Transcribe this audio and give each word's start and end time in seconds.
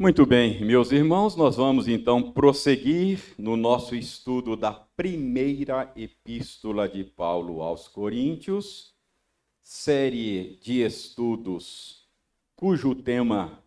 Muito 0.00 0.24
bem, 0.24 0.64
meus 0.64 0.92
irmãos, 0.92 1.36
nós 1.36 1.56
vamos 1.56 1.86
então 1.86 2.32
prosseguir 2.32 3.34
no 3.36 3.54
nosso 3.54 3.94
estudo 3.94 4.56
da 4.56 4.72
primeira 4.72 5.92
epístola 5.94 6.88
de 6.88 7.04
Paulo 7.04 7.60
aos 7.60 7.86
Coríntios, 7.86 8.94
série 9.60 10.58
de 10.62 10.80
estudos 10.80 12.08
cujo 12.56 12.94
tema 12.94 13.62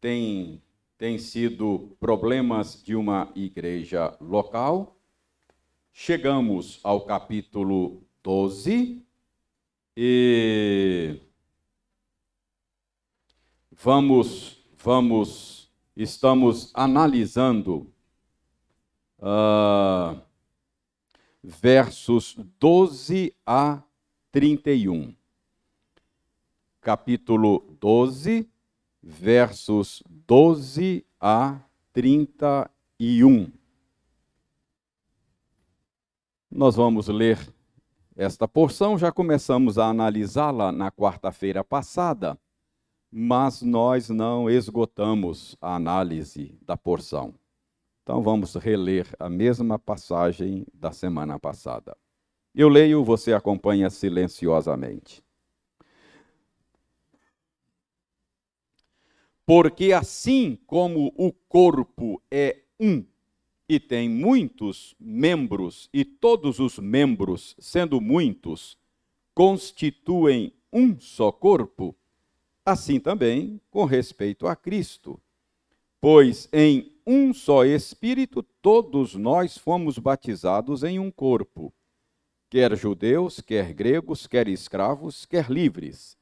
tem, 0.00 0.62
tem 0.96 1.18
sido 1.18 1.96
problemas 1.98 2.80
de 2.80 2.94
uma 2.94 3.32
igreja 3.34 4.16
local. 4.20 4.96
Chegamos 5.92 6.78
ao 6.84 7.00
capítulo 7.00 8.00
12 8.22 9.04
e 9.96 11.18
vamos, 13.72 14.64
vamos 14.78 15.53
estamos 15.96 16.70
analisando 16.74 17.92
uh, 19.18 20.20
versos 21.42 22.36
12 22.58 23.34
a 23.46 23.82
31. 24.32 25.14
Capítulo 26.80 27.76
12, 27.80 28.48
versos 29.02 30.02
12 30.08 31.06
a 31.20 31.60
31. 31.92 33.52
Nós 36.50 36.76
vamos 36.76 37.08
ler 37.08 37.38
esta 38.16 38.46
porção, 38.46 38.96
já 38.96 39.10
começamos 39.10 39.76
a 39.76 39.86
analisá-la 39.86 40.70
na 40.70 40.90
quarta-feira 40.90 41.64
passada 41.64 42.38
mas 43.16 43.62
nós 43.62 44.08
não 44.08 44.50
esgotamos 44.50 45.56
a 45.60 45.76
análise 45.76 46.58
da 46.60 46.76
porção. 46.76 47.32
Então 48.02 48.20
vamos 48.20 48.56
reler 48.56 49.06
a 49.20 49.30
mesma 49.30 49.78
passagem 49.78 50.66
da 50.74 50.90
semana 50.90 51.38
passada. 51.38 51.96
Eu 52.52 52.68
leio, 52.68 53.04
você 53.04 53.32
acompanha 53.32 53.88
silenciosamente. 53.88 55.22
Porque 59.46 59.92
assim 59.92 60.58
como 60.66 61.14
o 61.16 61.32
corpo 61.32 62.20
é 62.28 62.62
um 62.80 63.06
e 63.68 63.78
tem 63.78 64.08
muitos 64.08 64.96
membros, 64.98 65.88
e 65.92 66.04
todos 66.04 66.58
os 66.58 66.80
membros, 66.80 67.54
sendo 67.60 68.00
muitos, 68.00 68.76
constituem 69.32 70.52
um 70.72 70.98
só 70.98 71.30
corpo, 71.30 71.96
Assim 72.64 72.98
também 72.98 73.60
com 73.70 73.84
respeito 73.84 74.46
a 74.46 74.56
Cristo. 74.56 75.20
Pois 76.00 76.48
em 76.52 76.92
um 77.06 77.34
só 77.34 77.64
Espírito 77.64 78.42
todos 78.62 79.14
nós 79.14 79.58
fomos 79.58 79.98
batizados 79.98 80.82
em 80.82 80.98
um 80.98 81.10
corpo, 81.10 81.72
quer 82.48 82.74
judeus, 82.76 83.40
quer 83.40 83.72
gregos, 83.72 84.26
quer 84.26 84.48
escravos, 84.48 85.26
quer 85.26 85.50
livres. 85.50 86.16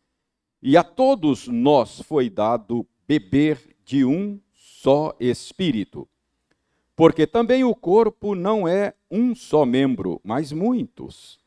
E 0.61 0.77
a 0.77 0.85
todos 0.85 1.49
nós 1.49 2.01
foi 2.01 2.31
dado 2.31 2.87
beber 3.07 3.77
de 3.85 4.05
um 4.05 4.41
só 4.53 5.17
Espírito. 5.21 6.09
Porque 6.95 7.27
também 7.27 7.65
o 7.65 7.75
corpo 7.75 8.35
não 8.35 8.67
é 8.67 8.95
um 9.11 9.35
só 9.35 9.65
membro, 9.65 10.21
mas 10.23 10.53
muitos. 10.53 11.42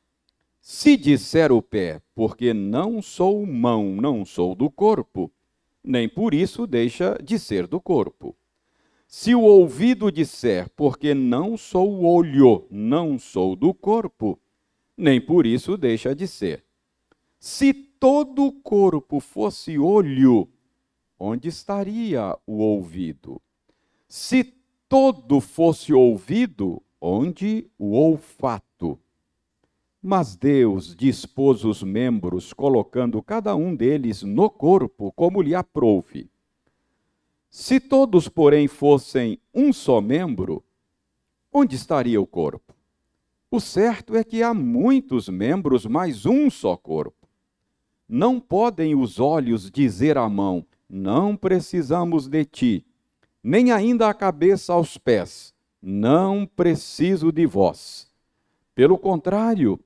Se 0.68 0.98
disser 0.98 1.52
o 1.52 1.62
pé, 1.62 2.02
porque 2.16 2.52
não 2.52 3.00
sou 3.00 3.46
mão, 3.46 3.96
não 3.96 4.26
sou 4.26 4.56
do 4.56 4.68
corpo, 4.68 5.32
nem 5.84 6.10
por 6.10 6.34
isso 6.34 6.66
deixa 6.66 7.20
de 7.24 7.38
ser 7.38 7.68
do 7.68 7.80
corpo. 7.80 8.36
Se 9.08 9.36
o 9.36 9.42
ouvido 9.42 10.12
disser, 10.12 10.68
porque 10.76 11.14
não 11.14 11.56
sou 11.56 12.04
olho, 12.04 12.66
não 12.72 13.20
sou 13.20 13.56
do 13.56 13.76
corpo, 13.76 14.40
nem 14.98 15.22
por 15.22 15.46
isso 15.46 15.78
deixa 15.78 16.16
de 16.16 16.28
ser. 16.28 16.66
Se 17.40 17.72
todo 17.72 18.46
o 18.46 18.52
corpo 18.52 19.20
fosse 19.20 19.78
olho, 19.78 20.50
onde 21.20 21.48
estaria 21.48 22.36
o 22.44 22.58
ouvido? 22.58 23.40
Se 24.08 24.44
todo 24.90 25.40
fosse 25.40 25.94
ouvido, 25.94 26.82
onde 27.00 27.70
o 27.78 27.96
olfato? 27.96 29.00
Mas 30.08 30.36
Deus 30.36 30.96
dispôs 30.96 31.66
os 31.66 31.82
membros, 31.82 32.54
colocando 32.54 33.24
cada 33.24 33.56
um 33.56 33.76
deles 33.76 34.22
no 34.22 34.52
corpo, 34.52 35.12
como 35.14 35.42
lhe 35.42 35.56
aprouve. 35.56 36.30
Se 37.50 37.80
todos, 37.80 38.28
porém, 38.28 38.68
fossem 38.68 39.40
um 39.52 39.74
só 39.74 40.00
membro, 40.00 40.64
onde 41.52 41.76
estaria 41.76 42.22
o 42.22 42.28
corpo? 42.28 42.76
O 43.50 43.60
certo 43.60 44.16
é 44.16 44.24
que 44.24 44.44
há 44.44 44.54
muitos 44.54 45.28
membros, 45.28 45.88
mas 45.88 46.28
um 46.28 46.52
só 46.52 46.78
corpo. 46.78 47.28
Não 48.08 48.40
podem 48.40 48.94
os 48.94 49.20
olhos 49.20 49.72
dizer 49.72 50.20
à 50.20 50.30
mão: 50.30 50.64
Não 50.88 51.36
precisamos 51.36 52.28
de 52.28 52.46
ti, 52.46 52.86
nem 53.44 53.72
ainda 53.72 54.08
a 54.08 54.14
cabeça 54.14 54.72
aos 54.72 55.00
pés: 55.00 55.52
Não 55.82 56.46
preciso 56.46 57.32
de 57.32 57.48
vós. 57.48 58.08
Pelo 58.76 59.00
contrário, 59.00 59.80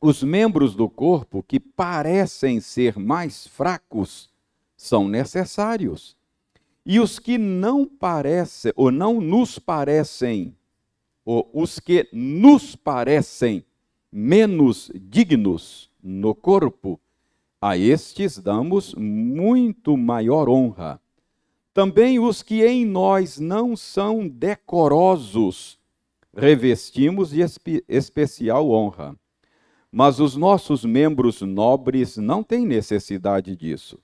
os 0.00 0.22
membros 0.22 0.74
do 0.74 0.88
corpo 0.88 1.42
que 1.42 1.60
parecem 1.60 2.58
ser 2.58 2.98
mais 2.98 3.46
fracos 3.46 4.30
são 4.74 5.06
necessários. 5.06 6.16
E 6.86 6.98
os 6.98 7.18
que 7.18 7.36
não 7.36 7.84
parecem, 7.84 8.72
ou 8.74 8.90
não 8.90 9.20
nos 9.20 9.58
parecem, 9.58 10.56
ou 11.22 11.50
os 11.52 11.78
que 11.78 12.08
nos 12.12 12.74
parecem 12.74 13.62
menos 14.10 14.90
dignos 14.94 15.90
no 16.02 16.34
corpo, 16.34 16.98
a 17.60 17.76
estes 17.76 18.38
damos 18.38 18.94
muito 18.94 19.98
maior 19.98 20.48
honra. 20.48 20.98
Também 21.74 22.18
os 22.18 22.42
que 22.42 22.64
em 22.64 22.86
nós 22.86 23.38
não 23.38 23.76
são 23.76 24.26
decorosos, 24.26 25.78
revestimos 26.34 27.30
de 27.30 27.42
espe 27.42 27.84
especial 27.86 28.70
honra 28.70 29.19
mas 29.92 30.20
os 30.20 30.36
nossos 30.36 30.84
membros 30.84 31.40
nobres 31.40 32.16
não 32.16 32.42
têm 32.42 32.64
necessidade 32.64 33.56
disso. 33.56 33.98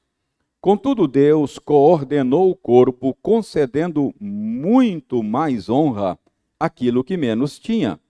Contudo, 0.61 1.07
Deus 1.07 1.59
coordenou 1.59 2.51
o 2.51 2.57
corpo, 2.57 3.17
concedendo 3.23 4.13
muito 4.19 5.23
mais 5.23 5.69
honra 5.69 6.19
àquilo 6.59 7.05
que 7.05 7.17
menos 7.17 7.59
tinha, 7.59 8.01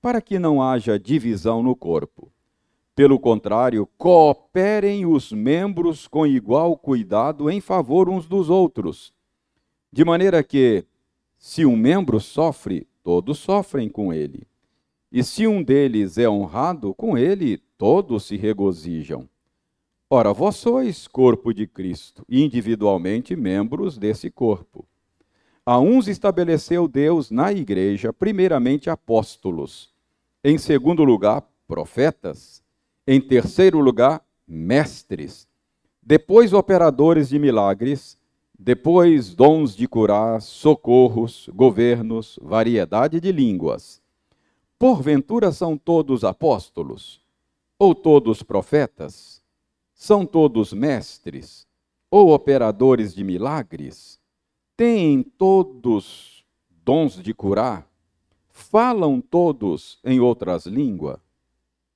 para 0.00 0.20
que 0.20 0.38
não 0.38 0.60
haja 0.60 0.98
divisão 0.98 1.62
no 1.62 1.76
corpo. 1.76 2.32
Pelo 2.94 3.20
contrário, 3.20 3.88
cooperem 3.96 5.06
os 5.06 5.32
membros 5.32 6.08
com 6.08 6.26
igual 6.26 6.76
cuidado 6.76 7.48
em 7.48 7.60
favor 7.60 8.08
uns 8.08 8.26
dos 8.26 8.50
outros, 8.50 9.14
de 9.92 10.04
maneira 10.04 10.42
que, 10.42 10.84
se 11.38 11.64
um 11.64 11.76
membro 11.76 12.18
sofre, 12.18 12.86
todos 13.02 13.38
sofrem 13.38 13.88
com 13.88 14.12
ele. 14.12 14.46
E 15.12 15.22
se 15.22 15.46
um 15.46 15.62
deles 15.62 16.16
é 16.16 16.26
honrado, 16.26 16.94
com 16.94 17.18
ele 17.18 17.58
todos 17.76 18.24
se 18.24 18.36
regozijam. 18.38 19.28
Ora, 20.08 20.32
vós 20.32 20.56
sois 20.56 21.06
corpo 21.06 21.52
de 21.52 21.66
Cristo, 21.66 22.24
individualmente 22.26 23.36
membros 23.36 23.98
desse 23.98 24.30
corpo. 24.30 24.86
A 25.66 25.78
uns 25.78 26.08
estabeleceu 26.08 26.88
Deus 26.88 27.30
na 27.30 27.52
igreja, 27.52 28.10
primeiramente 28.12 28.88
apóstolos, 28.88 29.92
em 30.42 30.56
segundo 30.56 31.04
lugar, 31.04 31.46
profetas, 31.68 32.62
em 33.06 33.20
terceiro 33.20 33.80
lugar, 33.80 34.24
mestres, 34.48 35.46
depois 36.02 36.52
operadores 36.52 37.28
de 37.28 37.38
milagres, 37.38 38.18
depois 38.58 39.34
dons 39.34 39.76
de 39.76 39.86
curar, 39.86 40.40
socorros, 40.40 41.48
governos, 41.54 42.38
variedade 42.42 43.20
de 43.20 43.30
línguas. 43.30 44.01
Porventura 44.82 45.52
são 45.52 45.78
todos 45.78 46.24
apóstolos? 46.24 47.22
Ou 47.78 47.94
todos 47.94 48.42
profetas? 48.42 49.40
São 49.94 50.26
todos 50.26 50.72
mestres? 50.72 51.68
Ou 52.10 52.34
operadores 52.34 53.14
de 53.14 53.22
milagres? 53.22 54.18
Têm 54.76 55.22
todos 55.22 56.44
dons 56.84 57.22
de 57.22 57.32
curar? 57.32 57.88
Falam 58.48 59.20
todos 59.20 60.00
em 60.02 60.18
outras 60.18 60.66
língua, 60.66 61.22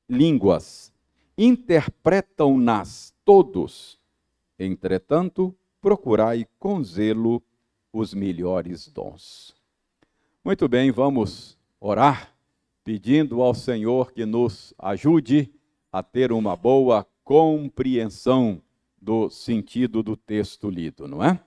línguas? 0.09 0.93
Interpretam-nas 1.37 3.13
todos? 3.25 3.99
Entretanto, 4.57 5.53
procurai 5.81 6.47
com 6.57 6.85
zelo 6.85 7.43
os 7.93 8.15
melhores 8.15 8.87
dons. 8.87 9.57
Muito 10.45 10.69
bem, 10.69 10.93
vamos 10.93 11.59
orar 11.81 12.36
pedindo 12.87 13.43
ao 13.43 13.53
Senhor 13.53 14.13
que 14.13 14.25
nos 14.25 14.73
ajude 14.79 15.53
a 15.91 16.05
ter 16.05 16.31
uma 16.31 16.55
boa 16.55 17.05
compreensão 17.25 18.63
do 18.97 19.29
sentido 19.29 20.05
do 20.05 20.17
texto 20.17 20.71
lido, 20.71 21.09
não 21.09 21.21
é? 21.21 21.45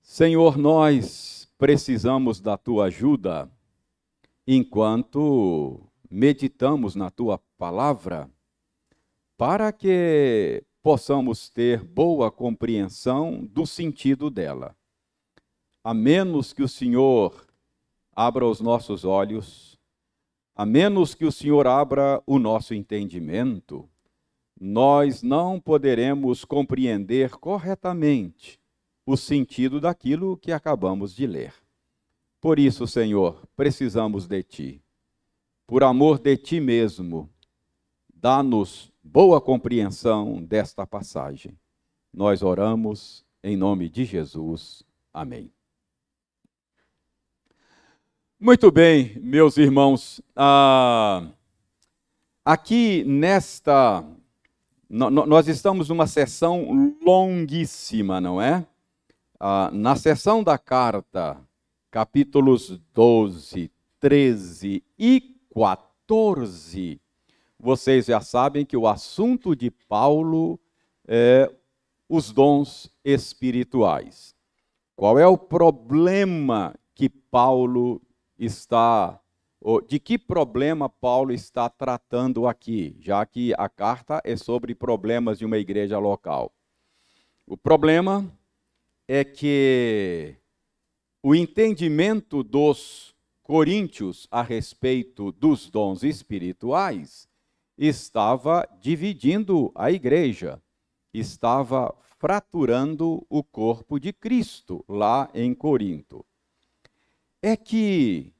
Senhor, 0.00 0.56
nós 0.56 1.46
precisamos 1.58 2.40
da 2.40 2.56
tua 2.56 2.86
ajuda 2.86 3.52
enquanto 4.46 5.86
meditamos 6.10 6.94
na 6.94 7.10
tua 7.10 7.36
palavra, 7.58 8.30
para 9.36 9.72
que 9.72 10.64
possamos 10.82 11.50
ter 11.50 11.84
boa 11.84 12.30
compreensão 12.30 13.44
do 13.44 13.66
sentido 13.66 14.30
dela. 14.30 14.74
A 15.84 15.92
menos 15.92 16.54
que 16.54 16.62
o 16.62 16.68
Senhor 16.68 17.45
abra 18.16 18.46
os 18.46 18.62
nossos 18.62 19.04
olhos, 19.04 19.78
a 20.54 20.64
menos 20.64 21.14
que 21.14 21.26
o 21.26 21.30
Senhor 21.30 21.66
abra 21.66 22.22
o 22.26 22.38
nosso 22.38 22.72
entendimento, 22.72 23.86
nós 24.58 25.22
não 25.22 25.60
poderemos 25.60 26.42
compreender 26.42 27.32
corretamente 27.32 28.58
o 29.04 29.18
sentido 29.18 29.78
daquilo 29.78 30.38
que 30.38 30.50
acabamos 30.50 31.14
de 31.14 31.26
ler. 31.26 31.52
Por 32.40 32.58
isso, 32.58 32.86
Senhor, 32.86 33.46
precisamos 33.54 34.26
de 34.26 34.42
Ti. 34.42 34.82
Por 35.66 35.84
amor 35.84 36.18
de 36.18 36.38
Ti 36.38 36.58
mesmo, 36.58 37.28
dá-nos 38.14 38.90
boa 39.02 39.40
compreensão 39.42 40.42
desta 40.42 40.86
passagem. 40.86 41.58
Nós 42.12 42.42
oramos 42.42 43.26
em 43.42 43.56
nome 43.56 43.90
de 43.90 44.06
Jesus. 44.06 44.82
Amém. 45.12 45.55
Muito 48.38 48.70
bem, 48.70 49.18
meus 49.22 49.56
irmãos. 49.56 50.20
Ah, 50.36 51.26
aqui 52.44 53.02
nesta. 53.04 54.04
nós 54.90 55.48
estamos 55.48 55.88
numa 55.88 56.06
sessão 56.06 56.94
longuíssima, 57.02 58.20
não 58.20 58.40
é? 58.40 58.66
Ah, 59.40 59.70
na 59.72 59.96
sessão 59.96 60.44
da 60.44 60.58
carta 60.58 61.40
capítulos 61.90 62.78
12, 62.92 63.70
13 63.98 64.84
e 64.98 65.34
14, 65.54 67.00
vocês 67.58 68.04
já 68.04 68.20
sabem 68.20 68.66
que 68.66 68.76
o 68.76 68.86
assunto 68.86 69.56
de 69.56 69.70
Paulo 69.70 70.60
é 71.08 71.50
os 72.06 72.30
dons 72.32 72.90
espirituais. 73.02 74.36
Qual 74.94 75.18
é 75.18 75.26
o 75.26 75.38
problema 75.38 76.74
que 76.94 77.08
Paulo 77.08 78.02
está, 78.38 79.20
de 79.88 79.98
que 79.98 80.18
problema 80.18 80.88
Paulo 80.88 81.32
está 81.32 81.68
tratando 81.68 82.46
aqui, 82.46 82.96
já 83.00 83.24
que 83.24 83.54
a 83.56 83.68
carta 83.68 84.20
é 84.24 84.36
sobre 84.36 84.74
problemas 84.74 85.38
de 85.38 85.44
uma 85.44 85.58
igreja 85.58 85.98
local? 85.98 86.52
O 87.46 87.56
problema 87.56 88.30
é 89.08 89.24
que 89.24 90.36
o 91.22 91.34
entendimento 91.34 92.42
dos 92.42 93.14
coríntios 93.42 94.26
a 94.30 94.42
respeito 94.42 95.30
dos 95.32 95.70
dons 95.70 96.02
espirituais 96.02 97.28
estava 97.78 98.68
dividindo 98.80 99.70
a 99.74 99.90
igreja, 99.90 100.60
estava 101.14 101.94
fraturando 102.18 103.24
o 103.28 103.44
corpo 103.44 104.00
de 104.00 104.12
Cristo 104.12 104.84
lá 104.88 105.30
em 105.32 105.54
Corinto. 105.54 106.24
É 107.48 107.56
que 107.56 108.32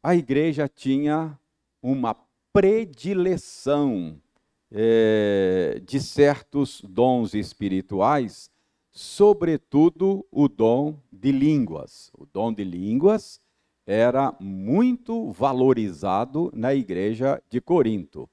a 0.00 0.14
igreja 0.14 0.68
tinha 0.68 1.36
uma 1.82 2.14
predileção 2.52 4.22
é, 4.70 5.82
de 5.84 5.98
certos 5.98 6.80
dons 6.80 7.34
espirituais 7.34 8.52
sobretudo 8.92 10.24
o 10.30 10.46
dom 10.46 10.96
de 11.10 11.32
línguas. 11.32 12.12
O 12.16 12.24
dom 12.24 12.52
de 12.52 12.62
línguas 12.62 13.40
era 13.84 14.32
muito 14.38 15.32
valorizado 15.32 16.48
na 16.54 16.72
igreja 16.72 17.42
de 17.50 17.60
Corinto. 17.60 18.30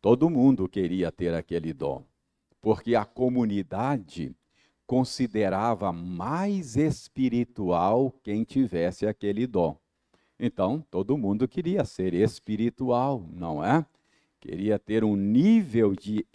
Todo 0.00 0.30
mundo 0.30 0.66
queria 0.66 1.12
ter 1.12 1.34
aquele 1.34 1.74
dom, 1.74 2.02
porque 2.58 2.94
a 2.94 3.04
comunidade 3.04 4.34
considerava 4.86 5.92
mais 5.92 6.76
espiritual 6.76 8.12
quem 8.22 8.44
tivesse 8.44 9.06
aquele 9.06 9.46
dom. 9.46 9.76
Então, 10.38 10.84
todo 10.90 11.16
mundo 11.16 11.48
queria 11.48 11.84
ser 11.84 12.12
espiritual, 12.14 13.26
não 13.32 13.64
é? 13.64 13.86
queria 14.44 14.78
ter 14.78 15.02
um 15.02 15.16
nível 15.16 15.94
de 15.94 16.26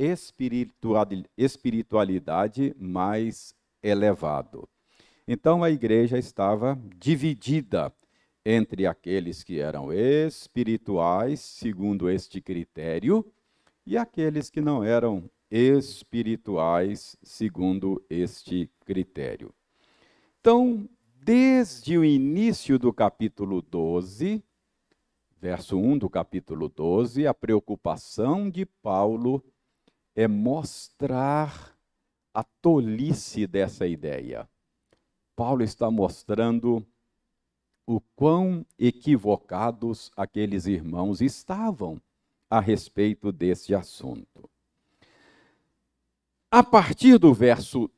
espiritualidade 1.38 2.75
mais 2.75 3.54
elevado. 3.84 4.68
Então 5.28 5.63
a 5.63 5.69
igreja 5.69 6.18
estava 6.18 6.75
dividida 6.98 7.94
entre 8.44 8.88
aqueles 8.88 9.44
que 9.44 9.60
eram 9.60 9.94
espirituais, 9.94 11.40
segundo 11.40 12.10
este 12.10 12.42
critério, 12.42 13.24
e 13.86 13.96
aqueles 13.96 14.50
que 14.50 14.60
não 14.60 14.84
eram 14.84 15.30
espirituais, 15.50 17.16
segundo 17.24 18.04
este 18.10 18.69
critério. 18.86 19.54
Então, 20.40 20.88
desde 21.16 21.98
o 21.98 22.06
início 22.06 22.80
do 22.80 22.94
capítulo 22.94 23.62
12, 23.62 24.44
verso 25.40 25.78
1 25.78 25.98
do 25.98 26.10
capítulo 26.10 26.69
12, 26.69 27.25
a 27.25 27.34
preocupação 27.34 28.50
de 28.50 28.66
Paulo 28.66 29.44
é 30.16 30.28
mostrar 30.28 31.75
a 32.34 32.44
tolice 32.44 33.48
dessa 33.48 33.88
ideia. 33.88 34.50
Paulo 35.36 35.63
está 35.63 35.90
mostrando 35.90 36.86
o 37.86 38.00
quão 38.16 38.66
equivocados 38.78 40.12
aqueles 40.16 40.68
irmãos 40.68 41.22
estavam 41.22 42.01
a 42.50 42.60
respeito 42.60 43.31
desse 43.31 43.74
assunto. 43.74 44.50
A 46.51 46.63
partir 46.63 47.19
do 47.19 47.31
verso 47.31 47.92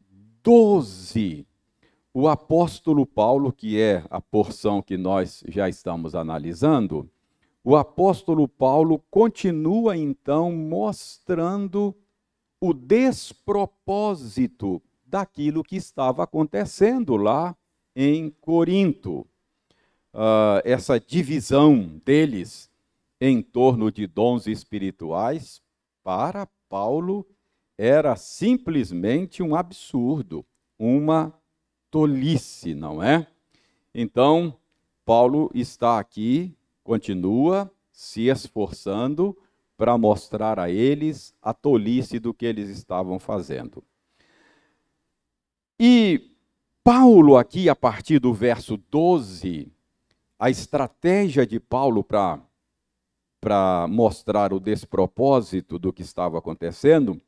12, 0.43 1.47
o 2.13 2.27
apóstolo 2.27 3.05
Paulo, 3.05 3.53
que 3.53 3.79
é 3.79 4.03
a 4.09 4.19
porção 4.19 4.81
que 4.81 4.97
nós 4.97 5.41
já 5.47 5.69
estamos 5.69 6.15
analisando, 6.15 7.09
o 7.63 7.77
apóstolo 7.77 8.49
Paulo 8.49 9.01
continua 9.09 9.95
então 9.95 10.51
mostrando 10.51 11.95
o 12.59 12.73
despropósito 12.73 14.81
daquilo 15.05 15.63
que 15.63 15.77
estava 15.77 16.23
acontecendo 16.23 17.15
lá 17.15 17.55
em 17.95 18.29
Corinto. 18.41 19.25
Uh, 20.13 20.59
essa 20.65 20.99
divisão 20.99 22.01
deles 22.03 22.69
em 23.21 23.41
torno 23.41 23.89
de 23.89 24.05
dons 24.05 24.45
espirituais, 24.45 25.61
para 26.03 26.45
Paulo, 26.67 27.25
era 27.83 28.15
simplesmente 28.15 29.41
um 29.41 29.55
absurdo, 29.55 30.45
uma 30.77 31.33
tolice, 31.89 32.75
não 32.75 33.01
é? 33.01 33.25
Então, 33.91 34.55
Paulo 35.03 35.49
está 35.51 35.97
aqui 35.97 36.55
continua 36.83 37.71
se 37.91 38.27
esforçando 38.27 39.35
para 39.75 39.97
mostrar 39.97 40.59
a 40.59 40.69
eles 40.69 41.33
a 41.41 41.55
tolice 41.55 42.19
do 42.19 42.35
que 42.35 42.45
eles 42.45 42.69
estavam 42.69 43.17
fazendo. 43.17 43.83
E 45.79 46.35
Paulo, 46.83 47.35
aqui, 47.35 47.67
a 47.67 47.75
partir 47.75 48.19
do 48.19 48.31
verso 48.31 48.77
12, 48.77 49.71
a 50.37 50.51
estratégia 50.51 51.47
de 51.47 51.59
Paulo 51.59 52.03
para 52.03 53.87
mostrar 53.89 54.53
o 54.53 54.59
despropósito 54.59 55.79
do 55.79 55.91
que 55.91 56.03
estava 56.03 56.37
acontecendo 56.37 57.19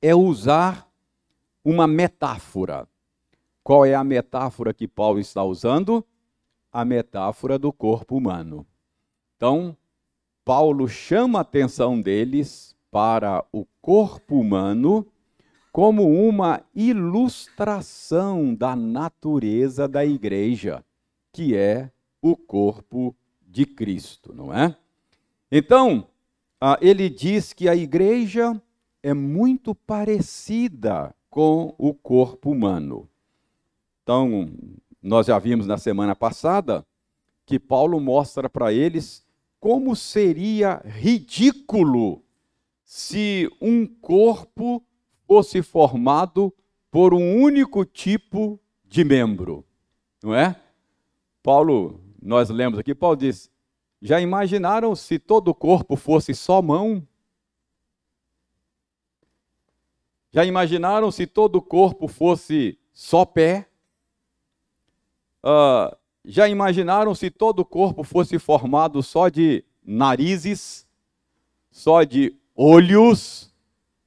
é 0.00 0.14
usar 0.14 0.88
uma 1.64 1.86
metáfora. 1.86 2.88
Qual 3.62 3.84
é 3.84 3.94
a 3.94 4.04
metáfora 4.04 4.72
que 4.72 4.88
Paulo 4.88 5.18
está 5.18 5.42
usando? 5.44 6.04
a 6.72 6.84
metáfora 6.84 7.58
do 7.58 7.72
corpo 7.72 8.16
humano. 8.16 8.66
Então, 9.36 9.76
Paulo 10.44 10.88
chama 10.88 11.38
a 11.38 11.42
atenção 11.42 12.00
deles 12.00 12.76
para 12.90 13.44
o 13.52 13.66
corpo 13.80 14.40
humano 14.40 15.06
como 15.72 16.08
uma 16.08 16.62
ilustração 16.74 18.54
da 18.54 18.74
natureza 18.74 19.86
da 19.86 20.04
igreja, 20.04 20.84
que 21.32 21.56
é 21.56 21.90
o 22.20 22.36
corpo 22.36 23.14
de 23.42 23.64
Cristo, 23.64 24.32
não 24.32 24.52
é? 24.52 24.76
Então, 25.50 26.06
ele 26.80 27.08
diz 27.08 27.52
que 27.52 27.68
a 27.68 27.76
igreja 27.76 28.60
é 29.02 29.14
muito 29.14 29.74
parecida 29.74 31.14
com 31.30 31.74
o 31.78 31.94
corpo 31.94 32.50
humano. 32.50 33.08
Então, 34.02 34.50
nós 35.02 35.26
já 35.26 35.38
vimos 35.38 35.66
na 35.66 35.78
semana 35.78 36.16
passada 36.16 36.86
que 37.44 37.58
Paulo 37.58 38.00
mostra 38.00 38.48
para 38.48 38.72
eles 38.72 39.26
como 39.60 39.94
seria 39.96 40.82
ridículo 40.84 42.22
se 42.84 43.50
um 43.60 43.86
corpo 43.86 44.82
fosse 45.26 45.62
formado 45.62 46.52
por 46.90 47.12
um 47.12 47.42
único 47.42 47.84
tipo 47.84 48.58
de 48.84 49.04
membro, 49.04 49.64
não 50.22 50.34
é? 50.34 50.56
Paulo, 51.42 52.00
nós 52.22 52.48
lemos 52.48 52.78
aqui, 52.78 52.94
Paulo 52.94 53.16
diz: 53.16 53.50
já 54.00 54.20
imaginaram 54.20 54.94
se 54.94 55.18
todo 55.18 55.48
o 55.48 55.54
corpo 55.54 55.96
fosse 55.96 56.34
só 56.34 56.62
mão? 56.62 57.06
Já 60.30 60.44
imaginaram 60.44 61.10
se 61.10 61.26
todo 61.26 61.56
o 61.56 61.62
corpo 61.62 62.06
fosse 62.06 62.78
só 62.92 63.24
pé? 63.24 63.66
Uh, 65.42 65.96
já 66.24 66.48
imaginaram 66.48 67.14
se 67.14 67.30
todo 67.30 67.60
o 67.60 67.64
corpo 67.64 68.02
fosse 68.04 68.38
formado 68.38 69.02
só 69.02 69.30
de 69.30 69.64
narizes, 69.82 70.86
só 71.70 72.02
de 72.02 72.36
olhos? 72.54 73.50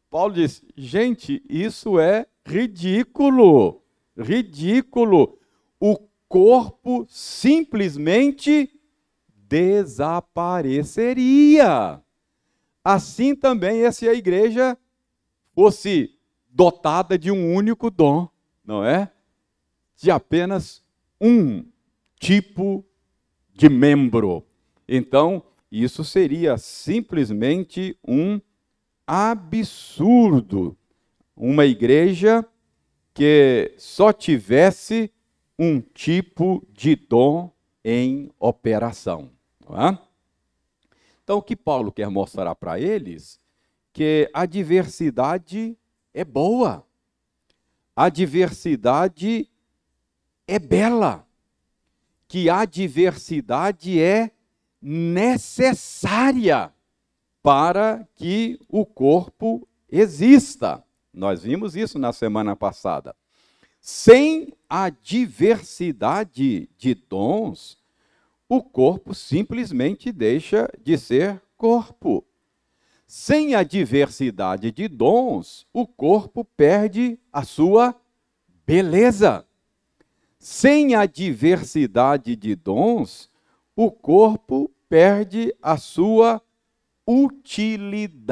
Paulo 0.10 0.34
diz: 0.34 0.64
gente, 0.78 1.44
isso 1.50 2.00
é 2.00 2.28
ridículo, 2.46 3.82
ridículo. 4.16 5.40
O 5.80 5.98
corpo 6.30 7.08
simplesmente 7.10 8.80
desapareceria. 9.28 12.00
Assim 12.84 13.36
também, 13.36 13.92
se 13.92 14.08
a 14.08 14.14
igreja 14.14 14.78
fosse 15.54 16.16
dotada 16.50 17.18
de 17.18 17.32
um 17.32 17.54
único 17.54 17.90
dom, 17.90 18.28
não 18.64 18.84
é? 18.84 19.12
De 19.96 20.12
apenas 20.12 20.84
um 21.20 21.66
tipo 22.20 22.86
de 23.54 23.70
membro. 23.70 24.46
Então, 24.88 25.44
isso 25.72 26.04
seria 26.04 26.58
simplesmente 26.58 27.98
um 28.06 28.40
absurdo. 29.06 30.78
Uma 31.36 31.66
igreja 31.66 32.46
que 33.14 33.74
só 33.78 34.14
tivesse 34.14 35.12
um 35.58 35.82
tipo 35.82 36.66
de 36.72 36.96
dom 36.96 37.52
em 37.84 38.30
operação. 38.40 39.32
É? 39.70 39.98
Então, 41.24 41.38
o 41.38 41.42
que 41.42 41.56
Paulo 41.56 41.92
quer 41.92 42.10
mostrar 42.10 42.54
para 42.56 42.80
eles 42.80 43.41
que 43.94 44.30
a 44.34 44.46
diversidade 44.46 45.78
é 46.14 46.24
boa, 46.24 46.86
a 47.96 48.10
diversidade 48.10 49.50
é 50.48 50.60
bela, 50.60 51.28
que 52.28 52.50
a 52.50 52.66
diversidade 52.66 54.02
é 54.02 54.32
necessária 54.82 56.74
para 57.44 58.08
que 58.16 58.60
o 58.70 58.86
corpo 58.86 59.68
exista. 59.90 60.84
Nós 61.14 61.44
vimos 61.44 61.76
isso 61.76 62.00
na 62.00 62.14
semana 62.14 62.56
passada. 62.56 63.16
Sem 63.82 64.54
a 64.70 64.90
diversidade 64.90 66.70
de 66.78 66.94
dons, 66.94 67.78
o 68.48 68.64
corpo 68.64 69.14
simplesmente 69.14 70.12
deixa 70.12 70.70
de 70.82 70.98
ser 70.98 71.42
corpo. 71.58 72.26
Sem 73.14 73.56
a 73.56 73.62
diversidade 73.62 74.72
de 74.72 74.88
dons, 74.88 75.68
o 75.74 75.86
corpo 75.86 76.46
perde 76.46 77.20
a 77.30 77.44
sua 77.44 77.94
beleza. 78.66 79.46
Sem 80.40 80.96
a 80.96 81.06
diversidade 81.06 82.38
de 82.38 82.56
dons, 82.56 83.30
o 83.76 83.92
corpo 83.92 84.72
perde 84.88 85.54
a 85.62 85.76
sua 85.76 86.42
utilidade. 87.06 88.30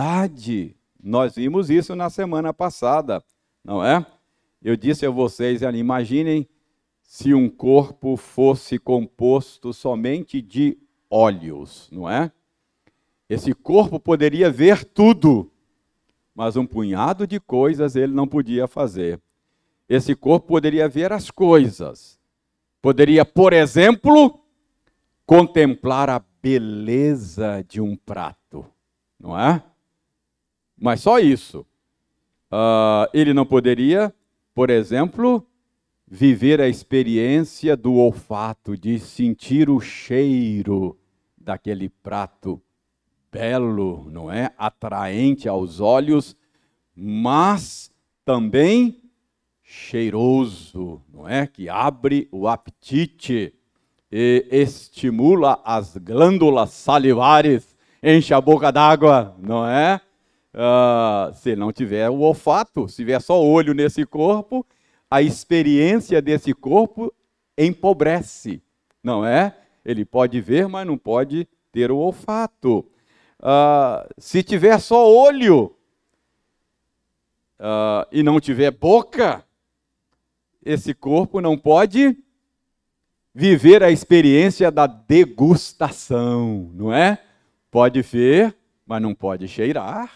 Nós 1.04 1.36
vimos 1.36 1.70
isso 1.70 1.94
na 1.94 2.10
semana 2.10 2.54
passada, 2.54 3.22
não 3.62 3.84
é? 3.84 4.06
Eu 4.64 4.78
disse 4.78 5.06
a 5.06 5.10
vocês, 5.10 5.62
imaginem 5.62 6.48
se 7.02 7.34
um 7.34 7.50
corpo 7.50 8.16
fosse 8.16 8.80
composto 8.80 9.74
somente 9.74 10.42
de 10.42 10.78
olhos, 11.10 11.90
não 11.92 12.10
é? 12.10 12.32
Esse 13.30 13.54
corpo 13.54 14.00
poderia 14.00 14.50
ver 14.50 14.84
tudo, 14.84 15.52
mas 16.34 16.56
um 16.56 16.66
punhado 16.66 17.28
de 17.28 17.40
coisas 17.40 17.96
ele 17.96 18.12
não 18.12 18.28
podia 18.28 18.68
fazer. 18.68 19.22
Esse 19.88 20.16
corpo 20.16 20.48
poderia 20.48 20.90
ver 20.90 21.14
as 21.14 21.30
coisas. 21.30 22.20
Poderia, 22.82 23.24
por 23.24 23.54
exemplo, 23.54 24.40
contemplar 25.28 26.10
a 26.10 26.24
beleza 26.42 27.64
de 27.68 27.80
um 27.80 27.96
prato, 27.96 28.66
não 29.20 29.40
é? 29.40 29.62
Mas 30.76 31.02
só 31.02 31.20
isso. 31.20 31.60
Uh, 32.52 33.06
ele 33.14 33.32
não 33.32 33.46
poderia, 33.46 34.12
por 34.56 34.72
exemplo, 34.72 35.46
viver 36.08 36.60
a 36.60 36.68
experiência 36.68 37.78
do 37.78 37.94
olfato, 37.94 38.76
de 38.76 38.98
sentir 38.98 39.70
o 39.70 39.80
cheiro 39.80 40.98
daquele 41.38 41.90
prato 41.90 42.60
belo, 43.32 44.08
não 44.10 44.32
é? 44.32 44.52
Atraente 44.58 45.48
aos 45.48 45.80
olhos, 45.80 46.36
mas 46.96 47.92
também 48.26 49.02
cheiroso, 49.64 51.02
não 51.14 51.28
é? 51.28 51.46
Que 51.46 51.70
abre 51.70 52.28
o 52.32 52.48
apetite 52.48 53.54
e 54.12 54.48
estimula 54.52 55.62
as 55.64 55.96
glândulas 55.98 56.72
salivares, 56.72 57.76
enche 58.02 58.34
a 58.34 58.42
boca 58.42 58.72
d'água, 58.72 59.36
não 59.40 59.68
é? 59.68 60.02
Uh, 60.52 61.34
se 61.36 61.56
não 61.56 61.72
tiver 61.72 62.10
o 62.10 62.22
olfato, 62.22 62.88
se 62.88 62.98
tiver 62.98 63.22
só 63.22 63.40
olho 63.40 63.74
nesse 63.74 64.06
corpo, 64.06 64.66
a 65.10 65.22
experiência 65.22 66.22
desse 66.22 66.54
corpo 66.54 67.14
empobrece, 67.58 68.62
não 69.04 69.24
é? 69.26 69.56
Ele 69.86 70.04
pode 70.04 70.42
ver, 70.42 70.68
mas 70.68 70.88
não 70.88 70.98
pode 70.98 71.48
ter 71.72 71.92
o 71.92 71.98
olfato. 71.98 72.86
Uh, 73.40 74.06
se 74.18 74.44
tiver 74.44 74.78
só 74.80 75.10
olho 75.10 75.74
uh, 77.60 78.06
e 78.12 78.22
não 78.22 78.40
tiver 78.40 78.72
boca, 78.72 79.44
esse 80.64 80.94
corpo 80.94 81.40
não 81.40 81.58
pode 81.58 82.18
viver 83.34 83.82
a 83.82 83.90
experiência 83.90 84.70
da 84.70 84.86
degustação, 84.86 86.70
não 86.74 86.94
é? 86.94 87.24
Pode 87.72 88.02
ver, 88.02 88.56
mas 88.86 89.02
não 89.02 89.16
pode 89.16 89.48
cheirar, 89.48 90.12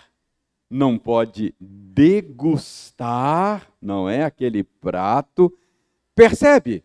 não 0.69 0.97
pode 0.97 1.55
degustar, 1.59 3.65
não 3.81 4.09
é? 4.09 4.25
Aquele 4.25 4.63
prato. 4.63 5.55
Percebe 6.13 6.83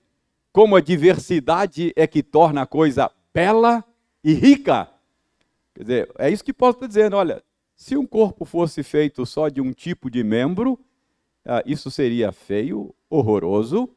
como 0.52 0.76
a 0.76 0.80
diversidade 0.80 1.92
é 1.96 2.06
que 2.06 2.22
torna 2.22 2.62
a 2.62 2.66
coisa 2.66 3.10
bela 3.34 3.84
e 4.22 4.34
rica? 4.34 4.88
Quer 5.78 5.84
dizer, 5.84 6.12
é 6.18 6.28
isso 6.28 6.42
que 6.42 6.52
Paulo 6.52 6.74
está 6.74 6.88
dizendo. 6.88 7.14
Olha, 7.14 7.40
se 7.76 7.96
um 7.96 8.04
corpo 8.04 8.44
fosse 8.44 8.82
feito 8.82 9.24
só 9.24 9.48
de 9.48 9.60
um 9.60 9.72
tipo 9.72 10.10
de 10.10 10.24
membro, 10.24 10.76
ah, 11.44 11.62
isso 11.64 11.88
seria 11.88 12.32
feio, 12.32 12.92
horroroso 13.08 13.88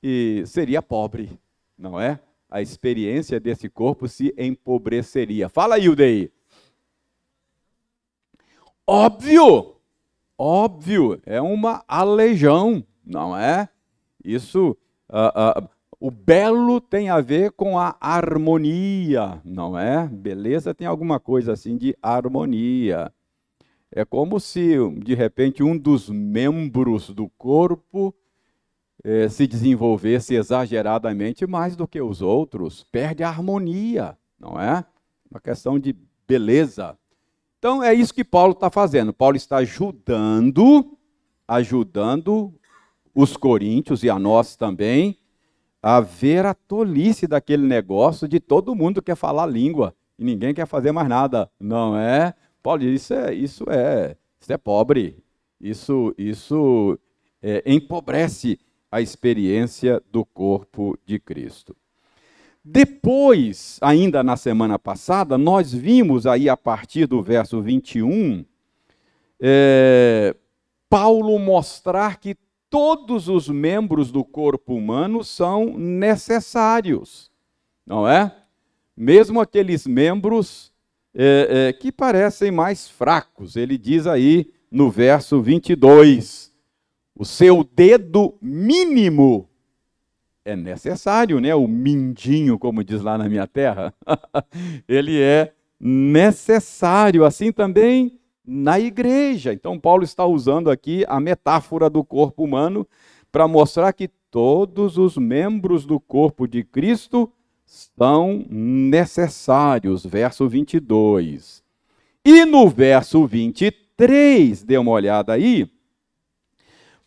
e 0.00 0.44
seria 0.46 0.80
pobre, 0.80 1.36
não 1.76 2.00
é? 2.00 2.20
A 2.48 2.62
experiência 2.62 3.40
desse 3.40 3.68
corpo 3.68 4.06
se 4.06 4.32
empobreceria. 4.38 5.48
Fala 5.48 5.74
aí, 5.74 5.88
Udei. 5.88 6.30
Óbvio, 8.86 9.74
óbvio, 10.38 11.20
é 11.26 11.40
uma 11.40 11.84
aleijão, 11.88 12.86
não 13.04 13.36
é? 13.36 13.68
Isso, 14.24 14.76
uh, 15.10 15.64
uh, 15.64 15.68
o 16.04 16.10
belo 16.10 16.82
tem 16.82 17.08
a 17.08 17.18
ver 17.22 17.52
com 17.52 17.78
a 17.78 17.96
harmonia, 17.98 19.40
não 19.42 19.78
é? 19.78 20.06
Beleza 20.06 20.74
tem 20.74 20.86
alguma 20.86 21.18
coisa 21.18 21.54
assim 21.54 21.78
de 21.78 21.96
harmonia. 22.02 23.10
É 23.90 24.04
como 24.04 24.38
se, 24.38 24.76
de 24.98 25.14
repente, 25.14 25.62
um 25.62 25.78
dos 25.78 26.10
membros 26.10 27.08
do 27.08 27.30
corpo 27.38 28.14
eh, 29.02 29.30
se 29.30 29.46
desenvolvesse 29.46 30.34
exageradamente 30.34 31.46
mais 31.46 31.74
do 31.74 31.88
que 31.88 32.02
os 32.02 32.20
outros, 32.20 32.84
perde 32.92 33.22
a 33.22 33.30
harmonia, 33.30 34.14
não 34.38 34.60
é? 34.60 34.84
Uma 35.30 35.40
questão 35.40 35.78
de 35.78 35.96
beleza. 36.28 36.98
Então 37.58 37.82
é 37.82 37.94
isso 37.94 38.12
que 38.12 38.22
Paulo 38.22 38.52
está 38.52 38.68
fazendo. 38.68 39.10
Paulo 39.10 39.38
está 39.38 39.56
ajudando, 39.56 40.98
ajudando 41.48 42.52
os 43.14 43.38
coríntios 43.38 44.02
e 44.02 44.10
a 44.10 44.18
nós 44.18 44.54
também 44.54 45.18
a 45.86 46.00
ver 46.00 46.46
a 46.46 46.54
tolice 46.54 47.26
daquele 47.26 47.66
negócio 47.66 48.26
de 48.26 48.40
todo 48.40 48.74
mundo 48.74 49.02
quer 49.02 49.16
falar 49.16 49.44
língua 49.44 49.94
e 50.18 50.24
ninguém 50.24 50.54
quer 50.54 50.66
fazer 50.66 50.92
mais 50.92 51.06
nada. 51.06 51.50
Não 51.60 51.94
é? 51.94 52.32
Paulo 52.62 52.84
isso 52.84 53.12
é, 53.12 53.34
isso 53.34 53.66
é, 53.68 54.16
isso 54.40 54.50
é 54.50 54.56
pobre. 54.56 55.22
Isso, 55.60 56.14
isso 56.16 56.98
é, 57.42 57.62
empobrece 57.66 58.58
a 58.90 59.02
experiência 59.02 60.02
do 60.10 60.24
corpo 60.24 60.98
de 61.04 61.18
Cristo. 61.18 61.76
Depois, 62.64 63.78
ainda 63.82 64.22
na 64.22 64.38
semana 64.38 64.78
passada, 64.78 65.36
nós 65.36 65.70
vimos 65.70 66.26
aí 66.26 66.48
a 66.48 66.56
partir 66.56 67.06
do 67.06 67.22
verso 67.22 67.60
21, 67.60 68.42
é, 69.38 70.34
Paulo 70.88 71.38
mostrar 71.38 72.18
que 72.18 72.34
todos 72.74 73.28
os 73.28 73.48
membros 73.48 74.10
do 74.10 74.24
corpo 74.24 74.74
humano 74.74 75.22
são 75.22 75.78
necessários, 75.78 77.30
não 77.86 78.08
é? 78.08 78.34
Mesmo 78.96 79.40
aqueles 79.40 79.86
membros 79.86 80.72
é, 81.14 81.68
é, 81.68 81.72
que 81.72 81.92
parecem 81.92 82.50
mais 82.50 82.88
fracos. 82.88 83.54
Ele 83.54 83.78
diz 83.78 84.08
aí 84.08 84.50
no 84.72 84.90
verso 84.90 85.40
22: 85.40 86.52
o 87.14 87.24
seu 87.24 87.62
dedo 87.62 88.36
mínimo 88.42 89.48
é 90.44 90.56
necessário, 90.56 91.38
né? 91.38 91.54
O 91.54 91.68
mindinho, 91.68 92.58
como 92.58 92.82
diz 92.82 93.00
lá 93.02 93.16
na 93.16 93.28
minha 93.28 93.46
terra, 93.46 93.94
ele 94.88 95.22
é 95.22 95.52
necessário. 95.78 97.24
Assim 97.24 97.52
também 97.52 98.18
na 98.46 98.78
igreja. 98.78 99.52
Então, 99.52 99.78
Paulo 99.78 100.04
está 100.04 100.26
usando 100.26 100.70
aqui 100.70 101.04
a 101.08 101.18
metáfora 101.18 101.88
do 101.88 102.04
corpo 102.04 102.44
humano 102.44 102.86
para 103.32 103.48
mostrar 103.48 103.92
que 103.92 104.08
todos 104.30 104.98
os 104.98 105.16
membros 105.16 105.86
do 105.86 105.98
corpo 105.98 106.46
de 106.46 106.62
Cristo 106.62 107.32
são 107.64 108.44
necessários. 108.50 110.04
Verso 110.04 110.48
22. 110.48 111.62
E 112.24 112.44
no 112.44 112.68
verso 112.68 113.26
23, 113.26 114.62
dê 114.62 114.78
uma 114.78 114.92
olhada 114.92 115.32
aí. 115.32 115.68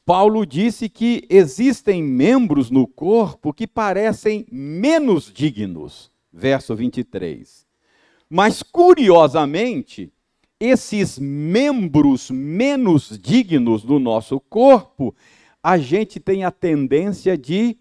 Paulo 0.05 0.45
disse 0.45 0.87
que 0.87 1.25
existem 1.29 2.01
membros 2.01 2.71
no 2.71 2.87
corpo 2.87 3.53
que 3.53 3.67
parecem 3.67 4.45
menos 4.49 5.31
dignos. 5.33 6.09
Verso 6.31 6.75
23. 6.75 7.67
Mas, 8.29 8.63
curiosamente, 8.63 10.11
esses 10.59 11.19
membros 11.19 12.31
menos 12.31 13.17
dignos 13.21 13.83
do 13.83 13.99
nosso 13.99 14.39
corpo, 14.39 15.15
a 15.61 15.77
gente 15.77 16.19
tem 16.19 16.43
a 16.43 16.51
tendência 16.51 17.37
de 17.37 17.77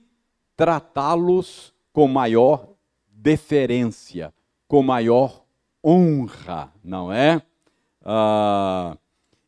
tratá-los 0.57 1.73
com 1.93 2.07
maior 2.07 2.69
deferência, 3.09 4.33
com 4.69 4.83
maior 4.83 5.45
honra, 5.85 6.73
não 6.83 7.13
é? 7.13 7.41
Ah, 8.05 8.97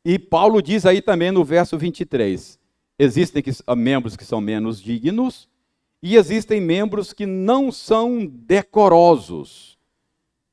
e 0.05 0.19
Paulo 0.19 0.63
diz 0.63 0.87
aí 0.87 1.03
também 1.03 1.31
no 1.31 1.45
verso 1.45 1.77
23: 1.77 2.59
existem 2.99 3.43
que, 3.43 3.51
ah, 3.67 3.77
membros 3.77 4.17
que 4.17 4.25
são 4.25 4.41
menos 4.41 4.81
dignos 4.81 5.49
e 6.03 6.17
existem 6.17 6.61
membros 6.61 7.13
que 7.13 7.27
não 7.27 7.71
são 7.71 8.25
decorosos. 8.25 9.77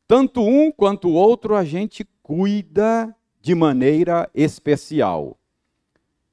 Tanto 0.07 0.41
um 0.41 0.71
quanto 0.71 1.07
o 1.07 1.13
outro 1.13 1.55
a 1.55 1.63
gente 1.63 2.05
cuida 2.25 3.15
de 3.39 3.53
maneira 3.53 4.27
especial. 4.33 5.37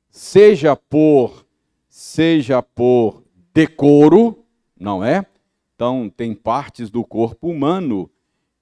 Seja 0.08 0.74
por 0.74 1.46
seja 1.86 2.62
por 2.62 3.22
decoro, 3.52 4.42
não 4.74 5.04
é? 5.04 5.26
Então 5.74 6.08
tem 6.08 6.34
partes 6.34 6.88
do 6.88 7.04
corpo 7.04 7.50
humano 7.50 8.10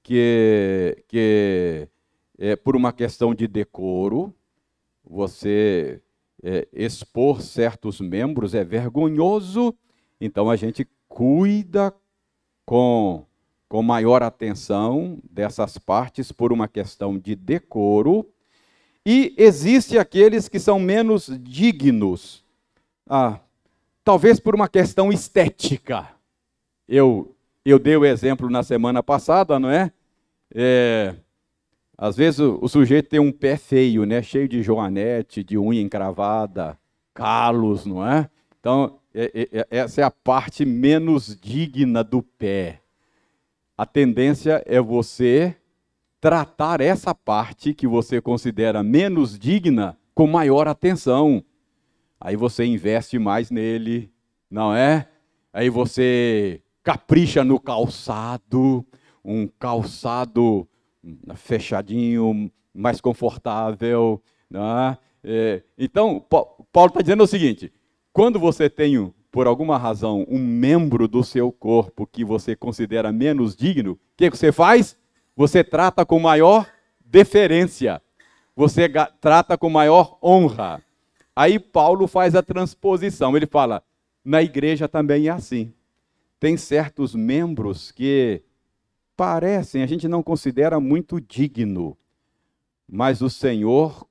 que 0.02 1.04
que 1.06 1.88
é, 2.36 2.56
por 2.56 2.74
uma 2.74 2.92
questão 2.92 3.32
de 3.32 3.46
decoro, 3.46 4.34
você 5.04 6.02
é, 6.42 6.66
expor 6.72 7.40
certos 7.42 8.00
membros 8.00 8.56
é 8.56 8.64
vergonhoso, 8.64 9.72
então 10.20 10.50
a 10.50 10.56
gente 10.56 10.84
cuida 11.06 11.94
com 12.66 13.24
com 13.70 13.84
maior 13.84 14.20
atenção 14.20 15.20
dessas 15.30 15.78
partes 15.78 16.32
por 16.32 16.52
uma 16.52 16.66
questão 16.66 17.16
de 17.16 17.36
decoro, 17.36 18.28
e 19.06 19.32
existe 19.38 19.96
aqueles 19.96 20.48
que 20.48 20.58
são 20.58 20.80
menos 20.80 21.30
dignos, 21.40 22.44
ah, 23.08 23.38
talvez 24.02 24.40
por 24.40 24.56
uma 24.56 24.68
questão 24.68 25.12
estética. 25.12 26.08
Eu, 26.88 27.32
eu 27.64 27.78
dei 27.78 27.96
o 27.96 28.04
exemplo 28.04 28.50
na 28.50 28.64
semana 28.64 29.04
passada, 29.04 29.56
não 29.60 29.70
é? 29.70 29.92
é 30.52 31.14
às 31.96 32.16
vezes 32.16 32.40
o, 32.40 32.58
o, 32.60 32.68
sujeito 32.68 33.08
tem 33.08 33.20
um 33.20 33.30
pé 33.30 33.56
feio, 33.56 34.04
né? 34.04 34.20
cheio 34.20 34.48
de 34.48 34.64
joanete, 34.64 35.44
de 35.44 35.56
unha 35.56 35.80
encravada, 35.80 36.76
calos, 37.14 37.86
não 37.86 38.04
é? 38.04 38.28
Então, 38.58 38.98
é, 39.14 39.48
é, 39.52 39.66
essa 39.70 40.00
é 40.00 40.04
a 40.04 40.10
parte 40.10 40.64
menos 40.64 41.38
digna 41.40 42.02
do 42.02 42.20
pé 42.20 42.79
a 43.80 43.86
tendência 43.86 44.62
é 44.66 44.78
você 44.78 45.56
tratar 46.20 46.82
essa 46.82 47.14
parte 47.14 47.72
que 47.72 47.86
você 47.86 48.20
considera 48.20 48.82
menos 48.82 49.38
digna 49.38 49.96
com 50.14 50.26
maior 50.26 50.68
atenção. 50.68 51.42
Aí 52.20 52.36
você 52.36 52.66
investe 52.66 53.18
mais 53.18 53.50
nele, 53.50 54.12
não 54.50 54.76
é? 54.76 55.08
Aí 55.50 55.70
você 55.70 56.60
capricha 56.82 57.42
no 57.42 57.58
calçado, 57.58 58.84
um 59.24 59.48
calçado 59.48 60.68
fechadinho, 61.36 62.52
mais 62.74 63.00
confortável. 63.00 64.22
Não 64.50 64.78
é? 64.78 64.98
É, 65.24 65.62
então, 65.78 66.22
Paulo 66.28 66.88
está 66.88 67.00
dizendo 67.00 67.24
o 67.24 67.26
seguinte: 67.26 67.72
quando 68.12 68.38
você 68.38 68.68
tem 68.68 68.98
por 69.30 69.46
alguma 69.46 69.78
razão, 69.78 70.26
um 70.28 70.38
membro 70.38 71.06
do 71.06 71.22
seu 71.22 71.52
corpo 71.52 72.06
que 72.06 72.24
você 72.24 72.56
considera 72.56 73.12
menos 73.12 73.54
digno, 73.54 73.92
o 73.92 73.98
que 74.16 74.28
você 74.30 74.50
faz? 74.50 74.96
Você 75.36 75.62
trata 75.62 76.04
com 76.04 76.18
maior 76.18 76.68
deferência, 77.04 78.02
você 78.56 78.88
trata 79.20 79.56
com 79.56 79.70
maior 79.70 80.18
honra. 80.22 80.82
Aí 81.34 81.58
Paulo 81.58 82.06
faz 82.06 82.34
a 82.34 82.42
transposição, 82.42 83.36
ele 83.36 83.46
fala: 83.46 83.82
na 84.24 84.42
igreja 84.42 84.88
também 84.88 85.28
é 85.28 85.30
assim. 85.30 85.72
Tem 86.38 86.56
certos 86.56 87.14
membros 87.14 87.92
que 87.92 88.42
parecem, 89.16 89.82
a 89.82 89.86
gente 89.86 90.08
não 90.08 90.22
considera 90.22 90.80
muito 90.80 91.20
digno, 91.20 91.96
mas 92.88 93.22
o 93.22 93.30
Senhor 93.30 94.06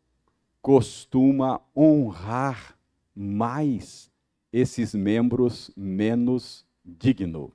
costuma 0.62 1.60
honrar 1.76 2.78
mais 3.16 4.09
esses 4.52 4.94
membros 4.94 5.72
menos 5.76 6.66
dignos, 6.84 7.52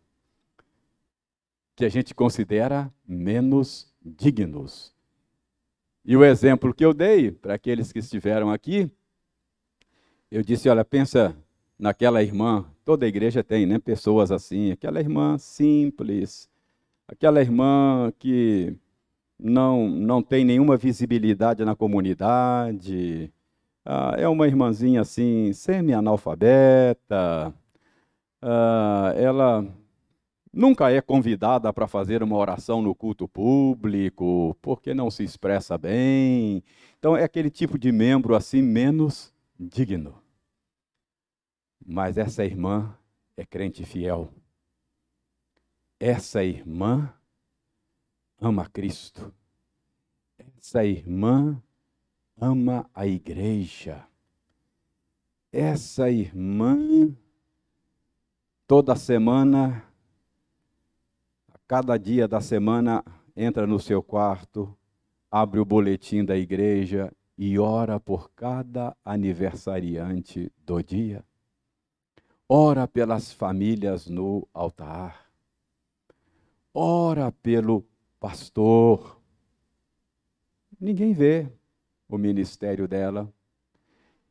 que 1.75 1.85
a 1.85 1.89
gente 1.89 2.15
considera 2.15 2.93
menos 3.07 3.93
dignos. 4.05 4.95
E 6.05 6.17
o 6.17 6.25
exemplo 6.25 6.75
que 6.75 6.85
eu 6.85 6.93
dei 6.93 7.33
para 7.33 7.55
aqueles 7.55 7.91
que 7.91 7.99
estiveram 7.99 8.51
aqui, 8.51 8.91
eu 10.31 10.43
disse: 10.43 10.69
olha, 10.69 10.85
pensa 10.85 11.37
naquela 11.79 12.23
irmã, 12.23 12.65
toda 12.85 13.07
igreja 13.07 13.43
tem, 13.43 13.67
né? 13.67 13.79
Pessoas 13.79 14.31
assim, 14.31 14.71
aquela 14.71 15.01
irmã 15.01 15.39
simples, 15.39 16.49
aquela 17.09 17.41
irmã 17.41 18.13
que 18.19 18.77
não, 19.39 19.89
não 19.89 20.23
tem 20.23 20.45
nenhuma 20.45 20.77
visibilidade 20.77 21.65
na 21.65 21.75
comunidade, 21.75 23.33
ah, 23.85 24.15
é 24.17 24.29
uma 24.29 24.47
irmãzinha 24.47 25.01
assim, 25.03 25.53
semi-analfabeta. 25.53 27.55
Ah, 28.43 29.13
ela 29.17 29.67
nunca 30.53 30.91
é 30.91 31.01
convidada 31.01 31.73
para 31.73 31.89
fazer 31.89 32.23
uma 32.23 32.37
oração 32.37 32.81
no 32.81 32.95
culto 32.95 33.29
público, 33.29 34.57
porque 34.63 34.95
não 34.95 35.11
se 35.11 35.25
expressa 35.25 35.77
bem. 35.77 36.63
Então 36.99 37.17
é 37.17 37.25
aquele 37.25 37.51
tipo 37.51 37.79
de 37.79 37.93
membro 37.93 38.35
assim 38.35 38.63
menos 38.63 39.33
digno. 39.59 40.23
Mas 41.85 42.17
essa 42.17 42.45
irmã 42.45 42.97
é 43.37 43.45
crente 43.45 43.85
fiel. 43.85 44.33
Essa 46.01 46.43
irmã 46.43 47.13
ama 48.41 48.69
Cristo. 48.69 49.33
Essa 50.59 50.85
irmã 50.85 51.63
ama 52.37 52.89
a 52.95 53.07
igreja. 53.07 54.07
Essa 55.53 56.11
irmã, 56.11 57.15
toda 58.67 58.97
semana, 58.97 59.85
a 61.53 61.59
cada 61.67 61.97
dia 61.97 62.27
da 62.27 62.41
semana, 62.41 63.05
entra 63.37 63.67
no 63.67 63.79
seu 63.79 64.03
quarto, 64.03 64.77
abre 65.31 65.61
o 65.61 65.65
boletim 65.65 66.25
da 66.25 66.37
igreja 66.37 67.13
e 67.37 67.59
ora 67.59 67.99
por 67.99 68.31
cada 68.33 68.97
aniversariante 69.05 70.53
do 70.65 70.83
dia. 70.83 71.25
Ora 72.49 72.87
pelas 72.87 73.33
famílias 73.33 74.07
no 74.07 74.47
altar. 74.53 75.25
Ora 76.73 77.33
pelo 77.33 77.85
pastor. 78.21 79.21
Ninguém 80.81 81.13
vê, 81.13 81.51
o 82.09 82.19
ministério 82.19 82.87
dela. 82.87 83.33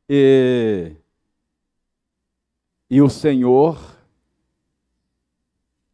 E, 0.07 0.95
e 2.89 3.01
o 3.01 3.09
Senhor 3.09 3.97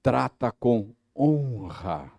trata 0.02 0.52
com 0.52 0.94
honra 1.16 2.12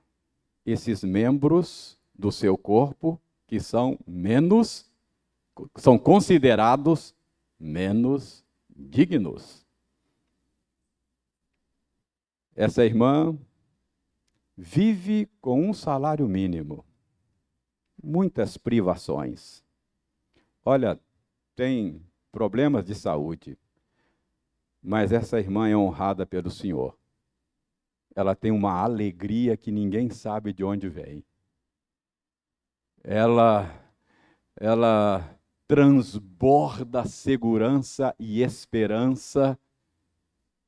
esses 0.64 1.02
membros 1.02 1.98
do 2.14 2.30
seu 2.30 2.56
corpo 2.56 3.20
que 3.46 3.58
são 3.58 3.98
menos, 4.06 4.88
são 5.76 5.98
considerados 5.98 7.14
menos 7.58 8.44
dignos. 8.68 9.66
Essa 12.54 12.84
irmã 12.84 13.36
vive 14.56 15.28
com 15.40 15.68
um 15.68 15.74
salário 15.74 16.28
mínimo, 16.28 16.84
muitas 18.02 18.56
privações. 18.56 19.62
Olha, 20.64 20.98
tem 21.54 22.02
problemas 22.30 22.84
de 22.84 22.94
saúde, 22.94 23.58
mas 24.82 25.12
essa 25.12 25.38
irmã 25.38 25.68
é 25.68 25.76
honrada 25.76 26.24
pelo 26.24 26.50
Senhor. 26.50 26.96
Ela 28.14 28.34
tem 28.34 28.50
uma 28.50 28.72
alegria 28.72 29.56
que 29.56 29.70
ninguém 29.70 30.10
sabe 30.10 30.52
de 30.52 30.64
onde 30.64 30.88
vem. 30.88 31.24
Ela 33.02 33.76
ela 34.56 35.38
transborda 35.66 37.04
segurança 37.04 38.14
e 38.18 38.42
esperança 38.42 39.58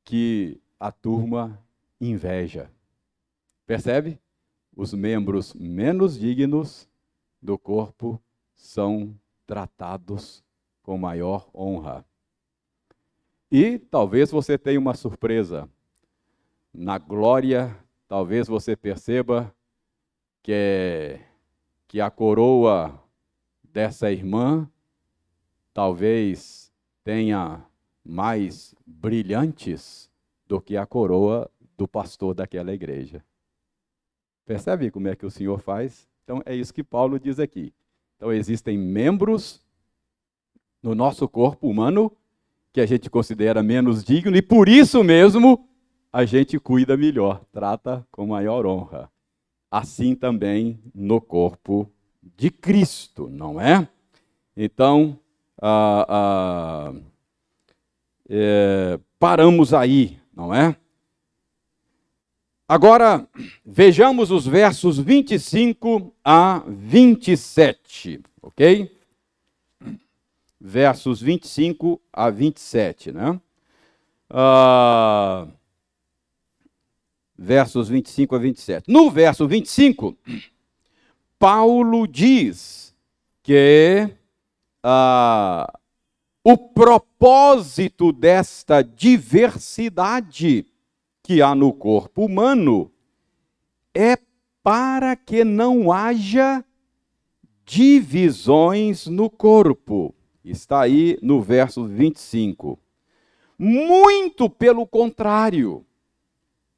que 0.05 0.61
a 0.79 0.91
turma 0.91 1.63
inveja. 2.01 2.71
Percebe? 3.67 4.19
Os 4.75 4.95
membros 4.95 5.53
menos 5.55 6.19
dignos 6.19 6.89
do 7.43 7.59
corpo 7.59 8.23
são 8.55 9.19
tratados 9.47 10.45
com 10.83 10.97
maior 10.97 11.51
honra. 11.55 12.05
E 13.51 13.79
talvez 13.79 14.31
você 14.31 14.57
tenha 14.57 14.79
uma 14.79 14.95
surpresa. 14.95 15.69
Na 16.73 16.97
glória, 16.97 17.77
talvez 18.09 18.49
você 18.49 18.75
perceba 18.75 19.55
que, 20.43 21.21
que 21.87 22.01
a 22.01 22.11
coroa 22.11 22.99
dessa 23.63 24.11
irmã 24.11 24.71
talvez 25.75 26.73
tenha 27.05 27.65
mais 28.05 28.75
brilhantes 28.87 30.11
do 30.47 30.61
que 30.61 30.77
a 30.77 30.87
coroa 30.87 31.51
do 31.77 31.87
pastor 31.87 32.35
daquela 32.35 32.73
igreja. 32.73 33.25
Percebe 34.45 34.91
como 34.91 35.09
é 35.09 35.17
que 35.17 35.27
o 35.27 35.31
Senhor 35.31 35.61
faz? 35.61 36.09
Então 36.25 36.43
é 36.45 36.55
isso 36.55 36.73
que 36.73 36.83
Paulo 36.83 37.19
diz 37.19 37.39
aqui. 37.39 37.73
Então 38.17 38.33
existem 38.33 38.79
membros 38.79 39.61
no 40.83 40.95
nosso 40.95 41.29
corpo 41.29 41.69
humano 41.69 42.13
que 42.73 42.81
a 42.81 42.87
gente 42.87 43.11
considera 43.11 43.63
menos 43.63 44.03
digno 44.03 44.37
e 44.37 44.43
por 44.43 44.69
isso 44.69 45.03
mesmo 45.05 45.69
a 46.13 46.25
gente 46.25 46.59
cuida 46.59 46.97
melhor, 46.97 47.45
trata 47.53 48.07
com 48.11 48.27
maior 48.27 48.67
honra. 48.67 49.11
Assim 49.71 50.15
também 50.15 50.79
no 50.95 51.21
corpo 51.21 51.91
de 52.37 52.51
Cristo, 52.51 53.29
não 53.31 53.61
é? 53.61 53.89
Então, 54.57 55.19
ah, 55.61 56.07
ah, 56.09 56.95
é, 58.29 59.01
paramos 59.19 59.73
aí, 59.73 60.19
não 60.35 60.55
é? 60.55 60.77
Agora, 62.73 63.29
vejamos 63.67 64.31
os 64.31 64.47
versos 64.47 64.99
25 64.99 66.11
a 66.25 66.63
27, 66.67 68.19
ok? 68.41 68.99
Versos 70.59 71.21
25 71.21 72.01
a 72.11 72.31
27, 72.31 73.13
né? 73.13 73.39
Ah, 74.31 75.49
versos 77.37 77.91
25 77.91 78.37
a 78.37 78.39
27. 78.39 78.91
No 78.91 79.11
verso 79.11 79.47
25, 79.47 80.17
Paulo 81.39 82.09
diz 82.09 82.95
que 83.43 84.09
ah, 84.83 85.71
o 86.43 86.57
propósito 86.57 88.15
desta 88.15 88.81
diversidade 88.81 90.72
que 91.23 91.41
há 91.41 91.55
no 91.55 91.73
corpo 91.73 92.25
humano 92.25 92.91
é 93.95 94.17
para 94.63 95.15
que 95.17 95.45
não 95.45 95.93
haja 95.93 96.65
divisões 97.65 99.07
no 99.07 99.31
corpo. 99.31 100.15
Está 100.45 100.81
aí 100.81 101.19
no 101.23 101.41
verso 101.41 101.85
25. 101.87 102.79
Muito 103.59 104.51
pelo 104.51 104.87
contrário. 104.87 105.85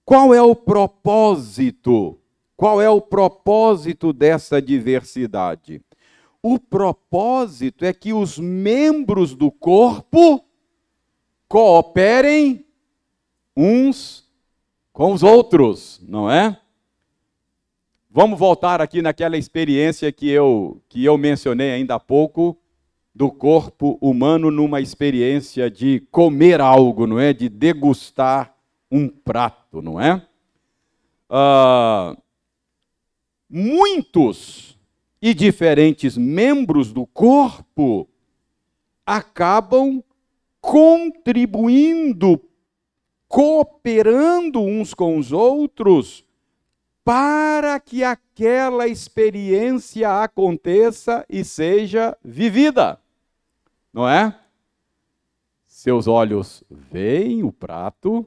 Qual 0.04 0.34
é 0.34 0.42
o 0.42 0.54
propósito? 0.54 2.18
Qual 2.56 2.80
é 2.80 2.88
o 2.88 3.00
propósito 3.00 4.12
dessa 4.12 4.60
diversidade? 4.60 5.80
O 6.42 6.58
propósito 6.58 7.84
é 7.84 7.92
que 7.92 8.12
os 8.12 8.38
membros 8.38 9.34
do 9.34 9.50
corpo 9.50 10.44
cooperem 11.48 12.66
uns 13.56 14.23
com 14.94 15.12
os 15.12 15.24
outros, 15.24 16.00
não 16.08 16.30
é? 16.30 16.56
Vamos 18.08 18.38
voltar 18.38 18.80
aqui 18.80 19.02
naquela 19.02 19.36
experiência 19.36 20.10
que 20.12 20.30
eu, 20.30 20.80
que 20.88 21.04
eu 21.04 21.18
mencionei 21.18 21.72
ainda 21.72 21.96
há 21.96 22.00
pouco, 22.00 22.56
do 23.12 23.28
corpo 23.30 23.98
humano 24.00 24.52
numa 24.52 24.80
experiência 24.80 25.68
de 25.68 26.00
comer 26.12 26.60
algo, 26.60 27.08
não 27.08 27.18
é? 27.18 27.32
De 27.32 27.48
degustar 27.48 28.54
um 28.88 29.08
prato, 29.08 29.82
não 29.82 30.00
é? 30.00 30.22
Ah, 31.28 32.16
muitos 33.50 34.78
e 35.20 35.34
diferentes 35.34 36.16
membros 36.16 36.92
do 36.92 37.04
corpo 37.04 38.08
acabam 39.04 40.02
contribuindo, 40.60 42.40
cooperando 43.34 44.60
uns 44.60 44.94
com 44.94 45.18
os 45.18 45.32
outros 45.32 46.24
para 47.04 47.80
que 47.80 48.04
aquela 48.04 48.86
experiência 48.86 50.22
aconteça 50.22 51.26
e 51.28 51.42
seja 51.44 52.16
vivida. 52.22 53.00
Não 53.92 54.08
é? 54.08 54.38
Seus 55.66 56.06
olhos 56.06 56.62
veem 56.70 57.42
o 57.42 57.50
prato 57.50 58.24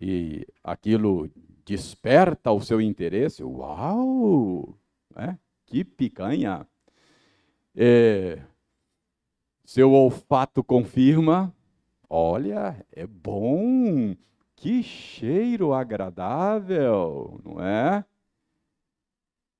e 0.00 0.46
aquilo 0.64 1.30
desperta 1.62 2.50
o 2.52 2.60
seu 2.62 2.80
interesse. 2.80 3.44
Uau! 3.44 4.74
Né? 5.14 5.38
Que 5.66 5.84
picanha! 5.84 6.66
É, 7.76 8.40
seu 9.62 9.92
olfato 9.92 10.64
confirma: 10.64 11.54
olha, 12.14 12.84
é 12.92 13.06
bom, 13.06 14.14
que 14.54 14.82
cheiro 14.82 15.72
agradável, 15.72 17.40
não 17.42 17.58
é? 17.64 18.04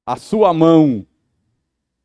A 0.05 0.17
sua 0.17 0.53
mão 0.53 1.07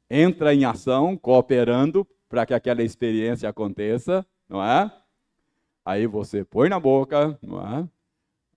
entra 0.09 0.55
em 0.55 0.63
ação, 0.63 1.17
cooperando 1.17 2.07
para 2.29 2.45
que 2.45 2.53
aquela 2.53 2.81
experiência 2.81 3.49
aconteça, 3.49 4.25
não 4.47 4.63
é? 4.63 4.89
Aí 5.83 6.07
você 6.07 6.45
põe 6.45 6.69
na 6.69 6.79
boca, 6.79 7.37
não 7.41 7.59
é? 7.61 7.85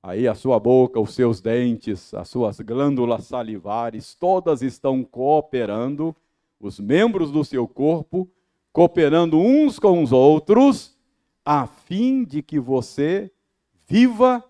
Aí 0.01 0.29
a 0.29 0.35
sua 0.37 0.61
boca, 0.61 1.01
os 1.01 1.13
seus 1.13 1.41
dentes, 1.41 2.15
as 2.15 2.29
suas 2.29 2.61
glândulas 2.61 3.25
salivares, 3.25 4.15
todas 4.15 4.63
estão 4.63 5.03
cooperando, 5.03 6.15
os 6.61 6.79
membros 6.79 7.33
do 7.33 7.45
seu 7.45 7.67
corpo 7.67 8.31
cooperando 8.73 9.41
uns 9.41 9.81
com 9.81 10.01
os 10.05 10.13
outros, 10.13 10.97
a 11.53 11.67
fim 11.67 12.23
de 12.23 12.45
que 12.45 12.61
você 12.61 13.29
viva 13.89 14.45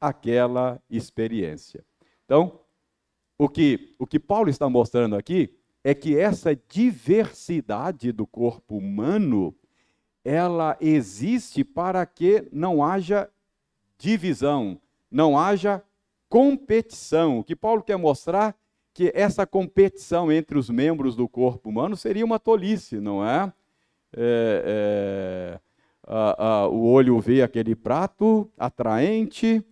aquela 0.00 0.80
experiência. 0.88 1.84
Então, 2.24 2.60
o 3.36 3.46
que, 3.46 3.94
o 3.98 4.06
que 4.06 4.18
Paulo 4.18 4.48
está 4.48 4.66
mostrando 4.66 5.16
aqui 5.16 5.54
é 5.84 5.94
que 5.94 6.18
essa 6.18 6.56
diversidade 6.56 8.10
do 8.10 8.26
corpo 8.26 8.78
humano, 8.78 9.54
ela 10.24 10.78
existe 10.80 11.62
para 11.62 12.06
que 12.06 12.48
não 12.50 12.82
haja 12.82 13.28
divisão, 13.98 14.80
não 15.10 15.38
haja 15.38 15.84
competição. 16.26 17.40
O 17.40 17.44
que 17.44 17.54
Paulo 17.54 17.82
quer 17.82 17.98
mostrar 17.98 18.56
que 18.94 19.12
essa 19.14 19.46
competição 19.46 20.32
entre 20.32 20.56
os 20.56 20.70
membros 20.70 21.14
do 21.14 21.28
corpo 21.28 21.68
humano 21.68 21.98
seria 21.98 22.24
uma 22.24 22.38
tolice, 22.38 22.98
não 22.98 23.22
é? 23.22 23.52
é, 24.16 25.58
é 25.58 25.65
a, 26.06 26.46
a, 26.46 26.68
o 26.68 26.84
olho 26.84 27.18
vê 27.18 27.42
aquele 27.42 27.74
prato 27.74 28.50
atraente, 28.56 29.64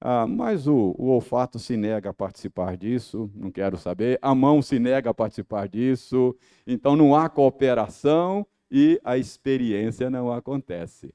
ah, 0.00 0.26
mas 0.26 0.66
o, 0.66 0.94
o, 0.98 1.08
olfato 1.08 1.58
se 1.58 1.76
nega 1.76 2.10
a 2.10 2.14
participar 2.14 2.76
disso, 2.76 3.30
não 3.34 3.50
quero 3.50 3.76
saber. 3.76 4.18
A 4.20 4.34
mão 4.34 4.62
se 4.62 4.78
nega 4.78 5.10
a 5.10 5.14
participar 5.14 5.68
disso, 5.68 6.36
então 6.66 6.96
não 6.96 7.14
há 7.14 7.28
cooperação 7.28 8.46
e 8.70 9.00
a 9.04 9.18
experiência 9.18 10.10
não 10.10 10.32
acontece. 10.32 11.14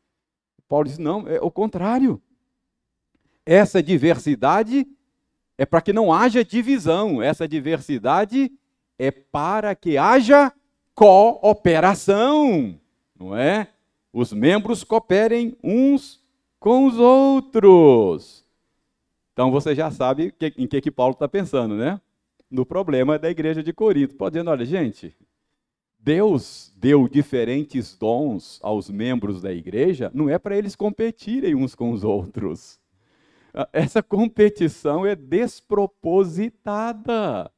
Paulo 0.68 0.86
diz: 0.86 0.98
não, 0.98 1.28
é 1.28 1.40
o 1.40 1.52
contrário. 1.52 2.22
Essa 3.46 3.82
diversidade 3.82 4.88
é 5.58 5.66
para 5.66 5.82
que 5.82 5.94
não 5.94 6.12
haja 6.12 6.44
divisão, 6.44 7.22
essa 7.22 7.48
diversidade 7.48 8.52
é 8.98 9.12
para 9.12 9.76
que 9.76 9.98
haja 9.98 10.52
cooperação, 10.94 12.80
não 13.18 13.38
é? 13.38 13.68
Os 14.16 14.32
membros 14.32 14.86
cooperem 14.86 15.58
uns 15.62 16.24
com 16.58 16.88
os 16.88 16.98
outros. 16.98 18.46
Então 19.34 19.52
você 19.52 19.76
já 19.76 19.92
sabe 19.92 20.34
em 20.58 20.66
que, 20.66 20.80
que 20.80 20.90
Paulo 20.90 21.12
está 21.12 21.28
pensando, 21.28 21.76
né? 21.76 22.00
No 22.50 22.66
problema 22.66 23.20
da 23.20 23.30
igreja 23.30 23.62
de 23.62 23.74
Corinto. 23.74 24.16
Pode 24.16 24.38
dizer, 24.38 24.48
olha, 24.48 24.64
gente, 24.64 25.14
Deus 26.00 26.72
deu 26.78 27.10
diferentes 27.10 27.98
dons 27.98 28.58
aos 28.64 28.90
membros 28.90 29.42
da 29.42 29.52
igreja, 29.52 30.10
não 30.14 30.30
é 30.30 30.40
para 30.40 30.56
eles 30.56 30.78
competirem 30.78 31.54
uns 31.54 31.76
com 31.76 31.92
os 31.92 32.06
outros. 32.06 32.80
Essa 33.74 34.02
competição 34.02 35.06
é 35.06 35.14
despropositada. 35.14 37.52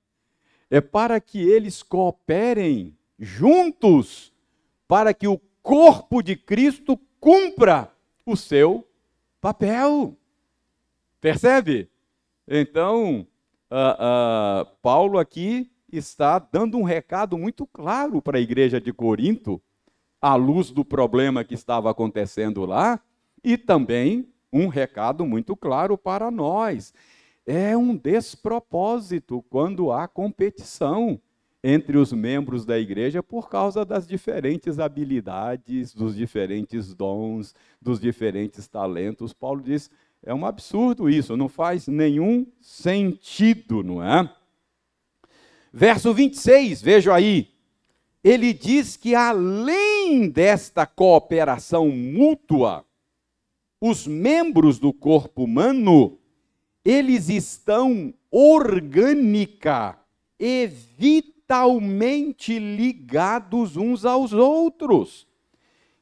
É 0.72 0.82
para 0.82 1.22
que 1.22 1.39
eles 1.39 1.84
cooperem 1.84 2.98
juntos, 3.20 4.34
para 4.88 5.13
que 5.13 5.28
o 5.28 5.39
corpo 5.67 6.23
de 6.23 6.38
Cristo 6.38 6.97
cumpra 7.19 7.91
o 8.25 8.38
seu 8.38 8.88
papel. 9.41 10.15
Percebe? 11.19 11.89
Então, 12.47 13.27
uh, 13.69 14.63
uh, 14.63 14.65
Paulo 14.82 15.19
aqui 15.19 15.69
está 15.91 16.39
dando 16.39 16.77
um 16.77 16.84
recado 16.84 17.38
muito 17.38 17.67
claro 17.67 18.21
para 18.21 18.38
a 18.38 18.41
igreja 18.41 18.80
de 18.80 18.93
Corinto, 18.93 19.62
à 20.21 20.36
luz 20.36 20.71
do 20.71 20.86
problema 20.86 21.43
que 21.43 21.53
estava 21.53 21.91
acontecendo 21.91 22.65
lá, 22.65 23.01
e 23.43 23.58
também 23.58 24.32
um 24.53 24.69
recado 24.69 25.25
muito 25.25 25.53
claro 25.53 25.97
para 25.97 26.32
nós. 26.32 26.93
É 27.45 27.75
um 27.75 27.93
despropósito 27.93 29.43
quando 29.49 29.91
há 29.91 30.08
competição 30.08 31.19
entre 31.63 31.98
os 31.98 32.13
membros 32.13 32.65
da 32.65 32.78
igreja 32.80 33.24
por 33.24 33.50
causa 33.50 33.84
das 33.84 34.08
diferentes 34.08 34.80
habilidades, 34.80 35.93
dos 35.93 36.15
diferentes 36.15 36.93
dons, 36.93 37.54
dos 37.82 38.00
diferentes 38.00 38.67
talentos. 38.67 39.34
Paulo 39.34 39.62
diz: 39.62 39.89
é 40.24 40.34
um 40.34 40.46
absurdo 40.46 41.10
isso, 41.10 41.38
não 41.38 41.50
faz 41.50 41.88
nenhum 41.88 42.46
sentido, 42.62 43.84
não 43.84 44.04
é? 44.04 44.30
Verso 45.72 46.13
26, 46.13 46.82
veja 46.82 47.13
aí. 47.13 47.50
Ele 48.24 48.52
diz 48.52 48.98
que 48.98 49.15
além 49.15 50.30
desta 50.30 50.86
cooperação 50.86 51.89
mútua, 51.89 52.86
os 53.80 54.08
membros 54.08 54.80
do 54.80 54.91
corpo 54.91 55.43
humano, 55.43 56.17
eles 56.84 57.30
estão 57.30 58.13
orgânica 58.32 59.98
e 60.39 60.67
vitalmente 61.47 62.60
ligados 62.60 63.77
uns 63.77 64.03
aos 64.03 64.33
outros, 64.33 65.25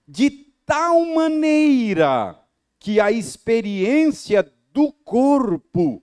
de 0.08 0.32
tal 0.66 1.06
maneira 1.06 2.40
que 2.80 3.00
a 3.00 3.12
experiência 3.12 4.52
do 4.74 4.92
corpo 4.92 6.02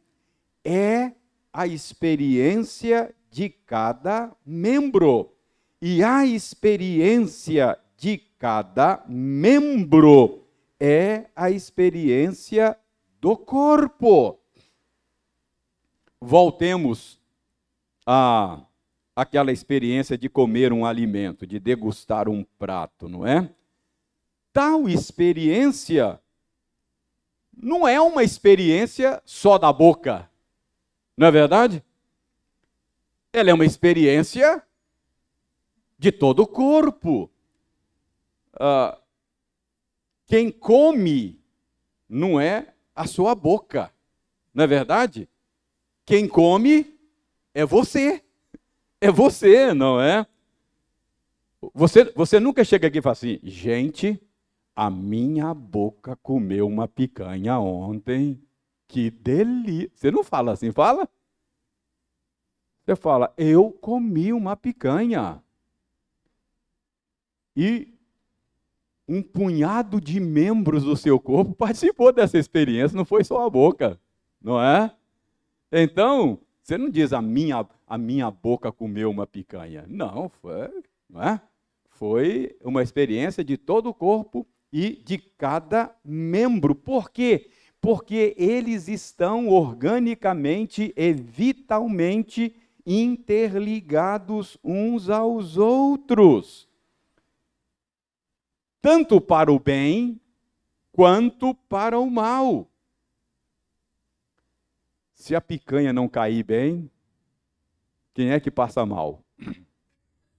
é 0.65 1.11
a 1.53 1.67
experiência 1.67 3.13
de 3.31 3.49
cada 3.49 4.33
membro. 4.47 5.33
E 5.81 6.05
a 6.05 6.25
experiência 6.25 7.77
de 7.97 8.19
cada 8.39 9.05
membro 9.09 10.47
é 10.79 11.27
a 11.35 11.51
experiência 11.51 12.79
do 13.21 13.37
corpo. 13.37 14.39
Voltemos 16.21 17.21
a 18.07 18.65
aquela 19.15 19.53
experiência 19.53 20.17
de 20.17 20.29
comer 20.29 20.73
um 20.73 20.85
alimento, 20.85 21.47
de 21.47 21.59
degustar 21.59 22.29
um 22.29 22.45
prato, 22.59 23.09
não 23.09 23.27
é? 23.27 23.51
Tal 24.53 24.89
experiência 24.89 26.21
não 27.55 27.87
é 27.87 28.01
uma 28.01 28.25
experiência 28.25 29.23
só 29.25 29.59
da 29.59 29.73
boca, 29.73 30.31
não 31.17 31.27
é 31.27 31.31
verdade? 31.31 31.85
Ela 33.33 33.51
é 33.51 33.55
uma 33.55 33.65
experiência 33.65 34.63
de 35.99 36.11
todo 36.11 36.41
o 36.41 36.47
corpo. 36.47 37.31
Uh, 38.55 39.01
quem 40.27 40.51
come 40.51 41.41
não 42.09 42.41
é 42.41 42.75
a 42.95 43.07
sua 43.07 43.35
boca, 43.35 43.93
não 44.53 44.65
é 44.65 44.67
verdade? 44.67 45.29
Quem 46.05 46.27
come 46.27 46.99
é 47.55 47.65
você. 47.65 48.23
É 49.03 49.11
você, 49.11 49.75
não 49.75 50.01
é? 50.01 50.25
Você, 51.75 52.05
você 52.15 52.39
nunca 52.39 52.63
chega 52.63 52.87
aqui 52.87 52.99
e 52.99 53.03
fala 53.03 53.15
assim, 53.15 53.41
gente, 53.43 54.17
a 54.77 54.89
minha 54.89 55.53
boca 55.53 56.15
comeu 56.23 56.69
uma 56.69 56.87
picanha 56.87 57.59
ontem. 57.59 58.41
Que 58.87 59.11
delícia. 59.11 59.91
Você 59.93 60.13
não 60.13 60.23
fala 60.23 60.53
assim, 60.53 60.71
fala? 60.71 61.09
Você 62.85 62.95
fala, 62.95 63.35
eu 63.37 63.73
comi 63.73 64.33
uma 64.33 64.57
picanha. 64.57 65.43
E 67.57 67.93
um 69.09 69.21
punhado 69.21 70.01
de 70.01 70.21
membros 70.21 70.85
do 70.85 70.97
seu 70.97 71.19
corpo 71.19 71.55
participou 71.59 72.13
dessa 72.13 72.39
experiência, 72.39 72.97
não 72.97 73.05
foi 73.05 73.25
só 73.25 73.45
a 73.45 73.51
boca, 73.51 74.01
não 74.41 74.63
é? 74.63 74.95
Então, 75.73 76.39
você 76.63 76.79
não 76.79 76.89
diz 76.89 77.13
a 77.13 77.21
minha, 77.21 77.67
a 77.87 77.99
minha 77.99 78.31
boca 78.31 78.71
comeu 78.71 79.11
uma 79.11 79.27
picanha. 79.27 79.85
Não, 79.89 80.29
foi, 80.29 80.71
não 81.11 81.23
é? 81.23 81.41
Foi 81.91 82.57
uma 82.63 82.83
experiência 82.83 83.45
de 83.45 83.57
todo 83.57 83.89
o 83.89 83.95
corpo 83.95 84.47
e 84.73 85.03
de 85.05 85.19
cada 85.19 85.95
membro. 86.05 86.75
Por 86.75 87.11
quê? 87.11 87.51
Porque 87.81 88.35
eles 88.39 88.87
estão 88.87 89.49
organicamente 89.49 90.93
e 90.97 91.13
vitalmente 91.13 92.55
interligados 92.87 94.57
uns 94.63 95.11
aos 95.11 95.57
outros. 95.57 96.69
Tanto 98.81 99.21
para 99.21 99.53
o 99.53 99.59
bem 99.59 100.21
quanto 100.93 101.55
para 101.55 101.99
o 101.99 102.09
mal. 102.09 102.72
Se 105.23 105.37
a 105.37 105.41
picanha 105.41 105.93
não 105.93 106.09
cair 106.09 106.43
bem, 106.43 106.91
quem 108.13 108.33
é 108.33 108.41
que 108.41 108.51
passa 108.51 108.85
mal? 108.85 109.23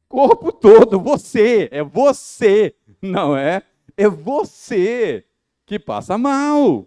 Corpo 0.09 0.51
todo, 0.51 0.99
você, 0.99 1.69
é 1.71 1.81
você, 1.81 2.75
não 3.01 3.33
é? 3.33 3.63
É 3.95 4.09
você 4.09 5.25
que 5.65 5.79
passa 5.79 6.17
mal. 6.17 6.85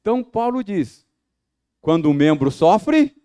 Então 0.00 0.22
Paulo 0.22 0.62
diz: 0.62 1.04
quando 1.80 2.08
um 2.08 2.14
membro 2.14 2.52
sofre, 2.52 3.20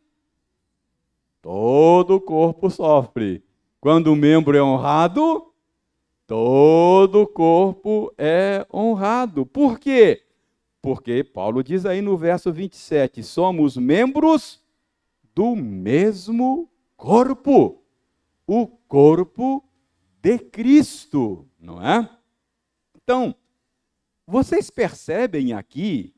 todo 1.39 2.15
o 2.15 2.21
corpo 2.21 2.67
sofre. 2.71 3.43
Quando 3.79 4.11
um 4.11 4.15
membro 4.15 4.57
é 4.57 4.63
honrado, 4.63 5.53
todo 6.25 7.21
o 7.21 7.27
corpo 7.27 8.11
é 8.17 8.65
honrado. 8.73 9.45
Por 9.45 9.77
quê? 9.77 10.25
Porque 10.81 11.23
Paulo 11.23 11.63
diz 11.63 11.85
aí 11.85 12.01
no 12.01 12.17
verso 12.17 12.51
27: 12.51 13.21
somos 13.23 13.75
membros 13.75 14.63
do 15.35 15.55
mesmo 15.55 16.69
corpo, 16.95 17.83
o 18.47 18.67
corpo 18.67 19.63
de 20.21 20.37
Cristo, 20.39 21.47
não 21.59 21.81
é? 21.81 22.09
Então, 22.95 23.35
vocês 24.27 24.69
percebem 24.69 25.53
aqui 25.53 26.13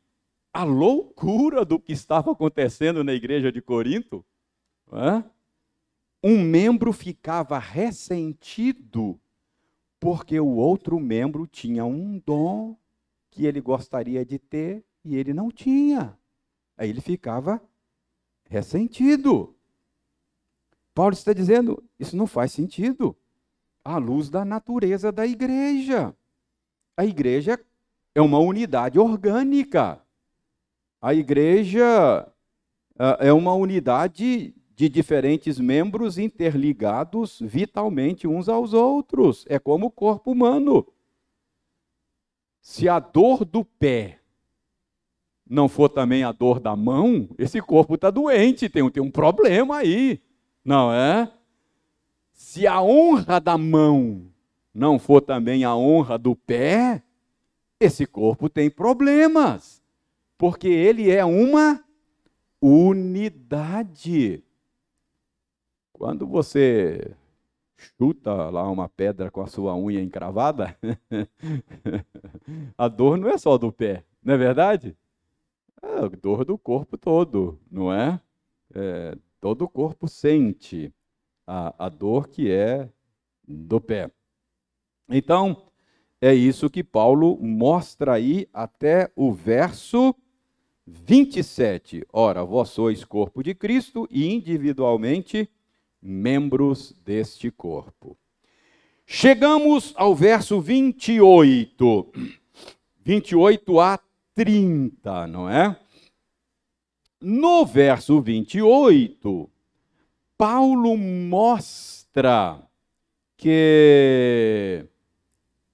a 0.54 0.64
loucura 0.64 1.64
do 1.64 1.80
que 1.80 1.94
estava 1.94 2.32
acontecendo 2.32 3.04
na 3.04 3.14
igreja 3.14 3.52
de 3.52 3.62
Corinto? 3.62 4.26
É? 4.92 5.24
Um 6.24 6.44
membro 6.44 6.92
ficava 6.92 7.58
ressentido 7.58 9.20
porque 10.00 10.40
o 10.40 10.48
outro 10.48 11.00
membro 11.00 11.48
tinha 11.48 11.86
um 11.86 12.20
dom 12.26 12.76
que 13.32 13.46
ele 13.46 13.62
gostaria 13.62 14.24
de 14.26 14.38
ter 14.38 14.84
e 15.04 15.16
ele 15.16 15.34
não 15.34 15.50
tinha. 15.50 16.16
Aí 16.78 16.90
ele 16.90 17.02
ficava 17.02 17.62
ressentido. 18.50 19.56
Paulo 20.94 21.14
está 21.14 21.34
dizendo: 21.34 21.84
isso 21.98 22.16
não 22.16 22.28
faz 22.28 22.52
sentido 22.52 23.16
à 23.84 23.98
luz 23.98 24.30
da 24.30 24.46
natureza 24.46 25.12
da 25.12 25.26
igreja. 25.26 26.16
A 26.96 27.06
igreja 27.06 27.60
é 28.14 28.22
uma 28.22 28.38
unidade 28.40 29.00
orgânica. 29.00 30.02
A 31.02 31.16
igreja 31.16 32.28
uh, 32.96 33.18
é 33.20 33.34
uma 33.34 33.54
unidade 33.54 34.54
de 34.76 34.90
diferentes 34.90 35.60
membros 35.60 36.18
interligados 36.18 37.40
vitalmente 37.42 38.28
uns 38.28 38.50
aos 38.50 38.74
outros. 38.74 39.46
É 39.48 39.58
como 39.58 39.88
o 39.88 39.92
corpo 39.92 40.32
humano. 40.32 40.86
Se 42.62 42.88
a 42.88 43.00
dor 43.00 43.44
do 43.44 43.66
pé 43.66 44.20
não 45.50 45.68
for 45.68 45.90
também 45.90 46.24
a 46.24 46.32
dor 46.32 46.60
da 46.60 46.76
mão, 46.76 47.28
esse 47.38 47.62
corpo 47.62 47.96
está 47.96 48.10
doente, 48.10 48.70
tem, 48.70 48.90
tem 48.90 49.04
um 49.04 49.12
problema 49.12 49.78
aí, 49.78 50.22
não 50.64 50.94
é? 50.94 51.30
Se 52.32 52.66
a 52.66 52.82
honra 52.82 53.40
da 53.42 53.58
mão 53.58 54.32
não 54.74 54.98
for 54.98 55.20
também 55.22 55.66
a 55.66 55.76
honra 55.76 56.18
do 56.18 56.36
pé, 56.36 57.04
esse 57.80 58.06
corpo 58.06 58.48
tem 58.48 58.70
problemas, 58.70 59.84
porque 60.38 60.70
ele 60.70 61.12
é 61.12 61.26
uma 61.26 61.84
unidade. 62.62 64.44
Quando 65.92 66.26
você 66.26 67.16
chuta 67.82 68.32
lá 68.50 68.70
uma 68.70 68.88
pedra 68.88 69.32
com 69.32 69.42
a 69.42 69.48
sua 69.48 69.76
unha 69.76 70.02
encravada, 70.02 70.78
a 72.78 72.88
dor 72.88 73.18
não 73.18 73.30
é 73.30 73.38
só 73.38 73.58
do 73.58 73.72
pé, 73.72 74.04
não 74.24 74.36
é 74.36 74.38
verdade? 74.38 74.96
É 75.82 76.06
a 76.06 76.08
dor 76.08 76.46
do 76.46 76.58
corpo 76.58 76.98
todo, 76.98 77.60
não 77.70 77.92
é? 77.92 78.22
é 78.74 79.18
todo 79.40 79.64
o 79.64 79.70
corpo 79.70 80.08
sente 80.08 80.94
a, 81.48 81.86
a 81.86 81.90
dor 81.90 82.28
que 82.28 82.52
é 82.52 82.88
do 83.48 83.82
pé. 83.82 84.12
Então, 85.10 85.66
é 86.22 86.34
isso 86.34 86.70
que 86.70 86.84
Paulo 86.84 87.38
mostra 87.42 88.14
aí 88.14 88.48
até 88.54 89.12
o 89.16 89.34
verso 89.34 90.16
27. 90.86 92.06
Ora, 92.14 92.44
vós 92.44 92.70
sois 92.70 93.04
corpo 93.04 93.42
de 93.42 93.56
Cristo 93.56 94.08
e 94.12 94.32
individualmente 94.32 95.50
membros 96.02 96.94
deste 97.06 97.52
corpo. 97.52 98.18
Chegamos 99.06 99.94
ao 99.98 100.16
verso 100.16 100.60
28, 100.62 102.12
28 103.04 103.80
a 103.80 104.00
30, 104.34 105.28
não 105.28 105.50
é? 105.50 105.78
No 107.20 107.66
verso 107.66 108.22
28, 108.22 109.50
Paulo 110.38 110.98
mostra 110.98 112.68
que, 113.38 114.88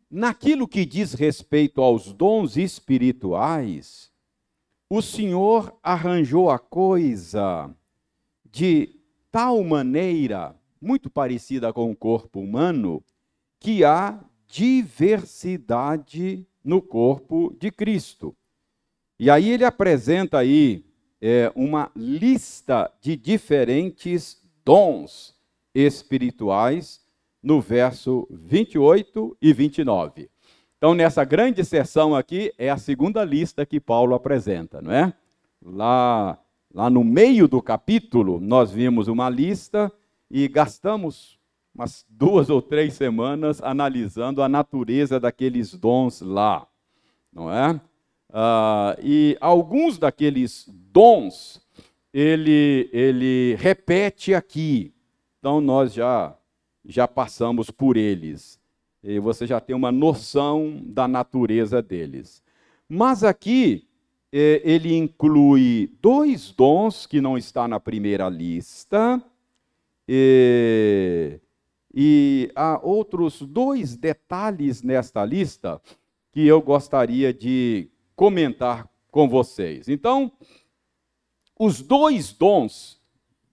naquilo 0.09 0.67
que 0.67 0.85
diz 0.85 1.13
respeito 1.13 1.81
aos 1.81 2.11
dons 2.11 2.57
espirituais, 2.57 4.11
o 4.89 5.01
Senhor 5.01 5.77
arranjou 5.83 6.49
a 6.49 6.57
coisa 6.57 7.69
de 8.51 8.96
tal 9.31 9.63
maneira, 9.63 10.55
muito 10.81 11.09
parecida 11.09 11.73
com 11.73 11.91
o 11.91 11.95
corpo 11.95 12.39
humano, 12.39 13.03
que 13.59 13.83
há 13.83 14.23
diversidade 14.47 16.45
no 16.63 16.81
corpo 16.81 17.55
de 17.59 17.71
Cristo. 17.71 18.35
E 19.19 19.29
aí 19.29 19.49
ele 19.49 19.65
apresenta 19.65 20.37
aí 20.37 20.85
é, 21.21 21.51
uma 21.55 21.91
lista 21.95 22.91
de 23.01 23.15
diferentes 23.15 24.43
dons 24.63 25.35
espirituais 25.73 27.01
no 27.41 27.59
verso 27.61 28.27
28 28.29 29.37
e 29.41 29.53
29. 29.53 30.29
Então, 30.77 30.93
nessa 30.93 31.23
grande 31.23 31.65
sessão 31.65 32.15
aqui, 32.15 32.53
é 32.57 32.69
a 32.69 32.77
segunda 32.77 33.23
lista 33.23 33.65
que 33.65 33.79
Paulo 33.79 34.13
apresenta, 34.13 34.81
não 34.81 34.91
é? 34.91 35.13
Lá 35.63 36.39
Lá 36.77 36.91
no 36.91 37.03
meio 37.03 37.47
do 37.47 37.59
capítulo, 37.59 38.39
nós 38.39 38.71
vimos 38.71 39.07
uma 39.07 39.31
lista 39.31 39.91
e 40.29 40.47
gastamos 40.47 41.39
umas 41.73 42.05
duas 42.07 42.51
ou 42.51 42.61
três 42.61 42.93
semanas 42.93 43.59
analisando 43.63 44.43
a 44.43 44.47
natureza 44.47 45.19
daqueles 45.19 45.73
dons 45.73 46.21
lá, 46.21 46.67
não 47.33 47.51
é? 47.51 47.81
Ah, 48.31 48.95
e 49.01 49.35
alguns 49.41 49.97
daqueles 49.97 50.69
dons 50.69 51.59
ele, 52.13 52.87
ele 52.93 53.55
repete 53.55 54.35
aqui, 54.35 54.93
então 55.39 55.59
nós 55.59 55.91
já, 55.91 56.37
já 56.85 57.07
passamos 57.07 57.71
por 57.71 57.97
eles, 57.97 58.59
e 59.03 59.17
você 59.17 59.47
já 59.47 59.59
tem 59.59 59.75
uma 59.75 59.91
noção 59.91 60.79
da 60.85 61.07
natureza 61.07 61.81
deles. 61.81 62.43
Mas 62.87 63.23
aqui 63.23 63.86
ele 64.31 64.95
inclui 64.95 65.91
dois 66.01 66.51
dons 66.51 67.05
que 67.05 67.21
não 67.21 67.37
está 67.37 67.67
na 67.67 67.79
primeira 67.79 68.27
lista, 68.29 69.21
e, 70.07 71.39
e 71.93 72.51
há 72.55 72.79
outros 72.81 73.41
dois 73.41 73.95
detalhes 73.95 74.81
nesta 74.81 75.25
lista 75.25 75.81
que 76.31 76.45
eu 76.45 76.61
gostaria 76.61 77.33
de 77.33 77.89
comentar 78.15 78.89
com 79.11 79.27
vocês. 79.27 79.89
Então, 79.89 80.31
os 81.59 81.81
dois 81.81 82.31
dons, 82.31 83.01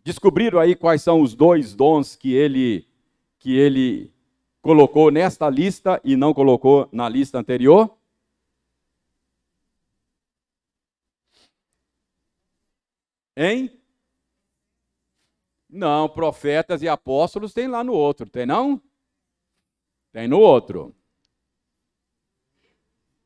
descobriram 0.04 0.58
aí 0.58 0.74
quais 0.74 1.02
são 1.02 1.20
os 1.20 1.34
dois 1.34 1.74
dons 1.74 2.14
que 2.14 2.34
ele 2.34 2.86
que 3.38 3.56
ele 3.56 4.10
colocou 4.62 5.10
nesta 5.10 5.48
lista 5.50 6.00
e 6.02 6.16
não 6.16 6.32
colocou 6.32 6.88
na 6.90 7.08
lista 7.08 7.38
anterior? 7.38 7.94
Hein? 13.36 13.70
Não, 15.68 16.08
profetas 16.08 16.82
e 16.82 16.88
apóstolos 16.88 17.52
tem 17.52 17.66
lá 17.66 17.82
no 17.82 17.92
outro, 17.92 18.28
tem 18.28 18.46
não? 18.46 18.80
Tem 20.12 20.28
no 20.28 20.38
outro. 20.38 20.94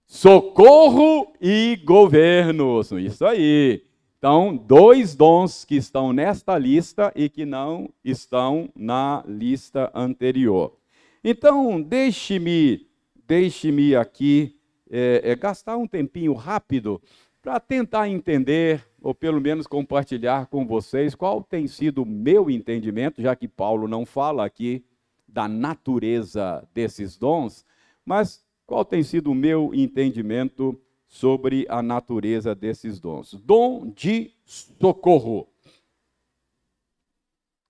Socorro 0.06 1.34
e 1.40 1.76
governos, 1.84 2.90
isso 2.92 3.26
aí. 3.26 3.84
Então, 4.16 4.56
dois 4.56 5.14
dons 5.14 5.64
que 5.64 5.76
estão 5.76 6.12
nesta 6.12 6.56
lista 6.56 7.12
e 7.14 7.28
que 7.28 7.44
não 7.44 7.92
estão 8.02 8.70
na 8.74 9.22
lista 9.26 9.90
anterior. 9.94 10.76
Então, 11.22 11.80
deixe-me 11.80 12.88
deixe-me 13.28 13.94
aqui 13.94 14.58
é, 14.90 15.20
é, 15.22 15.36
gastar 15.36 15.76
um 15.76 15.86
tempinho 15.86 16.32
rápido 16.32 17.00
para 17.48 17.60
tentar 17.60 18.10
entender 18.10 18.86
ou 19.00 19.14
pelo 19.14 19.40
menos 19.40 19.66
compartilhar 19.66 20.48
com 20.48 20.66
vocês 20.66 21.14
qual 21.14 21.42
tem 21.42 21.66
sido 21.66 22.02
o 22.02 22.06
meu 22.06 22.50
entendimento, 22.50 23.22
já 23.22 23.34
que 23.34 23.48
Paulo 23.48 23.88
não 23.88 24.04
fala 24.04 24.44
aqui 24.44 24.84
da 25.26 25.48
natureza 25.48 26.68
desses 26.74 27.16
dons, 27.16 27.64
mas 28.04 28.44
qual 28.66 28.84
tem 28.84 29.02
sido 29.02 29.30
o 29.30 29.34
meu 29.34 29.72
entendimento 29.72 30.78
sobre 31.06 31.64
a 31.70 31.82
natureza 31.82 32.54
desses 32.54 33.00
dons? 33.00 33.32
Dom 33.32 33.90
de 33.96 34.30
socorro. 34.44 35.48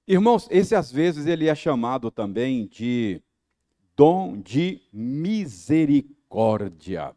Irmãos, 0.08 0.48
esse 0.50 0.74
às 0.74 0.90
vezes 0.90 1.24
ele 1.24 1.46
é 1.46 1.54
chamado 1.54 2.10
também 2.10 2.66
de 2.66 3.22
dom 3.96 4.40
de 4.40 4.82
misericórdia. 4.92 7.14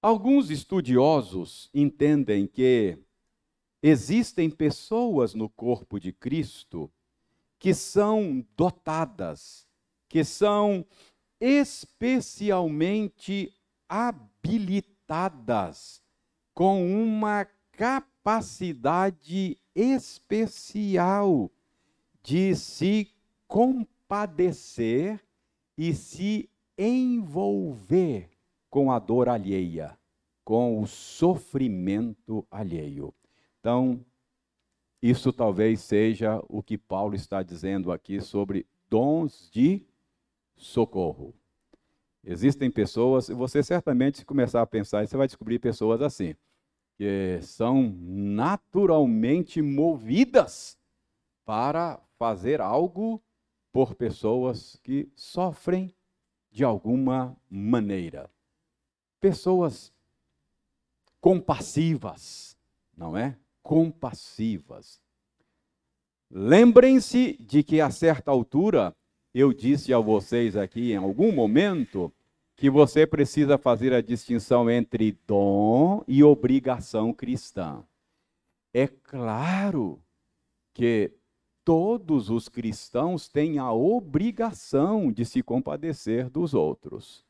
Alguns 0.00 0.48
estudiosos 0.48 1.68
entendem 1.74 2.46
que 2.46 2.96
existem 3.82 4.48
pessoas 4.48 5.34
no 5.34 5.48
corpo 5.48 5.98
de 5.98 6.12
Cristo 6.12 6.88
que 7.58 7.74
são 7.74 8.46
dotadas, 8.56 9.66
que 10.08 10.22
são 10.22 10.86
especialmente 11.40 13.52
habilitadas 13.88 16.00
com 16.54 16.86
uma 17.02 17.44
capacidade 17.72 19.58
especial 19.74 21.50
de 22.22 22.54
se 22.54 23.12
compadecer 23.48 25.20
e 25.76 25.92
se 25.92 26.48
envolver 26.76 28.37
com 28.70 28.92
a 28.92 28.98
dor 28.98 29.28
alheia, 29.28 29.98
com 30.44 30.80
o 30.80 30.86
sofrimento 30.86 32.46
alheio. 32.50 33.14
Então, 33.60 34.04
isso 35.02 35.32
talvez 35.32 35.80
seja 35.80 36.42
o 36.48 36.62
que 36.62 36.76
Paulo 36.76 37.14
está 37.14 37.42
dizendo 37.42 37.92
aqui 37.92 38.20
sobre 38.20 38.66
dons 38.88 39.50
de 39.52 39.86
socorro. 40.56 41.34
Existem 42.24 42.70
pessoas, 42.70 43.28
e 43.28 43.34
você 43.34 43.62
certamente, 43.62 44.18
se 44.18 44.24
começar 44.24 44.60
a 44.60 44.66
pensar, 44.66 45.06
você 45.06 45.16
vai 45.16 45.26
descobrir 45.26 45.58
pessoas 45.58 46.02
assim, 46.02 46.34
que 46.96 47.38
são 47.42 47.94
naturalmente 48.02 49.62
movidas 49.62 50.76
para 51.44 52.00
fazer 52.18 52.60
algo 52.60 53.22
por 53.72 53.94
pessoas 53.94 54.80
que 54.82 55.08
sofrem 55.14 55.94
de 56.50 56.64
alguma 56.64 57.36
maneira 57.48 58.28
pessoas 59.20 59.92
compassivas, 61.20 62.56
não 62.96 63.16
é? 63.16 63.36
Compassivas. 63.62 65.00
Lembrem-se 66.30 67.36
de 67.40 67.62
que 67.62 67.80
a 67.80 67.90
certa 67.90 68.30
altura 68.30 68.94
eu 69.34 69.52
disse 69.52 69.92
a 69.92 69.98
vocês 69.98 70.56
aqui 70.56 70.92
em 70.92 70.96
algum 70.96 71.32
momento 71.32 72.12
que 72.56 72.68
você 72.68 73.06
precisa 73.06 73.56
fazer 73.56 73.92
a 73.92 74.00
distinção 74.00 74.68
entre 74.68 75.16
dom 75.26 76.02
e 76.08 76.24
obrigação 76.24 77.12
cristã. 77.12 77.84
É 78.74 78.86
claro 78.86 80.02
que 80.74 81.12
todos 81.64 82.30
os 82.30 82.48
cristãos 82.48 83.28
têm 83.28 83.58
a 83.58 83.72
obrigação 83.72 85.12
de 85.12 85.24
se 85.24 85.42
compadecer 85.42 86.28
dos 86.28 86.52
outros, 86.52 87.24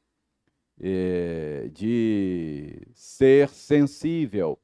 é, 0.80 1.68
de 1.72 2.86
ser 2.94 3.48
sensível 3.48 4.58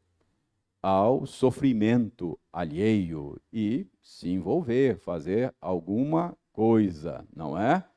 ao 0.83 1.27
sofrimento 1.27 2.39
alheio 2.53 3.41
e 3.53 3.87
se 4.03 4.29
envolver, 4.29 4.99
fazer 4.99 5.55
alguma 5.61 6.37
coisa, 6.53 7.27
não 7.35 7.59
é? 7.59 7.89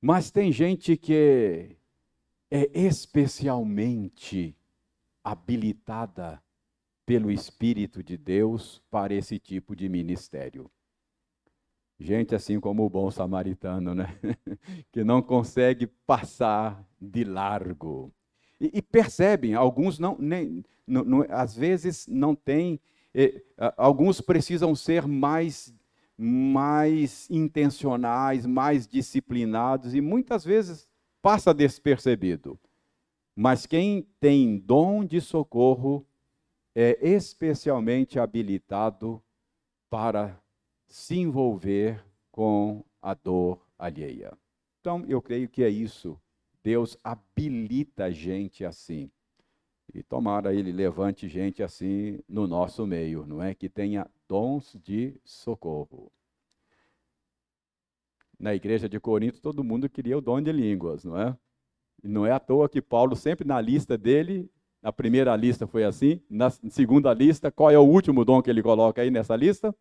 Mas 0.00 0.30
tem 0.30 0.52
gente 0.52 0.96
que 0.96 1.76
é 2.50 2.70
especialmente 2.78 4.56
habilitada 5.22 6.42
pelo 7.04 7.30
Espírito 7.30 8.02
de 8.02 8.16
Deus 8.16 8.82
para 8.90 9.14
esse 9.14 9.38
tipo 9.38 9.74
de 9.74 9.88
ministério. 9.88 10.70
Gente 11.98 12.34
assim 12.34 12.58
como 12.58 12.84
o 12.84 12.90
bom 12.90 13.10
samaritano, 13.10 13.94
né? 13.94 14.18
que 14.90 15.04
não 15.04 15.22
consegue 15.22 15.86
passar 15.86 16.84
de 17.00 17.24
largo. 17.24 18.12
E, 18.60 18.70
e 18.74 18.82
percebem, 18.82 19.54
alguns 19.54 19.98
não, 19.98 20.16
nem, 20.18 20.64
não, 20.86 21.04
não, 21.04 21.26
às 21.28 21.56
vezes 21.56 22.06
não 22.08 22.34
têm, 22.34 22.80
eh, 23.14 23.42
alguns 23.76 24.20
precisam 24.20 24.74
ser 24.74 25.06
mais, 25.06 25.72
mais 26.18 27.30
intencionais, 27.30 28.44
mais 28.44 28.86
disciplinados, 28.86 29.94
e 29.94 30.00
muitas 30.00 30.44
vezes 30.44 30.88
passa 31.22 31.54
despercebido. 31.54 32.58
Mas 33.36 33.66
quem 33.66 34.06
tem 34.20 34.58
dom 34.58 35.04
de 35.04 35.20
socorro 35.20 36.06
é 36.74 36.98
especialmente 37.00 38.18
habilitado 38.18 39.22
para 39.88 40.40
se 40.86 41.16
envolver 41.16 42.04
com 42.30 42.84
a 43.00 43.14
dor 43.14 43.64
alheia. 43.78 44.36
Então, 44.80 45.04
eu 45.06 45.20
creio 45.22 45.48
que 45.48 45.62
é 45.62 45.68
isso. 45.68 46.20
Deus 46.62 46.96
habilita 47.02 48.10
gente 48.10 48.64
assim. 48.64 49.10
E 49.92 50.02
tomara 50.02 50.54
ele 50.54 50.72
levante 50.72 51.28
gente 51.28 51.62
assim 51.62 52.18
no 52.28 52.46
nosso 52.46 52.86
meio, 52.86 53.26
não 53.26 53.42
é? 53.42 53.54
Que 53.54 53.68
tenha 53.68 54.10
dons 54.28 54.76
de 54.82 55.20
socorro. 55.24 56.10
Na 58.38 58.54
igreja 58.54 58.88
de 58.88 58.98
Corinto, 58.98 59.40
todo 59.40 59.62
mundo 59.62 59.88
queria 59.88 60.18
o 60.18 60.20
dom 60.20 60.40
de 60.40 60.50
línguas, 60.52 61.04
não 61.04 61.18
é? 61.18 61.36
E 62.02 62.08
não 62.08 62.26
é 62.26 62.32
à 62.32 62.40
toa 62.40 62.68
que 62.68 62.82
Paulo, 62.82 63.14
sempre 63.14 63.46
na 63.46 63.60
lista 63.60 63.96
dele, 63.96 64.50
na 64.82 64.92
primeira 64.92 65.34
lista 65.36 65.66
foi 65.66 65.84
assim, 65.84 66.20
na 66.28 66.50
segunda 66.50 67.14
lista, 67.14 67.50
qual 67.50 67.70
é 67.70 67.78
o 67.78 67.82
último 67.82 68.24
dom 68.24 68.42
que 68.42 68.50
ele 68.50 68.62
coloca 68.62 69.00
aí 69.00 69.10
nessa 69.10 69.34
lista? 69.34 69.74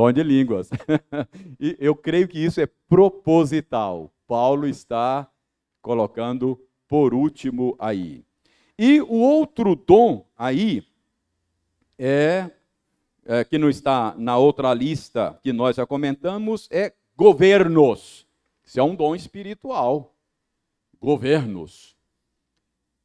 Dom 0.00 0.12
de 0.12 0.22
línguas. 0.22 0.70
e 1.60 1.76
eu 1.78 1.94
creio 1.94 2.26
que 2.26 2.42
isso 2.42 2.58
é 2.58 2.66
proposital. 2.88 4.10
Paulo 4.26 4.66
está 4.66 5.30
colocando 5.82 6.58
por 6.88 7.12
último 7.12 7.76
aí. 7.78 8.24
E 8.78 9.02
o 9.02 9.12
outro 9.12 9.76
dom 9.76 10.26
aí 10.34 10.82
é, 11.98 12.50
é, 13.26 13.44
que 13.44 13.58
não 13.58 13.68
está 13.68 14.14
na 14.16 14.38
outra 14.38 14.72
lista 14.72 15.38
que 15.42 15.52
nós 15.52 15.76
já 15.76 15.84
comentamos 15.84 16.66
é 16.70 16.94
governos. 17.14 18.26
Isso 18.64 18.80
é 18.80 18.82
um 18.82 18.96
dom 18.96 19.14
espiritual. 19.14 20.14
Governos 20.98 21.94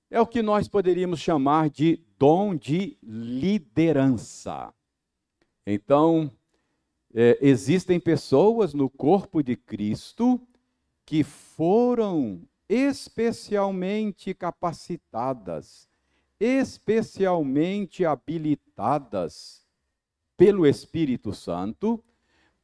é 0.09 0.21
o 0.21 0.25
que 0.25 0.41
nós 0.41 0.69
poderíamos 0.69 1.19
chamar 1.19 1.69
de 1.69 2.01
dom 2.17 2.55
de 2.55 2.97
liderança. 3.03 4.73
Então, 5.67 6.31
é, 7.16 7.38
existem 7.41 7.99
pessoas 7.99 8.74
no 8.74 8.89
corpo 8.89 9.41
de 9.41 9.55
Cristo 9.55 10.39
que 11.05 11.24
foram 11.24 12.41
especialmente 12.68 14.34
capacitadas, 14.34 15.88
especialmente 16.39 18.03
habilitadas 18.05 19.66
pelo 20.36 20.68
Espírito 20.68 21.34
Santo 21.34 22.03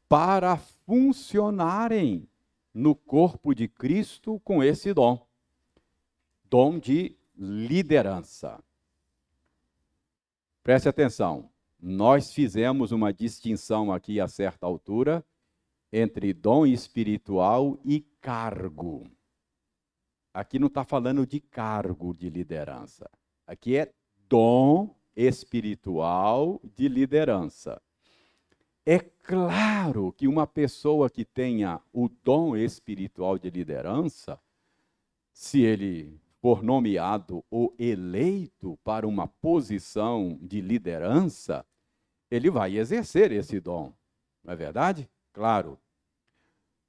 para 0.10 0.58
funcionarem 0.58 2.28
no 2.74 2.94
corpo 2.94 3.56
de 3.56 3.68
Cristo 3.68 4.42
com 4.44 4.62
esse 4.62 4.94
dom 4.94 5.26
dom 6.52 6.78
de 6.78 7.16
liderança. 7.38 8.62
Preste 10.62 10.90
atenção, 10.90 11.50
nós 11.82 12.32
fizemos 12.32 12.92
uma 12.92 13.12
distinção 13.12 13.92
aqui 13.92 14.20
a 14.20 14.28
certa 14.28 14.68
altura 14.68 15.26
entre 15.92 16.32
dom 16.32 16.66
espiritual 16.66 17.80
e 17.84 18.02
cargo. 18.22 19.10
Aqui 20.32 20.60
não 20.60 20.68
está 20.68 20.84
falando 20.84 21.26
de 21.26 21.40
cargo 21.40 22.14
de 22.14 22.30
liderança. 22.30 23.10
Aqui 23.48 23.76
é 23.76 23.92
dom 24.30 24.96
espiritual 25.16 26.62
de 26.76 26.88
liderança. 26.88 27.82
É 28.86 29.00
claro 29.00 30.14
que 30.14 30.28
uma 30.28 30.48
pessoa 30.48 31.10
que 31.10 31.26
tenha 31.26 31.82
o 31.92 32.08
dom 32.08 32.56
espiritual 32.56 33.38
de 33.38 33.50
liderança, 33.50 34.40
se 35.34 35.62
ele 35.62 36.20
for 36.40 36.64
nomeado 36.64 37.44
ou 37.50 37.76
eleito 37.78 38.78
para 38.84 39.08
uma 39.08 39.28
posição 39.28 40.40
de 40.42 40.62
liderança, 40.62 41.66
ele 42.32 42.50
vai 42.50 42.78
exercer 42.78 43.32
esse 43.34 43.60
dom. 43.60 43.94
Não 44.44 44.54
é 44.54 44.56
verdade? 44.56 45.10
Claro. 45.34 45.78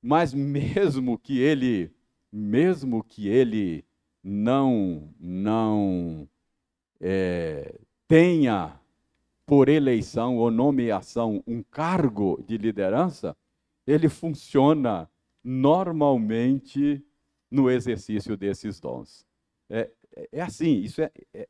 Mas 0.01 0.32
mesmo 0.32 1.18
que 1.18 1.38
ele, 1.38 1.93
mesmo 2.32 3.03
que 3.03 3.28
ele 3.28 3.84
não, 4.22 5.12
não 5.18 6.28
é, 7.01 7.78
tenha 8.07 8.80
por 9.45 9.68
eleição 9.68 10.38
ou 10.38 10.51
nomeação 10.51 11.43
um 11.47 11.62
cargo 11.62 12.43
de 12.47 12.57
liderança, 12.57 13.36
ele 13.86 14.09
funciona 14.09 15.11
normalmente 15.43 17.05
no 17.51 17.68
exercício 17.68 18.36
desses 18.36 18.78
dons. 18.80 19.26
É, 19.68 19.90
é 20.30 20.40
assim, 20.40 20.80
isso 20.80 21.03
é, 21.03 21.11
é, 21.34 21.49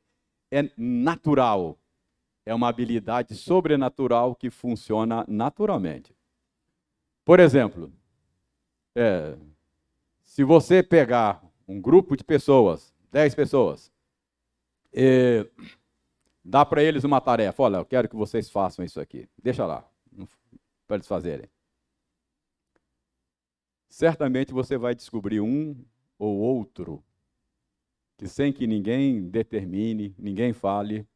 é 0.51 0.71
natural. 0.77 1.79
É 2.45 2.55
uma 2.55 2.69
habilidade 2.69 3.35
sobrenatural 3.35 4.35
que 4.35 4.51
funciona 4.51 5.25
naturalmente. 5.29 6.15
Por 7.25 7.39
exemplo, 7.39 7.93
é, 8.95 9.37
se 10.23 10.43
você 10.43 10.83
pegar 10.83 11.43
um 11.69 11.81
grupo 11.81 12.17
de 12.17 12.25
pessoas, 12.25 12.93
10 13.13 13.35
pessoas, 13.35 13.93
e 14.93 15.49
dá 16.45 16.65
para 16.65 16.83
eles 16.83 17.05
uma 17.05 17.21
tarefa, 17.21 17.63
olha, 17.63 17.77
eu 17.77 17.85
quero 17.85 18.09
que 18.09 18.17
vocês 18.17 18.51
façam 18.51 18.85
isso 18.85 19.01
aqui, 19.01 19.29
deixa 19.41 19.65
lá, 19.65 19.89
para 20.87 20.97
eles 20.97 21.07
fazerem. 21.07 21.49
Certamente 23.89 24.53
você 24.53 24.77
vai 24.77 24.95
descobrir 24.95 25.41
um 25.41 25.77
ou 26.19 26.39
outro 26.39 27.05
que 28.17 28.29
sem 28.29 28.53
que 28.53 28.67
ninguém 28.67 29.29
determine, 29.29 30.15
ninguém 30.19 30.53
fale, 30.53 31.07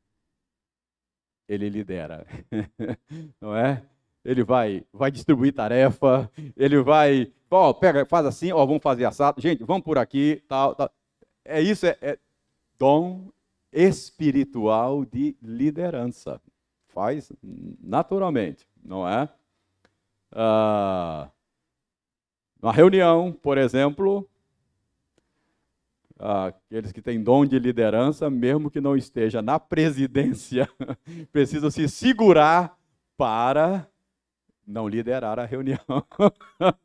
ele 1.49 1.69
lidera. 1.69 2.27
Não 3.41 3.55
é? 3.57 3.83
Ele 4.25 4.43
vai, 4.43 4.85
vai 4.93 5.11
distribuir 5.11 5.53
tarefa, 5.53 6.31
ele 6.57 6.83
vai, 6.83 7.33
ó, 7.49 7.73
pega, 7.73 8.05
faz 8.05 8.27
assim, 8.27 8.51
ó, 8.51 8.67
vamos 8.67 8.83
fazer 8.83 9.05
assado, 9.05 9.41
gente, 9.41 9.63
vamos 9.63 9.85
por 9.85 9.99
aqui, 9.99 10.43
tal, 10.49 10.75
tal. 10.75 10.91
É 11.45 11.61
isso, 11.61 11.87
é, 11.87 11.97
é 12.03 12.19
dom 12.77 13.31
espiritual 13.73 15.05
de 15.05 15.37
liderança. 15.41 16.41
Faz 16.89 17.31
naturalmente, 17.81 18.67
não 18.83 19.09
é? 19.09 19.29
Ah, 20.33 21.31
uma 22.61 22.73
reunião, 22.73 23.33
por 23.33 23.59
exemplo, 23.59 24.29
aqueles 26.19 26.93
que 26.93 27.03
têm 27.03 27.23
dom 27.23 27.45
de 27.45 27.59
liderança, 27.59 28.31
mesmo 28.31 28.71
que 28.71 28.81
não 28.81 28.97
esteja 28.97 29.43
na 29.43 29.59
presidência, 29.59 30.69
precisam 31.33 31.71
se 31.71 31.89
segurar 31.89 32.79
para 33.17 33.89
não 34.67 34.89
liderar 34.89 35.39
a 35.39 35.45
reunião. 35.45 35.79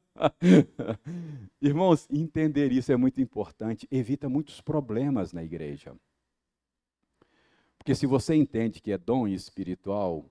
Irmãos, 1.61 2.07
entender 2.11 2.71
isso 2.71 2.91
é 2.91 2.97
muito 2.97 3.21
importante, 3.21 3.87
evita 3.91 4.29
muitos 4.29 4.61
problemas 4.61 5.33
na 5.33 5.43
igreja. 5.43 5.95
Porque 7.77 7.95
se 7.95 8.05
você 8.05 8.35
entende 8.35 8.81
que 8.81 8.91
é 8.91 8.97
dom 8.97 9.27
espiritual, 9.27 10.25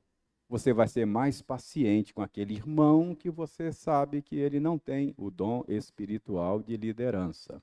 você 0.49 0.73
vai 0.73 0.87
ser 0.87 1.07
mais 1.07 1.43
paciente 1.43 2.15
com 2.15 2.23
aquele 2.23 2.55
irmão 2.55 3.15
que 3.15 3.31
você 3.31 3.73
sabe 3.73 4.23
que 4.23 4.37
ele 4.37 4.61
não 4.61 4.79
tem 4.79 5.15
o 5.17 5.31
dom 5.31 5.65
espiritual 5.67 6.63
de 6.63 6.77
liderança. 6.77 7.61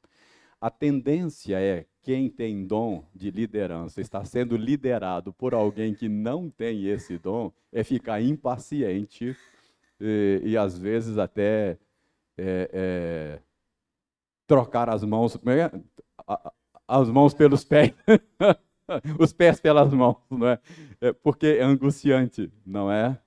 A 0.60 0.72
tendência 0.72 1.60
é 1.60 1.86
quem 2.02 2.30
tem 2.30 2.66
dom 2.66 3.06
de 3.14 3.30
liderança 3.30 4.02
está 4.02 4.24
sendo 4.24 4.56
liderado 4.56 5.34
por 5.34 5.54
alguém 5.54 5.94
que 5.94 6.08
não 6.08 6.50
tem 6.50 6.88
esse 6.88 7.18
dom, 7.18 7.52
é 7.72 7.84
ficar 7.84 8.22
impaciente 8.22 9.36
e, 10.00 10.42
e 10.44 10.58
às 10.58 10.78
vezes 10.78 11.18
até 11.18 11.78
é, 12.38 12.70
é, 12.72 13.40
trocar 14.48 14.90
as 14.90 15.04
mãos, 15.04 15.36
é? 15.36 15.72
as 16.88 17.10
mãos 17.10 17.34
pelos 17.34 17.64
pés, 17.64 17.94
os 19.20 19.34
pés 19.34 19.60
pelas 19.60 19.94
mãos, 19.94 20.18
não 20.30 20.48
é? 20.48 20.60
é? 21.02 21.12
Porque 21.12 21.46
é 21.60 21.64
angustiante, 21.64 22.52
não 22.66 22.92
é? 22.92 23.20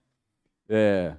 é 0.69 1.17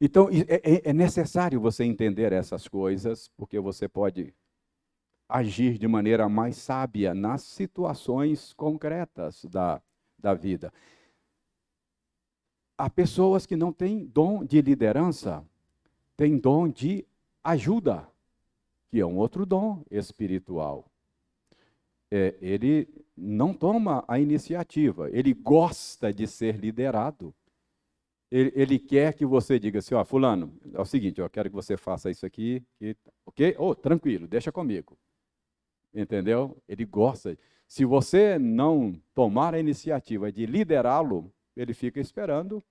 então 0.00 0.28
é, 0.30 0.60
é, 0.74 0.90
é 0.90 0.92
necessário 0.92 1.60
você 1.60 1.82
entender 1.84 2.32
essas 2.32 2.68
coisas, 2.68 3.28
porque 3.36 3.58
você 3.58 3.88
pode 3.88 4.34
agir 5.30 5.78
de 5.78 5.86
maneira 5.86 6.28
mais 6.28 6.56
sábia 6.56 7.14
nas 7.14 7.42
situações 7.42 8.52
concretas 8.52 9.44
da, 9.44 9.80
da 10.18 10.34
vida. 10.34 10.72
Há 12.76 12.88
pessoas 12.90 13.46
que 13.46 13.56
não 13.56 13.72
têm 13.72 14.06
dom 14.06 14.44
de 14.44 14.60
liderança, 14.60 15.44
têm 16.16 16.38
dom 16.38 16.68
de 16.68 17.06
ajuda, 17.44 18.08
que 18.90 18.98
é 18.98 19.06
um 19.06 19.16
outro 19.16 19.46
dom 19.46 19.84
espiritual. 19.90 20.86
É, 22.10 22.36
ele 22.40 22.88
não 23.16 23.54
toma 23.54 24.04
a 24.08 24.18
iniciativa, 24.18 25.08
ele 25.10 25.32
gosta 25.32 26.12
de 26.12 26.26
ser 26.26 26.56
liderado. 26.56 27.34
Ele, 28.30 28.52
ele, 28.54 28.78
quer 28.78 29.12
que 29.12 29.26
você 29.26 29.58
diga 29.58 29.80
assim, 29.80 29.94
ó, 29.94 30.04
fulano, 30.04 30.56
é 30.72 30.80
o 30.80 30.84
seguinte, 30.84 31.20
eu 31.20 31.28
quero 31.28 31.50
que 31.50 31.54
você 31.54 31.76
faça 31.76 32.10
isso 32.10 32.24
aqui, 32.24 32.64
ok? 33.26 33.56
Oh, 33.58 33.74
tranquilo, 33.74 34.28
deixa 34.28 34.52
comigo. 34.52 34.96
Entendeu? 35.92 36.56
Ele 36.68 36.84
gosta. 36.84 37.36
Se 37.66 37.84
você 37.84 38.38
não 38.38 39.00
tomar 39.14 39.54
a 39.54 39.60
iniciativa 39.60 40.30
de 40.30 40.46
liderá-lo, 40.46 41.32
ele 41.56 41.74
fica 41.74 42.00
esperando. 42.00 42.62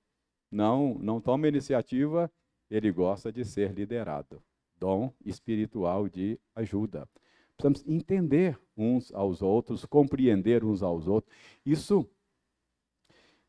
Não, 0.52 0.96
não 0.96 1.22
toma 1.22 1.48
iniciativa, 1.48 2.32
ele 2.70 2.92
gosta 2.92 3.32
de 3.32 3.46
ser 3.46 3.72
liderado. 3.72 4.42
Dom 4.78 5.14
espiritual 5.24 6.08
de 6.08 6.40
ajuda. 6.56 7.08
Precisamos 7.56 7.86
entender 7.88 8.58
uns 8.76 9.14
aos 9.14 9.42
outros, 9.42 9.86
compreender 9.86 10.64
uns 10.64 10.82
aos 10.82 11.08
outros. 11.08 11.34
Isso 11.66 12.10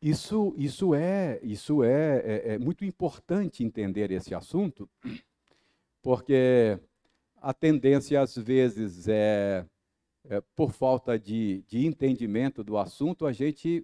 isso, 0.01 0.55
isso, 0.57 0.95
é, 0.95 1.39
isso 1.43 1.83
é, 1.83 2.17
é, 2.25 2.53
é 2.53 2.57
muito 2.57 2.83
importante 2.83 3.63
entender 3.63 4.09
esse 4.09 4.33
assunto, 4.33 4.89
porque 6.01 6.79
a 7.41 7.53
tendência, 7.53 8.21
às 8.21 8.35
vezes, 8.35 9.07
é, 9.07 9.65
é 10.29 10.41
por 10.55 10.71
falta 10.71 11.17
de, 11.17 11.63
de, 11.67 11.85
entendimento 11.85 12.63
do 12.63 12.77
assunto, 12.77 13.25
a 13.25 13.31
gente 13.31 13.83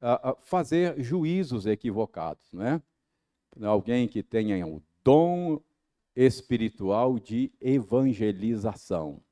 a, 0.00 0.30
a 0.30 0.34
fazer 0.34 1.00
juízos 1.00 1.66
equivocados. 1.66 2.52
Né? 2.52 2.82
Alguém 3.62 4.08
que 4.08 4.22
tenha 4.22 4.66
o 4.66 4.82
dom 5.04 5.60
espiritual 6.16 7.18
de 7.18 7.52
evangelização. 7.60 9.22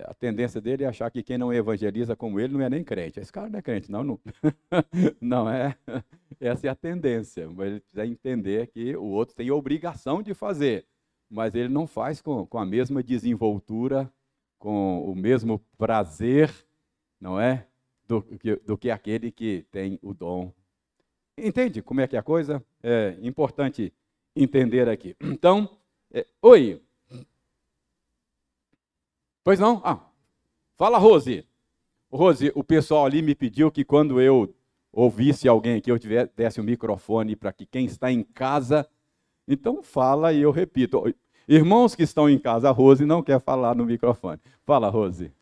A 0.00 0.14
tendência 0.14 0.60
dele 0.60 0.82
é 0.82 0.88
achar 0.88 1.08
que 1.08 1.22
quem 1.22 1.38
não 1.38 1.52
evangeliza 1.52 2.16
como 2.16 2.40
ele 2.40 2.54
não 2.54 2.62
é 2.62 2.68
nem 2.68 2.82
crente. 2.82 3.20
Esse 3.20 3.30
cara 3.30 3.48
não 3.48 3.58
é 3.58 3.62
crente, 3.62 3.92
não. 3.92 4.02
Não, 4.02 4.20
não 5.20 5.48
é. 5.48 5.76
Essa 6.40 6.66
é 6.66 6.70
a 6.70 6.74
tendência. 6.74 7.48
Mas 7.48 7.66
ele 7.68 7.80
precisa 7.80 8.06
entender 8.06 8.66
que 8.68 8.96
o 8.96 9.04
outro 9.04 9.36
tem 9.36 9.52
obrigação 9.52 10.20
de 10.20 10.34
fazer 10.34 10.84
mas 11.34 11.52
ele 11.52 11.68
não 11.68 11.84
faz 11.84 12.22
com, 12.22 12.46
com 12.46 12.58
a 12.58 12.64
mesma 12.64 13.02
desenvoltura, 13.02 14.10
com 14.56 15.04
o 15.04 15.16
mesmo 15.16 15.58
prazer, 15.76 16.48
não 17.20 17.40
é? 17.40 17.66
Do, 18.06 18.22
que, 18.22 18.56
do 18.56 18.78
que 18.78 18.88
aquele 18.88 19.32
que 19.32 19.66
tem 19.72 19.98
o 20.00 20.14
dom. 20.14 20.52
Entende 21.36 21.82
como 21.82 22.00
é 22.00 22.06
que 22.06 22.14
é 22.14 22.20
a 22.20 22.22
coisa? 22.22 22.64
É 22.80 23.18
importante 23.20 23.92
entender 24.36 24.88
aqui. 24.88 25.16
Então, 25.20 25.76
é, 26.12 26.24
oi. 26.40 26.80
Pois 29.42 29.58
não? 29.58 29.82
Ah, 29.84 30.08
fala, 30.76 30.98
Rose. 30.98 31.44
Rose, 32.12 32.52
o 32.54 32.62
pessoal 32.62 33.06
ali 33.06 33.20
me 33.22 33.34
pediu 33.34 33.72
que 33.72 33.84
quando 33.84 34.20
eu 34.20 34.54
ouvisse 34.92 35.48
alguém 35.48 35.78
aqui, 35.78 35.90
eu 35.90 35.98
tivesse 35.98 36.60
o 36.60 36.62
um 36.62 36.66
microfone 36.66 37.34
para 37.34 37.52
que 37.52 37.66
quem 37.66 37.86
está 37.86 38.12
em 38.12 38.22
casa 38.22 38.88
então 39.46 39.82
fala 39.82 40.32
e 40.32 40.40
eu 40.40 40.50
repito. 40.50 41.14
Irmãos 41.48 41.94
que 41.94 42.02
estão 42.02 42.28
em 42.28 42.38
casa, 42.38 42.68
a 42.68 42.72
Rose 42.72 43.04
não 43.04 43.22
quer 43.22 43.40
falar 43.40 43.74
no 43.74 43.84
microfone. 43.84 44.40
Fala, 44.64 44.88
Rose. 44.88 45.32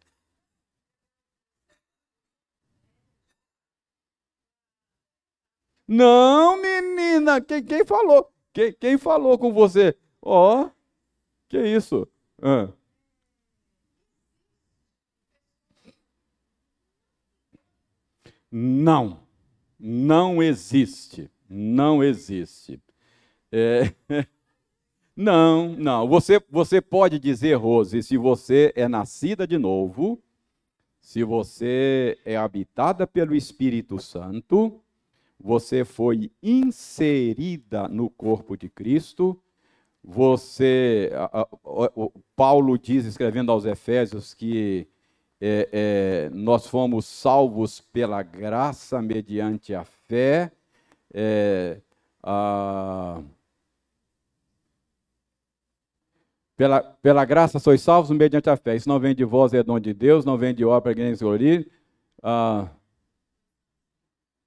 Não, 5.87 6.61
menina, 6.61 7.41
quem, 7.41 7.63
quem 7.63 7.85
falou? 7.85 8.33
Quem, 8.53 8.73
quem, 8.73 8.99
falou 8.99 9.39
com 9.39 9.53
você? 9.53 9.97
Ó, 10.23 10.65
oh, 10.65 10.71
que 11.49 11.59
isso? 11.59 12.09
Ah. 12.43 12.69
Não, 18.51 19.21
não 19.79 20.43
existe, 20.43 21.31
não 21.49 22.03
existe. 22.03 22.81
É, 23.51 23.95
não, 25.17 25.69
não. 25.77 26.09
Você, 26.09 26.41
você 26.51 26.81
pode 26.81 27.19
dizer, 27.19 27.55
Rose, 27.55 28.03
se 28.03 28.17
você 28.17 28.73
é 28.75 28.89
nascida 28.89 29.47
de 29.47 29.59
novo, 29.59 30.21
se 31.01 31.23
você 31.25 32.19
é 32.25 32.37
habitada 32.37 33.07
pelo 33.07 33.35
Espírito 33.35 33.99
Santo, 33.99 34.81
você 35.39 35.85
foi 35.85 36.31
inserida 36.43 37.89
no 37.89 38.09
corpo 38.09 38.57
de 38.57 38.69
Cristo, 38.69 39.39
você, 40.03 41.11
a, 41.15 41.43
a, 41.43 41.49
Paulo 42.35 42.79
diz, 42.79 43.05
escrevendo 43.05 43.53
aos 43.53 43.65
Efésios, 43.65 44.35
que 44.35 44.89
é, 45.41 45.69
é, 45.73 46.31
nós 46.33 46.67
fomos 46.67 47.05
salvos 47.05 47.81
pela 47.81 48.23
graça 48.23 49.03
mediante 49.03 49.75
a 49.75 49.85
fé. 49.85 50.53
É, 51.13 51.81
a, 52.23 53.21
Pela, 56.57 56.81
pela 56.81 57.25
graça 57.25 57.59
sois 57.59 57.81
salvos 57.81 58.17
mediante 58.17 58.49
a 58.51 58.57
fé. 58.57 58.77
Isso 58.77 58.89
não 58.89 59.01
vem 59.01 59.15
de 59.15 59.25
vós, 59.25 59.53
é 59.53 59.63
dom 59.63 59.81
de 59.81 59.95
Deus, 59.95 60.25
não 60.25 60.37
vem 60.37 60.55
de 60.55 60.65
obra 60.65 60.95
que 60.95 61.01
nem 61.01 61.15
se 61.15 61.25
ah, 62.23 62.69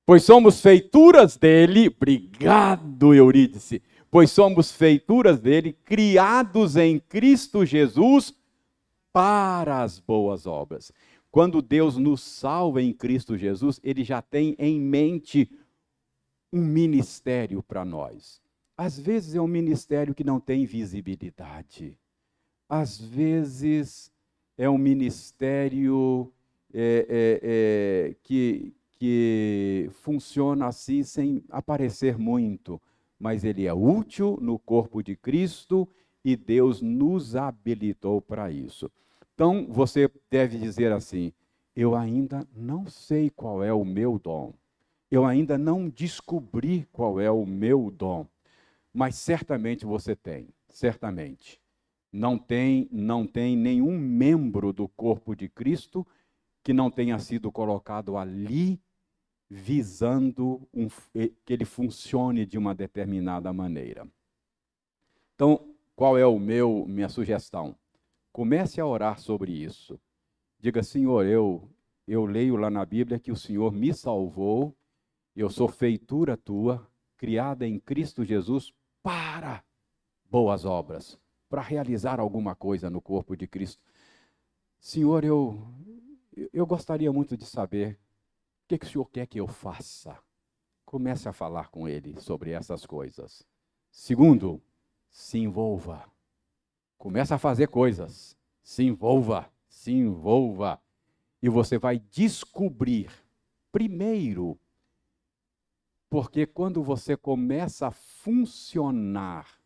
Pois 0.05 0.23
somos 0.23 0.61
feituras 0.61 1.35
dele, 1.35 1.87
obrigado 1.87 3.13
Eurídice, 3.13 3.81
pois 4.11 4.31
somos 4.31 4.71
feituras 4.71 5.39
dele, 5.39 5.73
criados 5.73 6.75
em 6.75 6.99
Cristo 6.99 7.65
Jesus 7.65 8.31
para 9.11 9.81
as 9.81 9.99
boas 9.99 10.45
obras. 10.45 10.91
Quando 11.31 11.61
Deus 11.61 11.97
nos 11.97 12.21
salva 12.21 12.83
em 12.83 12.93
Cristo 12.93 13.35
Jesus, 13.35 13.79
ele 13.83 14.03
já 14.03 14.21
tem 14.21 14.55
em 14.59 14.79
mente 14.79 15.49
um 16.53 16.61
ministério 16.61 17.63
para 17.63 17.83
nós. 17.83 18.39
Às 18.77 18.99
vezes 18.99 19.35
é 19.35 19.41
um 19.41 19.47
ministério 19.47 20.13
que 20.13 20.23
não 20.23 20.39
tem 20.39 20.65
visibilidade. 20.65 21.97
Às 22.67 22.99
vezes 22.99 24.11
é 24.57 24.69
um 24.69 24.77
ministério 24.77 26.31
é, 26.73 27.05
é, 27.09 27.39
é, 27.41 28.15
que, 28.23 28.73
que 28.99 29.89
funciona 29.91 30.67
assim 30.67 31.03
sem 31.03 31.43
aparecer 31.49 32.17
muito, 32.17 32.81
mas 33.17 33.45
ele 33.45 33.65
é 33.65 33.73
útil 33.73 34.37
no 34.41 34.59
corpo 34.59 35.01
de 35.01 35.15
Cristo 35.15 35.87
e 36.23 36.35
Deus 36.35 36.81
nos 36.81 37.35
habilitou 37.35 38.21
para 38.21 38.51
isso. 38.51 38.91
Então 39.33 39.67
você 39.69 40.09
deve 40.29 40.57
dizer 40.57 40.91
assim: 40.91 41.31
eu 41.75 41.95
ainda 41.95 42.45
não 42.53 42.87
sei 42.87 43.29
qual 43.29 43.63
é 43.63 43.71
o 43.71 43.85
meu 43.85 44.19
dom, 44.19 44.53
eu 45.09 45.25
ainda 45.25 45.57
não 45.57 45.87
descobri 45.87 46.87
qual 46.91 47.21
é 47.21 47.29
o 47.31 47.45
meu 47.45 47.89
dom, 47.91 48.25
mas 48.95 49.15
certamente 49.15 49.85
você 49.85 50.15
tem, 50.15 50.47
certamente 50.69 51.61
não 52.15 52.37
tem, 52.37 52.87
não 52.91 53.27
tem 53.27 53.57
nenhum 53.57 53.99
membro 53.99 54.71
do 54.71 54.87
corpo 54.87 55.35
de 55.35 55.49
Cristo 55.49 56.07
que 56.63 56.71
não 56.71 56.89
tenha 56.89 57.19
sido 57.19 57.51
colocado 57.51 58.15
ali 58.15 58.81
visando 59.49 60.65
um, 60.73 60.87
que 61.43 61.53
ele 61.53 61.65
funcione 61.65 62.45
de 62.45 62.57
uma 62.57 62.73
determinada 62.73 63.51
maneira. 63.51 64.07
Então, 65.35 65.75
qual 65.93 66.17
é 66.17 66.25
o 66.25 66.39
meu 66.39 66.85
minha 66.87 67.09
sugestão? 67.09 67.75
Comece 68.31 68.79
a 68.79 68.85
orar 68.85 69.19
sobre 69.19 69.51
isso. 69.51 69.99
Diga, 70.57 70.81
Senhor, 70.81 71.25
eu 71.25 71.69
eu 72.07 72.25
leio 72.25 72.55
lá 72.55 72.69
na 72.69 72.85
Bíblia 72.85 73.19
que 73.19 73.31
o 73.31 73.35
Senhor 73.35 73.73
me 73.73 73.93
salvou, 73.93 74.73
eu 75.35 75.49
sou 75.49 75.67
feitura 75.67 76.37
tua, 76.37 76.87
criada 77.17 77.67
em 77.67 77.79
Cristo 77.79 78.23
Jesus 78.23 78.71
para 79.05 79.63
boas 80.31 80.65
obras 80.65 81.15
para 81.47 81.61
realizar 81.61 82.19
alguma 82.19 82.55
coisa 82.55 82.89
no 82.89 82.99
corpo 82.99 83.37
de 83.37 83.45
Cristo. 83.45 83.79
Senhor, 84.79 85.23
eu, 85.23 85.61
eu 86.51 86.65
gostaria 86.65 87.13
muito 87.13 87.37
de 87.37 87.45
saber 87.45 87.99
o 88.63 88.67
que, 88.67 88.79
que 88.79 88.85
o 88.87 88.89
Senhor 88.89 89.05
quer 89.11 89.27
que 89.27 89.39
eu 89.39 89.47
faça. 89.47 90.17
Comece 90.83 91.29
a 91.29 91.33
falar 91.33 91.69
com 91.69 91.87
Ele 91.87 92.19
sobre 92.19 92.49
essas 92.49 92.83
coisas. 92.83 93.45
Segundo, 93.91 94.59
se 95.11 95.37
envolva. 95.37 96.11
Comece 96.97 97.31
a 97.31 97.37
fazer 97.37 97.67
coisas. 97.67 98.35
Se 98.63 98.83
envolva, 98.83 99.53
se 99.67 99.91
envolva. 99.91 100.81
E 101.43 101.47
você 101.47 101.77
vai 101.77 101.99
descobrir, 101.99 103.11
primeiro, 103.71 104.59
porque 106.15 106.45
quando 106.45 106.81
você 106.81 107.17
começa 107.17 107.87
a 107.87 107.91
funcionar 107.91 109.59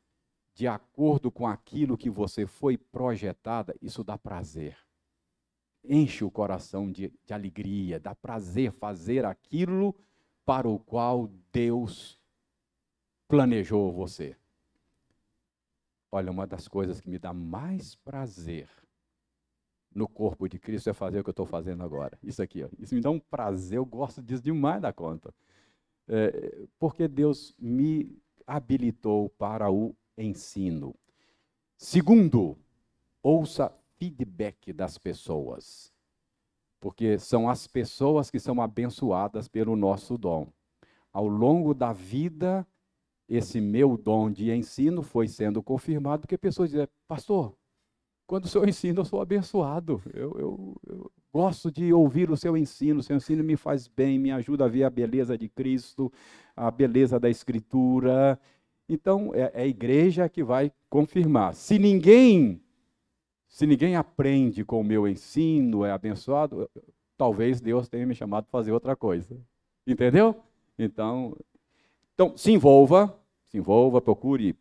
de 0.55 0.67
acordo 0.67 1.29
com 1.29 1.45
aquilo 1.45 1.95
que 1.95 2.09
você 2.09 2.47
foi 2.47 2.75
projetada, 2.75 3.75
isso 3.79 4.03
dá 4.03 4.17
prazer. 4.17 4.75
Enche 5.83 6.23
o 6.23 6.31
coração 6.31 6.91
de, 6.91 7.13
de 7.23 7.33
alegria, 7.35 7.99
dá 7.99 8.15
prazer 8.15 8.71
fazer 8.71 9.25
aquilo 9.25 9.95
para 10.43 10.67
o 10.67 10.79
qual 10.79 11.29
Deus 11.53 12.19
planejou 13.27 13.91
você. 13.93 14.35
Olha, 16.11 16.31
uma 16.31 16.47
das 16.47 16.67
coisas 16.67 16.99
que 16.99 17.11
me 17.11 17.19
dá 17.19 17.31
mais 17.31 17.93
prazer 17.93 18.67
no 19.93 20.07
corpo 20.07 20.49
de 20.49 20.57
Cristo 20.57 20.89
é 20.89 20.93
fazer 20.93 21.19
o 21.19 21.23
que 21.23 21.29
eu 21.29 21.31
estou 21.31 21.45
fazendo 21.45 21.83
agora. 21.83 22.17
Isso 22.23 22.41
aqui, 22.41 22.63
ó. 22.63 22.69
isso 22.79 22.95
me 22.95 23.01
dá 23.01 23.11
um 23.11 23.19
prazer, 23.19 23.77
eu 23.77 23.85
gosto 23.85 24.19
disso 24.19 24.41
demais 24.41 24.81
da 24.81 24.91
conta. 24.91 25.31
É, 26.09 26.65
porque 26.79 27.07
Deus 27.07 27.55
me 27.59 28.19
habilitou 28.47 29.29
para 29.29 29.71
o 29.71 29.95
ensino. 30.17 30.95
Segundo, 31.77 32.57
ouça 33.21 33.71
feedback 33.97 34.73
das 34.73 34.97
pessoas. 34.97 35.93
Porque 36.79 37.19
são 37.19 37.47
as 37.47 37.67
pessoas 37.67 38.31
que 38.31 38.39
são 38.39 38.59
abençoadas 38.59 39.47
pelo 39.47 39.75
nosso 39.75 40.17
dom. 40.17 40.51
Ao 41.13 41.27
longo 41.27 41.73
da 41.75 41.93
vida, 41.93 42.65
esse 43.27 43.61
meu 43.61 43.95
dom 43.95 44.31
de 44.31 44.51
ensino 44.51 45.03
foi 45.03 45.27
sendo 45.27 45.61
confirmado, 45.61 46.21
porque 46.21 46.37
pessoas 46.37 46.71
dizem, 46.71 46.87
pastor, 47.07 47.55
quando 48.29 48.45
o 48.45 48.47
senhor 48.47 48.69
ensina, 48.69 48.99
eu 48.99 49.05
sou 49.05 49.19
abençoado. 49.19 50.03
Eu, 50.13 50.37
eu, 50.37 50.75
eu, 50.87 51.11
gosto 51.33 51.71
de 51.71 51.91
ouvir 51.91 52.29
o 52.29 52.37
seu 52.37 52.55
ensino. 52.55 52.99
O 52.99 53.03
seu 53.03 53.15
ensino 53.15 53.43
me 53.43 53.57
faz 53.57 53.87
bem, 53.87 54.19
me 54.19 54.29
ajuda 54.29 54.65
a 54.65 54.67
ver 54.67 54.83
a 54.83 54.89
beleza 54.89 55.35
de 55.35 55.49
Cristo, 55.49 56.13
a 56.55 56.69
beleza 56.69 57.19
da 57.19 57.27
Escritura. 57.27 58.39
Então, 58.87 59.33
é, 59.33 59.51
é 59.55 59.61
a 59.63 59.67
igreja 59.67 60.29
que 60.29 60.43
vai 60.43 60.71
confirmar. 60.91 61.55
Se 61.55 61.79
ninguém, 61.79 62.61
se 63.47 63.65
ninguém 63.65 63.95
aprende 63.95 64.63
com 64.63 64.79
o 64.79 64.83
meu 64.83 65.07
ensino, 65.07 65.83
é 65.83 65.91
abençoado, 65.91 66.69
talvez 67.17 67.59
Deus 67.59 67.89
tenha 67.89 68.05
me 68.05 68.13
chamado 68.13 68.43
para 68.43 68.51
fazer 68.51 68.71
outra 68.71 68.95
coisa. 68.95 69.35
Entendeu? 69.87 70.35
Então, 70.77 71.35
então, 72.13 72.37
se 72.37 72.51
envolva, 72.51 73.19
se 73.47 73.57
envolva, 73.57 73.99
procure 73.99 74.55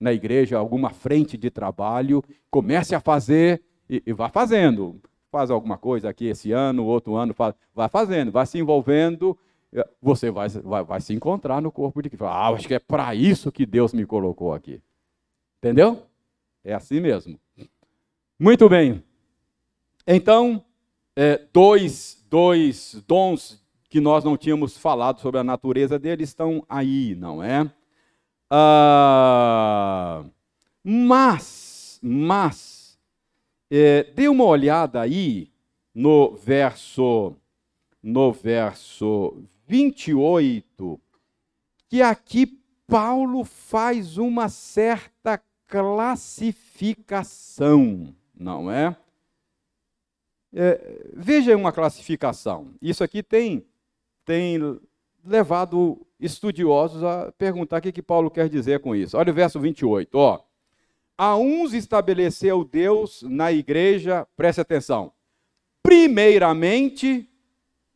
na 0.00 0.12
igreja 0.12 0.56
alguma 0.56 0.90
frente 0.90 1.36
de 1.36 1.50
trabalho, 1.50 2.24
comece 2.50 2.94
a 2.94 3.00
fazer 3.00 3.62
e, 3.88 4.02
e 4.06 4.12
vá 4.12 4.30
fazendo. 4.30 5.00
Faz 5.30 5.50
alguma 5.50 5.76
coisa 5.76 6.08
aqui 6.08 6.26
esse 6.26 6.50
ano, 6.50 6.84
outro 6.84 7.14
ano, 7.14 7.34
faz, 7.34 7.54
vai 7.74 7.88
fazendo, 7.88 8.32
vai 8.32 8.46
se 8.46 8.58
envolvendo, 8.58 9.38
eh, 9.72 9.86
você 10.02 10.30
vai, 10.30 10.48
vai, 10.48 10.82
vai 10.82 11.00
se 11.00 11.12
encontrar 11.12 11.60
no 11.60 11.70
corpo 11.70 12.02
de 12.02 12.08
Cristo. 12.08 12.24
Ah, 12.24 12.48
acho 12.48 12.66
que 12.66 12.74
é 12.74 12.78
para 12.78 13.14
isso 13.14 13.52
que 13.52 13.66
Deus 13.66 13.92
me 13.92 14.06
colocou 14.06 14.52
aqui. 14.52 14.80
Entendeu? 15.58 16.02
É 16.64 16.72
assim 16.72 16.98
mesmo. 16.98 17.38
Muito 18.38 18.68
bem. 18.68 19.04
Então, 20.06 20.64
é, 21.14 21.40
dois, 21.52 22.24
dois 22.28 23.02
dons 23.06 23.62
que 23.88 24.00
nós 24.00 24.24
não 24.24 24.36
tínhamos 24.36 24.78
falado 24.78 25.20
sobre 25.20 25.40
a 25.40 25.44
natureza 25.44 25.98
dele 25.98 26.22
estão 26.22 26.64
aí, 26.68 27.14
não 27.16 27.42
é? 27.42 27.70
Ah, 28.50 30.24
mas, 30.82 32.00
mas, 32.02 32.98
é, 33.70 34.02
dê 34.02 34.26
uma 34.28 34.44
olhada 34.44 35.00
aí 35.00 35.52
no 35.94 36.34
verso, 36.34 37.36
no 38.02 38.32
verso 38.32 39.44
28, 39.68 41.00
que 41.88 42.02
aqui 42.02 42.60
Paulo 42.88 43.44
faz 43.44 44.18
uma 44.18 44.48
certa 44.48 45.40
classificação, 45.68 48.12
não 48.34 48.68
é? 48.68 48.96
é 50.52 51.12
veja 51.14 51.56
uma 51.56 51.72
classificação. 51.72 52.74
Isso 52.82 53.04
aqui 53.04 53.22
tem 53.22 53.64
tem 54.24 54.58
levado 55.24 56.06
estudiosos 56.18 57.02
a 57.02 57.32
perguntar 57.32 57.78
o 57.78 57.82
que, 57.82 57.92
que 57.92 58.02
Paulo 58.02 58.30
quer 58.30 58.48
dizer 58.48 58.80
com 58.80 58.94
isso. 58.94 59.16
Olha 59.16 59.30
o 59.30 59.34
verso 59.34 59.58
28, 59.58 60.14
ó. 60.16 60.44
A 61.16 61.36
uns 61.36 61.74
estabeleceu 61.74 62.64
Deus 62.64 63.22
na 63.22 63.52
igreja, 63.52 64.26
preste 64.36 64.60
atenção, 64.60 65.12
primeiramente 65.82 67.28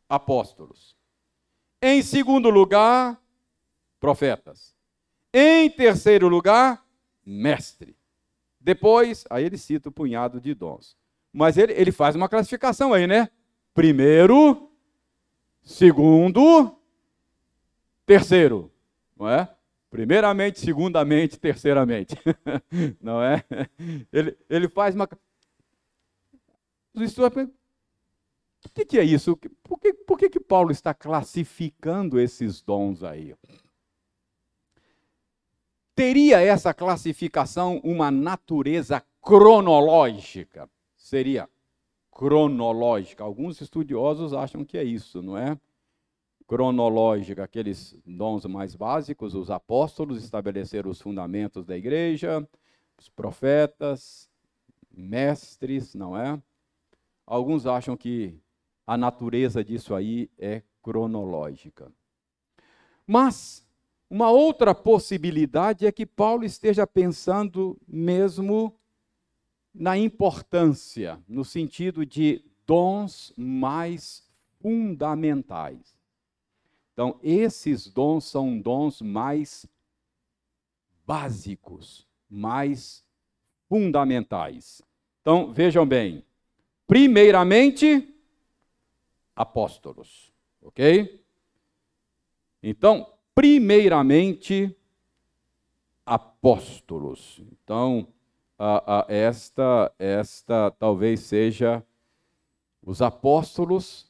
apóstolos. 0.07 0.95
Em 1.81 2.01
segundo 2.01 2.49
lugar, 2.49 3.19
profetas. 3.99 4.75
Em 5.33 5.69
terceiro 5.69 6.27
lugar, 6.27 6.85
mestre. 7.25 7.95
Depois, 8.59 9.25
aí 9.29 9.45
ele 9.45 9.57
cita 9.57 9.89
o 9.89 9.91
punhado 9.91 10.39
de 10.39 10.53
dons. 10.53 10.95
Mas 11.33 11.57
ele, 11.57 11.73
ele 11.73 11.91
faz 11.91 12.15
uma 12.15 12.29
classificação 12.29 12.93
aí, 12.93 13.05
né? 13.05 13.29
Primeiro, 13.73 14.71
Segundo, 15.65 16.74
terceiro, 18.05 18.71
não 19.17 19.27
é? 19.29 19.49
Primeiramente, 19.89 20.59
segundamente, 20.59 21.39
terceiramente, 21.39 22.15
não 23.01 23.21
é? 23.21 23.43
Ele, 24.11 24.37
ele 24.49 24.67
faz 24.67 24.93
uma. 24.93 25.07
O 28.65 28.69
que, 28.73 28.85
que 28.85 28.99
é 28.99 29.03
isso? 29.03 29.37
Por, 29.63 29.79
que, 29.79 29.93
por 29.93 30.17
que, 30.17 30.29
que 30.29 30.39
Paulo 30.39 30.71
está 30.71 30.93
classificando 30.93 32.19
esses 32.19 32.61
dons 32.61 33.03
aí? 33.03 33.35
Teria 35.93 36.41
essa 36.41 36.73
classificação 36.73 37.79
uma 37.83 38.11
natureza 38.11 39.01
cronológica? 39.21 40.69
Seria 40.97 41.47
cronológica. 42.11 43.23
Alguns 43.23 43.61
estudiosos 43.61 44.33
acham 44.33 44.65
que 44.65 44.77
é 44.77 44.83
isso, 44.83 45.21
não 45.21 45.37
é? 45.37 45.57
Cronológica, 46.47 47.43
aqueles 47.43 47.97
dons 48.05 48.45
mais 48.45 48.75
básicos, 48.75 49.33
os 49.33 49.49
apóstolos 49.49 50.23
estabeleceram 50.23 50.91
os 50.91 51.01
fundamentos 51.01 51.65
da 51.65 51.75
igreja, 51.75 52.47
os 52.97 53.09
profetas, 53.09 54.29
mestres, 54.91 55.95
não 55.95 56.15
é? 56.15 56.41
Alguns 57.25 57.65
acham 57.65 57.97
que 57.97 58.39
a 58.85 58.95
natureza 58.95 59.63
disso 59.63 59.95
aí 59.95 60.29
é 60.37 60.61
cronológica. 60.81 61.91
Mas 63.07 63.65
uma 64.09 64.29
outra 64.29 64.75
possibilidade 64.75 65.85
é 65.85 65.91
que 65.91 66.05
Paulo 66.05 66.45
esteja 66.45 66.85
pensando 66.85 67.77
mesmo 67.87 68.79
na 69.73 69.97
importância, 69.97 71.19
no 71.27 71.43
sentido 71.43 72.05
de 72.05 72.45
dons 72.65 73.33
mais 73.35 74.23
fundamentais. 74.61 75.94
Então, 76.95 77.19
esses 77.21 77.87
dons 77.87 78.23
são 78.23 78.57
dons 78.57 79.01
mais 79.01 79.67
básicos, 81.05 82.07
mais 82.29 83.05
fundamentais. 83.67 84.81
Então, 85.19 85.51
vejam 85.51 85.85
bem. 85.85 86.23
Primeiramente, 86.87 88.15
apóstolos, 89.35 90.31
ok? 90.61 91.21
Então, 92.63 93.11
primeiramente, 93.33 94.73
apóstolos. 96.05 97.41
Então, 97.51 98.07
a, 98.57 99.01
a 99.01 99.05
esta, 99.09 99.93
esta 99.99 100.71
talvez 100.71 101.19
seja 101.19 101.85
os 102.81 103.01
apóstolos 103.01 104.09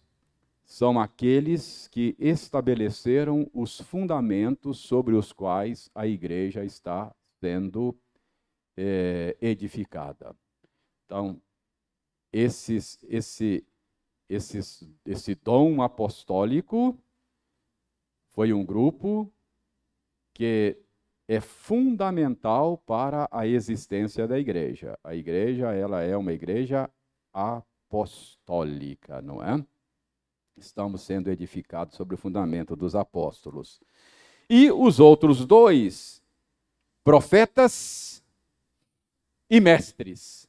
são 0.65 0.99
aqueles 0.99 1.87
que 1.89 2.15
estabeleceram 2.17 3.49
os 3.53 3.79
fundamentos 3.79 4.79
sobre 4.79 5.13
os 5.13 5.31
quais 5.31 5.89
a 5.93 6.07
igreja 6.07 6.65
está 6.65 7.15
sendo 7.39 7.95
é, 8.75 9.37
edificada. 9.39 10.35
Então, 11.05 11.39
esses, 12.33 12.97
esse, 13.03 13.63
esses, 14.27 14.89
esse 15.05 15.35
dom 15.35 15.83
apostólico 15.83 16.99
foi 18.31 18.51
um 18.51 18.65
grupo 18.65 19.31
que 20.33 20.77
é 21.27 21.39
fundamental 21.39 22.77
para 22.79 23.27
a 23.31 23.47
existência 23.47 24.27
da 24.27 24.37
igreja. 24.37 24.97
A 25.03 25.15
igreja, 25.15 25.71
ela 25.73 26.01
é 26.01 26.17
uma 26.17 26.33
igreja 26.33 26.89
apostólica, 27.31 29.21
não 29.21 29.43
é? 29.43 29.65
Estamos 30.57 31.01
sendo 31.01 31.29
edificados 31.29 31.95
sobre 31.95 32.15
o 32.15 32.17
fundamento 32.17 32.75
dos 32.75 32.95
apóstolos. 32.95 33.81
E 34.49 34.71
os 34.71 34.99
outros 34.99 35.45
dois, 35.45 36.23
profetas 37.03 38.23
e 39.49 39.59
mestres. 39.59 40.47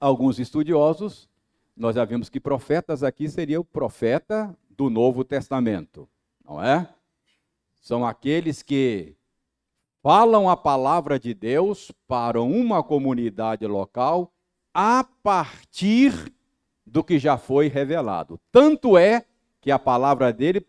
Alguns 0.00 0.38
estudiosos, 0.38 1.28
nós 1.76 1.96
já 1.96 2.04
vimos 2.04 2.28
que 2.28 2.40
profetas 2.40 3.02
aqui 3.02 3.28
seria 3.28 3.60
o 3.60 3.64
profeta 3.64 4.56
do 4.68 4.90
Novo 4.90 5.24
Testamento, 5.24 6.08
não 6.44 6.62
é? 6.62 6.92
São 7.80 8.04
aqueles 8.04 8.62
que 8.62 9.16
falam 10.02 10.50
a 10.50 10.56
palavra 10.56 11.18
de 11.18 11.32
Deus 11.32 11.92
para 12.06 12.42
uma 12.42 12.82
comunidade 12.82 13.66
local 13.66 14.32
a 14.74 15.04
partir 15.22 16.32
do 16.86 17.02
que 17.02 17.18
já 17.18 17.36
foi 17.38 17.68
revelado. 17.68 18.40
Tanto 18.52 18.96
é 18.98 19.24
que 19.60 19.70
a 19.70 19.78
palavra 19.78 20.32
dele 20.32 20.66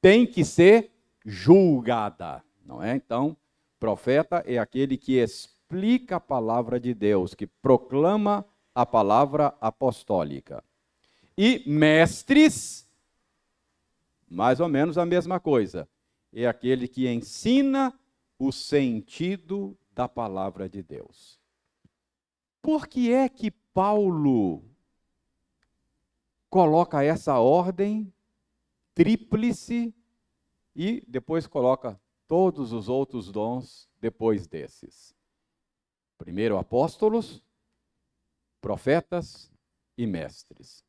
tem 0.00 0.26
que 0.26 0.44
ser 0.44 0.92
julgada, 1.24 2.42
não 2.64 2.82
é? 2.82 2.94
Então, 2.94 3.36
profeta 3.78 4.42
é 4.46 4.58
aquele 4.58 4.96
que 4.96 5.18
explica 5.18 6.16
a 6.16 6.20
palavra 6.20 6.78
de 6.78 6.94
Deus, 6.94 7.34
que 7.34 7.46
proclama 7.46 8.44
a 8.74 8.86
palavra 8.86 9.54
apostólica. 9.60 10.62
E 11.36 11.62
mestres, 11.66 12.88
mais 14.28 14.60
ou 14.60 14.68
menos 14.68 14.96
a 14.98 15.04
mesma 15.04 15.40
coisa. 15.40 15.88
É 16.32 16.46
aquele 16.46 16.86
que 16.86 17.08
ensina 17.08 17.92
o 18.38 18.52
sentido 18.52 19.76
da 19.90 20.08
palavra 20.08 20.68
de 20.68 20.82
Deus. 20.82 21.40
Por 22.62 22.86
que 22.86 23.12
é 23.12 23.28
que 23.28 23.50
Paulo 23.50 24.62
coloca 26.50 27.02
essa 27.02 27.38
ordem 27.38 28.12
tríplice 28.94 29.94
e 30.74 31.04
depois 31.06 31.46
coloca 31.46 32.00
todos 32.26 32.72
os 32.72 32.88
outros 32.88 33.30
dons 33.30 33.88
depois 34.00 34.46
desses. 34.46 35.14
Primeiro, 36.16 36.58
apóstolos, 36.58 37.42
profetas 38.60 39.50
e 39.96 40.06
mestres. 40.06 40.84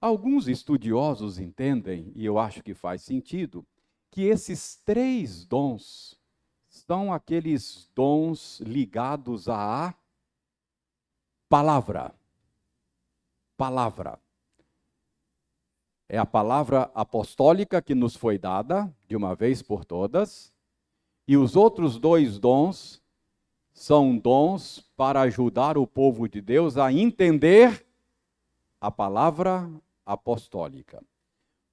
Alguns 0.00 0.48
estudiosos 0.48 1.38
entendem, 1.38 2.12
e 2.14 2.24
eu 2.24 2.38
acho 2.38 2.62
que 2.62 2.74
faz 2.74 3.02
sentido, 3.02 3.66
que 4.10 4.22
esses 4.22 4.76
três 4.76 5.44
dons 5.44 6.18
são 6.68 7.12
aqueles 7.12 7.90
dons 7.94 8.60
ligados 8.60 9.48
à 9.48 9.94
palavra. 11.48 12.14
Palavra. 13.56 14.18
É 16.12 16.18
a 16.18 16.26
palavra 16.26 16.90
apostólica 16.92 17.80
que 17.80 17.94
nos 17.94 18.16
foi 18.16 18.36
dada, 18.36 18.92
de 19.06 19.14
uma 19.14 19.36
vez 19.36 19.62
por 19.62 19.84
todas, 19.84 20.52
e 21.24 21.36
os 21.36 21.54
outros 21.54 22.00
dois 22.00 22.36
dons 22.36 23.00
são 23.72 24.18
dons 24.18 24.90
para 24.96 25.20
ajudar 25.20 25.78
o 25.78 25.86
povo 25.86 26.28
de 26.28 26.40
Deus 26.40 26.76
a 26.76 26.92
entender 26.92 27.86
a 28.80 28.90
palavra 28.90 29.70
apostólica. 30.04 31.00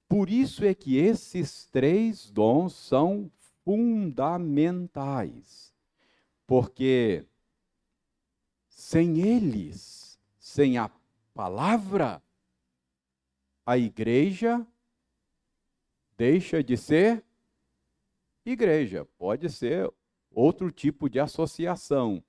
Por 0.08 0.30
isso 0.30 0.64
é 0.64 0.72
que 0.72 0.96
esses 0.96 1.66
três 1.66 2.30
dons 2.30 2.74
são 2.74 3.28
fundamentais. 3.64 5.74
Porque 6.46 7.24
sem 8.68 9.18
eles, 9.18 10.16
sem 10.38 10.78
a 10.78 10.88
palavra, 11.34 12.22
a 13.68 13.76
igreja 13.76 14.66
deixa 16.16 16.64
de 16.64 16.74
ser 16.74 17.22
igreja. 18.42 19.04
Pode 19.18 19.50
ser 19.50 19.92
outro 20.30 20.70
tipo 20.70 21.06
de 21.06 21.20
associação, 21.20 22.24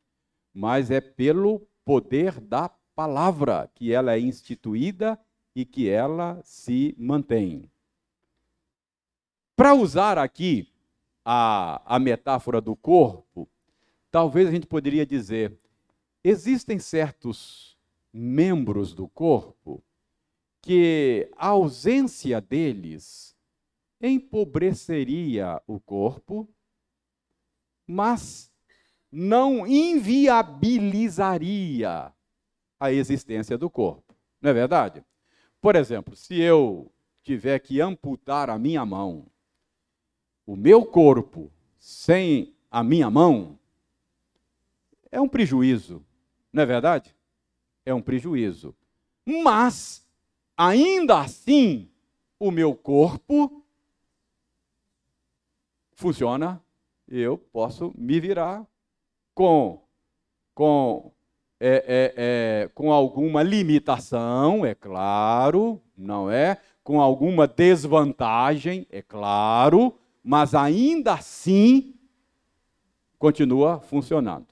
mas 0.53 0.91
é 0.91 0.99
pelo 0.99 1.65
poder 1.85 2.41
da 2.41 2.67
palavra 2.93 3.71
que 3.73 3.93
ela 3.93 4.15
é 4.15 4.19
instituída 4.19 5.17
e 5.55 5.63
que 5.63 5.87
ela 5.87 6.41
se 6.43 6.93
mantém. 6.97 7.71
Para 9.55 9.73
usar 9.73 10.17
aqui 10.17 10.69
a, 11.23 11.81
a 11.85 11.97
metáfora 11.99 12.59
do 12.59 12.75
corpo, 12.75 13.47
talvez 14.11 14.49
a 14.49 14.51
gente 14.51 14.67
poderia 14.67 15.05
dizer: 15.05 15.57
existem 16.21 16.79
certos 16.79 17.77
membros 18.11 18.93
do 18.93 19.07
corpo 19.07 19.81
que 20.61 21.31
a 21.35 21.47
ausência 21.47 22.39
deles 22.41 23.35
empobreceria 24.01 25.61
o 25.67 25.79
corpo, 25.79 26.47
mas 27.85 28.49
não 29.11 29.67
inviabilizaria 29.67 32.13
a 32.79 32.91
existência 32.91 33.57
do 33.57 33.69
corpo. 33.69 34.15
Não 34.41 34.51
é 34.51 34.53
verdade? 34.53 35.03
Por 35.59 35.75
exemplo, 35.75 36.15
se 36.15 36.39
eu 36.39 36.89
tiver 37.23 37.59
que 37.59 37.81
amputar 37.81 38.49
a 38.49 38.57
minha 38.57 38.85
mão, 38.85 39.25
o 40.45 40.55
meu 40.55 40.85
corpo 40.85 41.51
sem 41.77 42.55
a 42.71 42.81
minha 42.83 43.09
mão 43.09 43.59
é 45.11 45.19
um 45.19 45.27
prejuízo, 45.27 46.05
não 46.53 46.63
é 46.63 46.65
verdade? 46.65 47.13
É 47.85 47.93
um 47.93 48.01
prejuízo. 48.01 48.73
Mas 49.25 50.07
ainda 50.59 51.21
assim, 51.21 51.89
o 52.37 52.51
meu 52.51 52.75
corpo 52.75 53.63
funciona, 55.93 56.61
eu 57.07 57.37
posso 57.37 57.93
me 57.97 58.19
virar 58.19 58.67
com, 59.33 59.81
com, 60.53 61.13
é, 61.61 61.85
é, 61.87 62.13
é, 62.17 62.69
com 62.75 62.91
alguma 62.91 63.41
limitação, 63.41 64.65
é 64.65 64.75
claro, 64.75 65.81
não 65.97 66.29
é? 66.29 66.57
Com 66.83 66.99
alguma 66.99 67.47
desvantagem, 67.47 68.85
é 68.89 69.01
claro, 69.01 69.97
mas 70.21 70.53
ainda 70.53 71.13
assim 71.13 71.95
continua 73.17 73.79
funcionando. 73.79 74.47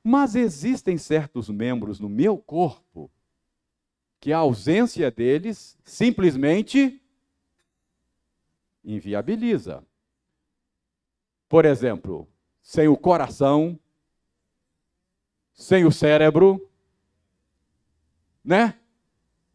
Mas 0.00 0.36
existem 0.36 0.96
certos 0.96 1.48
membros 1.48 1.98
no 1.98 2.08
meu 2.08 2.38
corpo 2.38 3.10
que 4.26 4.32
a 4.32 4.38
ausência 4.38 5.08
deles 5.08 5.78
simplesmente 5.84 7.00
inviabiliza. 8.84 9.84
Por 11.48 11.64
exemplo, 11.64 12.26
sem 12.60 12.88
o 12.88 12.96
coração, 12.96 13.78
sem 15.54 15.84
o 15.84 15.92
cérebro, 15.92 16.68
né? 18.44 18.76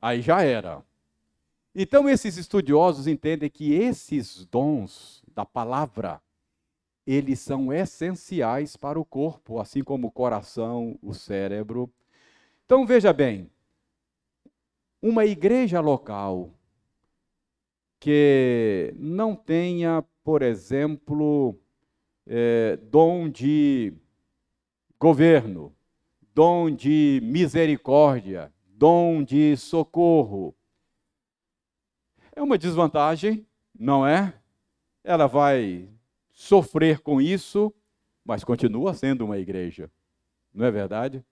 Aí 0.02 0.22
já 0.22 0.42
era. 0.42 0.82
Então, 1.76 2.08
esses 2.08 2.38
estudiosos 2.38 3.08
entendem 3.08 3.50
que 3.50 3.74
esses 3.74 4.46
dons 4.46 5.22
da 5.36 5.46
palavra, 5.46 6.22
eles 7.06 7.42
são 7.42 7.74
essenciais 7.74 8.78
para 8.78 8.98
o 8.98 9.04
corpo, 9.04 9.60
assim 9.60 9.84
como 9.84 10.08
o 10.08 10.12
coração, 10.12 10.98
o 11.02 11.14
cérebro. 11.14 11.92
Então, 12.66 12.86
veja 12.86 13.12
bem, 13.12 13.52
uma 15.02 15.26
igreja 15.26 15.80
local 15.80 16.54
que 18.00 18.94
não 18.98 19.36
tenha, 19.36 20.04
por 20.24 20.42
exemplo, 20.42 21.60
é, 22.26 22.78
dom 22.78 23.30
de 23.30 23.94
governo, 25.00 25.76
dom 26.34 26.70
de 26.70 27.20
misericórdia, 27.24 28.54
dom 28.68 29.24
de 29.24 29.58
socorro. 29.58 30.56
É 32.36 32.42
uma 32.42 32.58
desvantagem, 32.58 33.46
não 33.78 34.06
é? 34.06 34.34
Ela 35.04 35.28
vai 35.28 35.90
sofrer 36.32 37.00
com 37.00 37.22
isso, 37.22 37.74
mas 38.24 38.44
continua 38.44 38.94
sendo 38.94 39.26
uma 39.26 39.38
igreja, 39.38 39.92
não 40.54 40.66
é 40.66 40.72
verdade? 40.72 41.24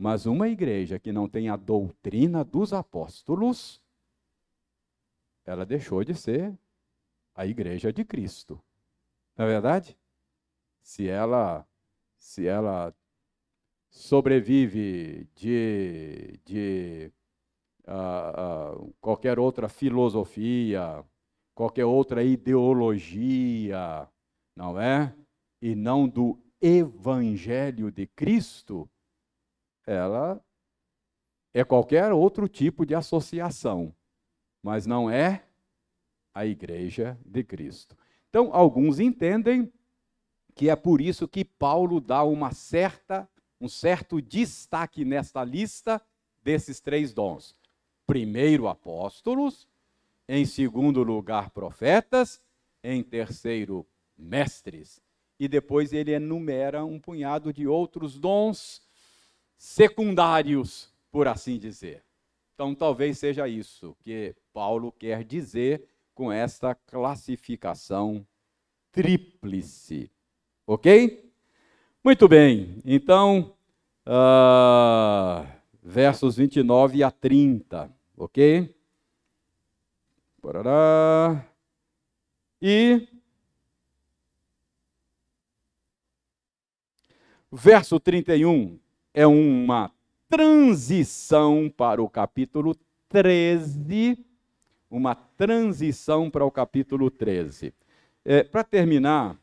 Mas 0.00 0.24
uma 0.24 0.48
igreja 0.48 0.98
que 0.98 1.12
não 1.12 1.28
tem 1.28 1.50
a 1.50 1.56
doutrina 1.56 2.42
dos 2.42 2.72
apóstolos, 2.72 3.82
ela 5.44 5.66
deixou 5.66 6.02
de 6.02 6.14
ser 6.14 6.58
a 7.34 7.46
igreja 7.46 7.92
de 7.92 8.02
Cristo. 8.02 8.58
Não 9.36 9.44
é 9.44 9.48
verdade? 9.48 9.98
Se 10.80 11.06
ela 11.06 11.68
se 12.18 12.46
ela 12.46 12.94
sobrevive 13.90 15.28
de, 15.34 16.40
de 16.46 17.12
uh, 17.86 18.80
uh, 18.80 18.94
qualquer 19.02 19.38
outra 19.38 19.68
filosofia, 19.68 21.04
qualquer 21.54 21.84
outra 21.84 22.24
ideologia, 22.24 24.08
não 24.56 24.80
é? 24.80 25.14
E 25.60 25.74
não 25.74 26.08
do 26.08 26.42
evangelho 26.58 27.90
de 27.90 28.06
Cristo, 28.06 28.88
ela 29.86 30.42
é 31.52 31.64
qualquer 31.64 32.12
outro 32.12 32.48
tipo 32.48 32.86
de 32.86 32.94
associação, 32.94 33.94
mas 34.62 34.86
não 34.86 35.10
é 35.10 35.44
a 36.32 36.46
igreja 36.46 37.18
de 37.24 37.42
Cristo. 37.42 37.96
Então, 38.28 38.50
alguns 38.52 39.00
entendem 39.00 39.72
que 40.54 40.68
é 40.68 40.76
por 40.76 41.00
isso 41.00 41.26
que 41.26 41.44
Paulo 41.44 42.00
dá 42.00 42.22
uma 42.22 42.52
certa, 42.52 43.28
um 43.60 43.68
certo 43.68 44.20
destaque 44.20 45.04
nesta 45.04 45.42
lista 45.42 46.00
desses 46.42 46.80
três 46.80 47.12
dons. 47.12 47.56
Primeiro, 48.06 48.68
apóstolos, 48.68 49.68
em 50.28 50.44
segundo 50.44 51.02
lugar, 51.02 51.50
profetas, 51.50 52.40
em 52.82 53.02
terceiro, 53.02 53.86
mestres. 54.16 55.00
E 55.38 55.48
depois 55.48 55.92
ele 55.92 56.12
enumera 56.12 56.84
um 56.84 56.98
punhado 56.98 57.52
de 57.52 57.66
outros 57.66 58.18
dons 58.18 58.82
secundários, 59.60 60.90
por 61.12 61.28
assim 61.28 61.58
dizer. 61.58 62.02
Então, 62.54 62.74
talvez 62.74 63.18
seja 63.18 63.46
isso 63.46 63.94
que 64.00 64.34
Paulo 64.54 64.90
quer 64.90 65.22
dizer 65.22 65.86
com 66.14 66.32
esta 66.32 66.74
classificação 66.74 68.26
tríplice. 68.90 70.10
Ok? 70.66 71.30
Muito 72.02 72.26
bem, 72.26 72.80
então, 72.86 73.54
uh, 74.06 75.46
versos 75.82 76.36
29 76.36 77.02
a 77.02 77.10
30, 77.10 77.94
ok? 78.16 78.74
Parará. 80.40 81.46
E 82.62 83.06
verso 87.52 88.00
31 88.00 88.79
é 89.12 89.26
uma 89.26 89.90
transição 90.28 91.72
para 91.74 92.02
o 92.02 92.08
capítulo 92.08 92.76
13, 93.08 94.24
uma 94.90 95.14
transição 95.14 96.30
para 96.30 96.44
o 96.44 96.50
capítulo 96.50 97.10
13. 97.10 97.74
É, 98.24 98.42
para 98.44 98.62
terminar, 98.62 99.40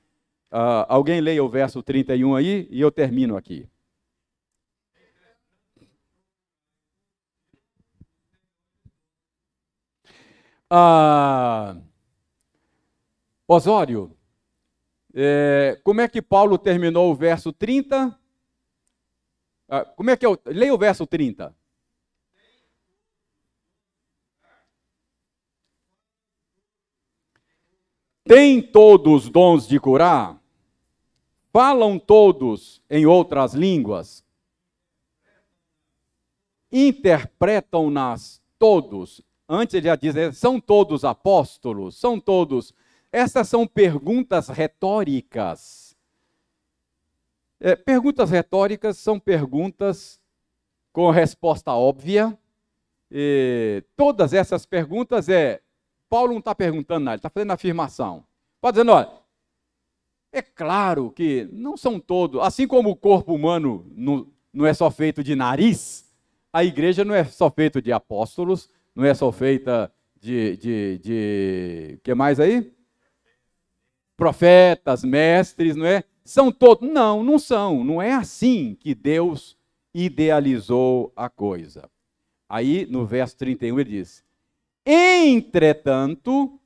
Uh, 0.52 0.88
alguém 0.88 1.20
leia 1.20 1.44
o 1.44 1.50
verso 1.50 1.84
31 1.84 2.36
aí 2.36 2.68
e 2.72 2.80
eu 2.80 2.90
termino 2.90 3.36
aqui. 3.36 3.68
Ah, 10.70 11.78
Osório, 13.48 14.12
é, 15.14 15.80
como 15.84 16.02
é 16.02 16.08
que 16.08 16.22
Paulo 16.22 16.58
terminou 16.58 17.12
o 17.12 17.16
verso 17.16 17.52
30? 17.54 18.18
Ah, 19.70 19.84
como 19.84 20.10
é 20.10 20.18
que 20.18 20.26
eu. 20.26 20.40
Leia 20.46 20.74
o 20.74 20.78
verso 20.78 21.06
30. 21.06 21.56
Tem 28.24 28.62
todos 28.62 29.30
dons 29.30 29.68
de 29.68 29.80
curar? 29.80 30.42
Falam 31.52 31.98
todos 31.98 32.82
em 32.90 33.06
outras 33.06 33.54
línguas? 33.54 34.24
Interpretam-nas 36.70 38.42
todos? 38.60 39.22
Antes 39.48 39.76
ele 39.76 39.88
já 39.88 39.96
diz, 39.96 40.14
né, 40.14 40.32
são 40.34 40.60
todos 40.60 41.06
apóstolos? 41.06 41.98
São 41.98 42.20
todos. 42.20 42.74
Essas 43.14 43.48
são 43.48 43.66
perguntas 43.66 44.50
retóricas. 44.50 45.87
É, 47.60 47.76
perguntas 47.76 48.30
retóricas 48.30 48.98
são 48.98 49.20
perguntas 49.20 50.20
com 50.92 51.10
resposta 51.10 51.72
óbvia. 51.74 52.38
E 53.12 53.84
todas 53.96 54.34
essas 54.34 54.66
perguntas 54.66 55.30
é 55.30 55.62
Paulo 56.10 56.32
não 56.32 56.40
está 56.40 56.56
perguntando 56.56 57.06
nada, 57.06 57.16
ele 57.16 57.20
está 57.20 57.30
fazendo 57.30 57.52
afirmação. 57.52 58.26
Está 58.56 58.72
dizendo, 58.72 58.92
olha, 58.92 59.10
é 60.32 60.42
claro 60.42 61.12
que 61.12 61.48
não 61.52 61.78
são 61.78 62.00
todos, 62.00 62.42
assim 62.42 62.68
como 62.68 62.90
o 62.90 62.96
corpo 62.96 63.34
humano 63.34 63.86
não, 63.96 64.28
não 64.54 64.66
é 64.66 64.74
só 64.74 64.90
feito 64.90 65.24
de 65.24 65.36
nariz, 65.36 66.06
a 66.52 66.64
igreja 66.64 67.04
não 67.06 67.14
é 67.14 67.24
só 67.24 67.50
feita 67.50 67.82
de 67.82 67.92
apóstolos, 67.92 68.70
não 68.96 69.06
é 69.06 69.14
só 69.14 69.32
feita 69.32 69.92
de, 70.20 70.58
de, 70.58 71.00
de 71.00 72.00
que 72.04 72.14
mais 72.14 72.40
aí? 72.40 72.74
Profetas, 74.16 75.04
mestres, 75.04 75.76
não 75.76 75.86
é? 75.86 76.04
São 76.28 76.52
todos. 76.52 76.88
Não, 76.90 77.24
não 77.24 77.40
são. 77.40 77.86
Não 77.86 78.02
é 78.02 78.12
assim 78.12 78.76
que 78.76 78.94
Deus 78.94 79.58
idealizou 79.94 81.14
a 81.16 81.30
coisa. 81.30 81.90
Aí, 82.50 82.86
no 82.86 83.06
verso 83.06 83.38
31, 83.38 83.80
ele 83.80 83.90
diz: 83.92 84.26
Entretanto, 84.86 86.60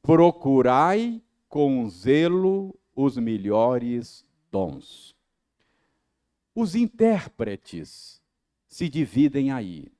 procurai 0.00 1.20
com 1.48 1.88
zelo 1.90 2.78
os 2.94 3.18
melhores 3.18 4.24
dons. 4.52 5.16
Os 6.54 6.76
intérpretes 6.76 8.22
se 8.68 8.88
dividem 8.88 9.50
aí. 9.50 9.90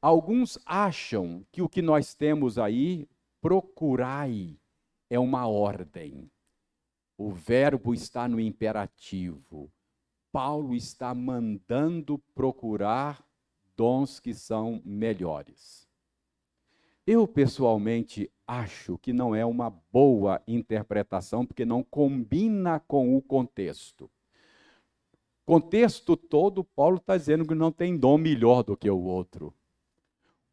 Alguns 0.00 0.58
acham 0.66 1.42
que 1.50 1.62
o 1.62 1.68
que 1.70 1.80
nós 1.80 2.14
temos 2.14 2.58
aí, 2.58 3.08
procurai, 3.40 4.58
é 5.08 5.18
uma 5.18 5.46
ordem. 5.46 6.30
O 7.18 7.32
verbo 7.32 7.92
está 7.92 8.28
no 8.28 8.38
imperativo. 8.38 9.68
Paulo 10.30 10.72
está 10.72 11.12
mandando 11.12 12.16
procurar 12.32 13.26
dons 13.76 14.20
que 14.20 14.32
são 14.32 14.80
melhores. 14.84 15.88
Eu, 17.04 17.26
pessoalmente, 17.26 18.30
acho 18.46 18.98
que 18.98 19.12
não 19.12 19.34
é 19.34 19.44
uma 19.44 19.68
boa 19.68 20.40
interpretação, 20.46 21.44
porque 21.44 21.64
não 21.64 21.82
combina 21.82 22.78
com 22.78 23.16
o 23.16 23.20
contexto. 23.20 24.08
Contexto 25.44 26.16
todo, 26.16 26.62
Paulo 26.62 26.98
está 26.98 27.16
dizendo 27.16 27.44
que 27.44 27.54
não 27.54 27.72
tem 27.72 27.96
dom 27.96 28.16
melhor 28.16 28.62
do 28.62 28.76
que 28.76 28.88
o 28.88 29.02
outro. 29.02 29.52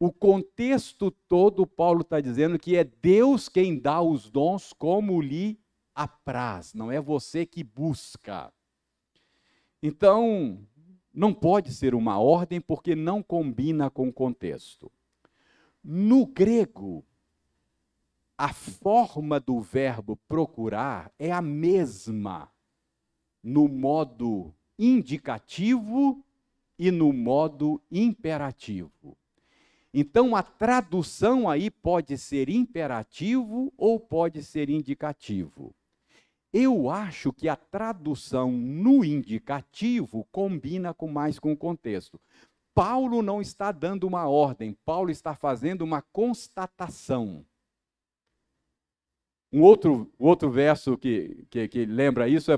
O 0.00 0.10
contexto 0.10 1.12
todo, 1.12 1.64
Paulo 1.64 2.00
está 2.00 2.20
dizendo 2.20 2.58
que 2.58 2.76
é 2.76 2.82
Deus 2.82 3.48
quem 3.48 3.78
dá 3.78 4.02
os 4.02 4.28
dons 4.28 4.72
como 4.72 5.20
lhe 5.20 5.60
apraz, 5.96 6.74
não 6.74 6.92
é 6.92 7.00
você 7.00 7.46
que 7.46 7.64
busca. 7.64 8.52
Então, 9.82 10.60
não 11.12 11.32
pode 11.32 11.72
ser 11.72 11.94
uma 11.94 12.18
ordem 12.18 12.60
porque 12.60 12.94
não 12.94 13.22
combina 13.22 13.88
com 13.88 14.08
o 14.08 14.12
contexto. 14.12 14.92
No 15.82 16.26
grego, 16.26 17.02
a 18.36 18.52
forma 18.52 19.40
do 19.40 19.60
verbo 19.62 20.16
procurar 20.28 21.10
é 21.18 21.32
a 21.32 21.40
mesma 21.40 22.50
no 23.42 23.66
modo 23.66 24.52
indicativo 24.78 26.22
e 26.78 26.90
no 26.90 27.12
modo 27.12 27.80
imperativo. 27.90 29.16
Então 29.94 30.36
a 30.36 30.42
tradução 30.42 31.48
aí 31.48 31.70
pode 31.70 32.18
ser 32.18 32.50
imperativo 32.50 33.72
ou 33.78 33.98
pode 33.98 34.42
ser 34.42 34.68
indicativo. 34.68 35.74
Eu 36.58 36.88
acho 36.88 37.34
que 37.34 37.50
a 37.50 37.54
tradução 37.54 38.50
no 38.50 39.04
indicativo 39.04 40.26
combina 40.32 40.94
com 40.94 41.06
mais 41.06 41.38
com 41.38 41.52
o 41.52 41.56
contexto. 41.56 42.18
Paulo 42.74 43.20
não 43.20 43.42
está 43.42 43.70
dando 43.70 44.06
uma 44.06 44.26
ordem, 44.26 44.74
Paulo 44.82 45.10
está 45.10 45.34
fazendo 45.34 45.82
uma 45.82 46.00
constatação. 46.00 47.44
Um 49.52 49.60
outro, 49.60 50.10
outro 50.18 50.50
verso 50.50 50.96
que, 50.96 51.46
que, 51.50 51.68
que 51.68 51.84
lembra 51.84 52.26
isso 52.26 52.50
é, 52.50 52.56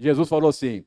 Jesus 0.00 0.26
falou 0.26 0.48
assim, 0.48 0.82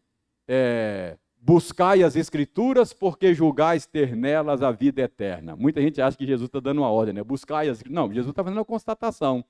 é, 0.48 1.20
buscai 1.40 2.02
as 2.02 2.16
escrituras 2.16 2.92
porque 2.92 3.36
julgais 3.36 3.86
ter 3.86 4.16
nelas 4.16 4.64
a 4.64 4.72
vida 4.72 5.04
eterna. 5.04 5.56
Muita 5.56 5.80
gente 5.80 6.02
acha 6.02 6.18
que 6.18 6.26
Jesus 6.26 6.48
está 6.48 6.60
dando 6.60 6.80
uma 6.80 6.90
ordem, 6.90 7.14
né? 7.14 7.24
Buscai 7.24 7.70
as 7.70 7.84
Não, 7.84 8.12
Jesus 8.12 8.32
está 8.32 8.44
fazendo 8.44 8.58
uma 8.58 8.66
constatação. 8.66 9.46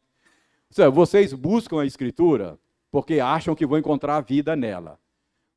Seja, 0.70 0.90
vocês 0.90 1.34
buscam 1.34 1.80
a 1.80 1.86
escritura 1.86 2.60
porque 2.92 3.20
acham 3.20 3.56
que 3.56 3.66
vão 3.66 3.80
encontrar 3.80 4.20
vida 4.22 4.56
nela. 4.56 5.00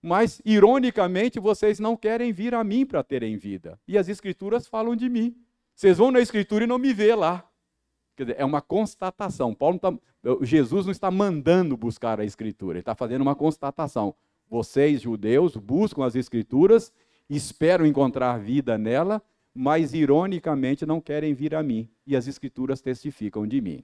Mas, 0.01 0.41
ironicamente, 0.45 1.41
vocês 1.41 1.81
não 1.81 1.97
querem 1.97 2.33
vir 2.33 2.55
a 2.55 2.63
mim 2.63 2.87
para 2.87 3.03
terem 3.03 3.37
vida. 3.37 3.81
E 3.89 3.99
as 3.99 4.09
escrituras 4.09 4.67
falam 4.67 4.95
de 4.95 5.09
mim. 5.09 5.35
Vocês 5.75 5.99
vão 5.99 6.11
na 6.11 6.21
escritura 6.21 6.65
e 6.65 6.67
não 6.67 6.79
me 6.79 6.93
vê 6.93 7.15
lá. 7.15 7.45
Quer 8.17 8.25
dizer, 8.25 8.37
é 8.39 8.45
uma 8.45 8.61
constatação. 8.61 9.55
Paulo 9.55 9.79
tá, 9.79 9.93
Jesus 10.43 10.87
não 10.87 10.93
está 10.93 11.11
mandando 11.11 11.77
buscar 11.77 12.21
a 12.21 12.25
escritura, 12.25 12.75
ele 12.75 12.81
está 12.81 12.95
fazendo 12.95 13.23
uma 13.23 13.35
constatação. 13.35 14.15
Vocês, 14.49 15.01
judeus, 15.01 15.57
buscam 15.57 16.05
as 16.05 16.15
escrituras, 16.15 16.93
esperam 17.29 17.87
encontrar 17.87 18.39
vida 18.39 18.79
nela, 18.79 19.23
mas 19.55 19.95
ironicamente 19.95 20.87
não 20.87 21.01
querem 21.01 21.35
vir 21.35 21.55
a 21.55 21.63
mim. 21.63 21.89
E 22.07 22.15
as 22.15 22.27
escrituras 22.27 22.81
testificam 22.81 23.47
de 23.47 23.61
mim. 23.61 23.83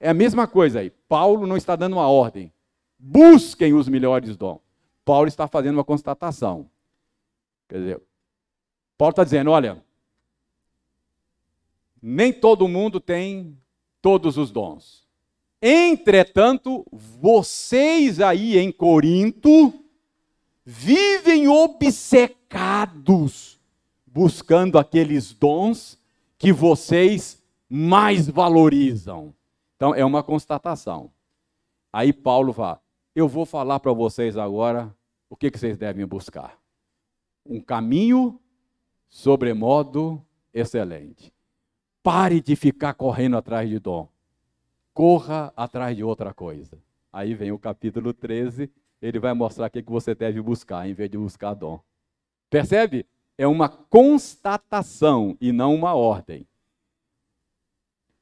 É 0.00 0.08
a 0.08 0.14
mesma 0.14 0.46
coisa 0.46 0.80
aí. 0.80 0.90
Paulo 1.08 1.46
não 1.46 1.56
está 1.56 1.76
dando 1.76 1.94
uma 1.94 2.08
ordem. 2.08 2.52
Busquem 2.98 3.74
os 3.74 3.88
melhores 3.88 4.36
dons. 4.36 4.60
Paulo 5.04 5.28
está 5.28 5.46
fazendo 5.46 5.76
uma 5.76 5.84
constatação. 5.84 6.68
Quer 7.68 7.78
dizer, 7.78 8.02
Paulo 8.98 9.10
está 9.10 9.24
dizendo: 9.24 9.50
olha, 9.50 9.82
nem 12.00 12.32
todo 12.32 12.68
mundo 12.68 12.98
tem 13.00 13.56
todos 14.00 14.38
os 14.38 14.50
dons. 14.50 15.06
Entretanto, 15.60 16.86
vocês 16.92 18.20
aí 18.20 18.56
em 18.58 18.70
Corinto 18.70 19.72
vivem 20.64 21.48
obcecados 21.48 22.36
buscando 24.06 24.78
aqueles 24.78 25.32
dons 25.34 25.98
que 26.38 26.52
vocês 26.52 27.42
mais 27.68 28.28
valorizam. 28.28 29.34
Então, 29.76 29.94
é 29.94 30.04
uma 30.04 30.22
constatação. 30.22 31.10
Aí 31.92 32.12
Paulo 32.12 32.52
fala: 32.52 32.80
Eu 33.16 33.26
vou 33.26 33.46
falar 33.46 33.80
para 33.80 33.94
vocês 33.94 34.36
agora 34.36 34.94
o 35.30 35.34
que, 35.34 35.50
que 35.50 35.58
vocês 35.58 35.78
devem 35.78 36.04
buscar. 36.04 36.60
Um 37.46 37.62
caminho 37.62 38.38
sobremodo 39.08 40.22
excelente. 40.52 41.32
Pare 42.02 42.42
de 42.42 42.54
ficar 42.54 42.92
correndo 42.92 43.38
atrás 43.38 43.70
de 43.70 43.78
dom. 43.78 44.06
Corra 44.92 45.50
atrás 45.56 45.96
de 45.96 46.04
outra 46.04 46.34
coisa. 46.34 46.78
Aí 47.10 47.34
vem 47.34 47.50
o 47.52 47.58
capítulo 47.58 48.12
13, 48.12 48.70
ele 49.00 49.18
vai 49.18 49.32
mostrar 49.32 49.68
o 49.68 49.70
que, 49.70 49.82
que 49.82 49.90
você 49.90 50.14
deve 50.14 50.42
buscar, 50.42 50.86
em 50.86 50.92
vez 50.92 51.08
de 51.08 51.16
buscar 51.16 51.54
dom. 51.54 51.80
Percebe? 52.50 53.06
É 53.38 53.46
uma 53.46 53.70
constatação 53.70 55.38
e 55.40 55.52
não 55.52 55.74
uma 55.74 55.94
ordem. 55.94 56.46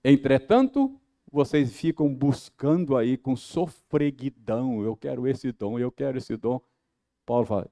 Entretanto, 0.05 1.01
vocês 1.35 1.75
ficam 1.75 2.15
buscando 2.15 2.97
aí 2.97 3.17
com 3.17 3.35
sofreguidão. 3.35 4.85
Eu 4.85 4.97
quero 4.97 5.27
esse 5.27 5.51
dom, 5.51 5.79
eu 5.81 5.91
quero 5.91 6.17
esse 6.17 6.37
dom. 6.37 6.61
Paulo 7.27 7.45
fala: 7.45 7.71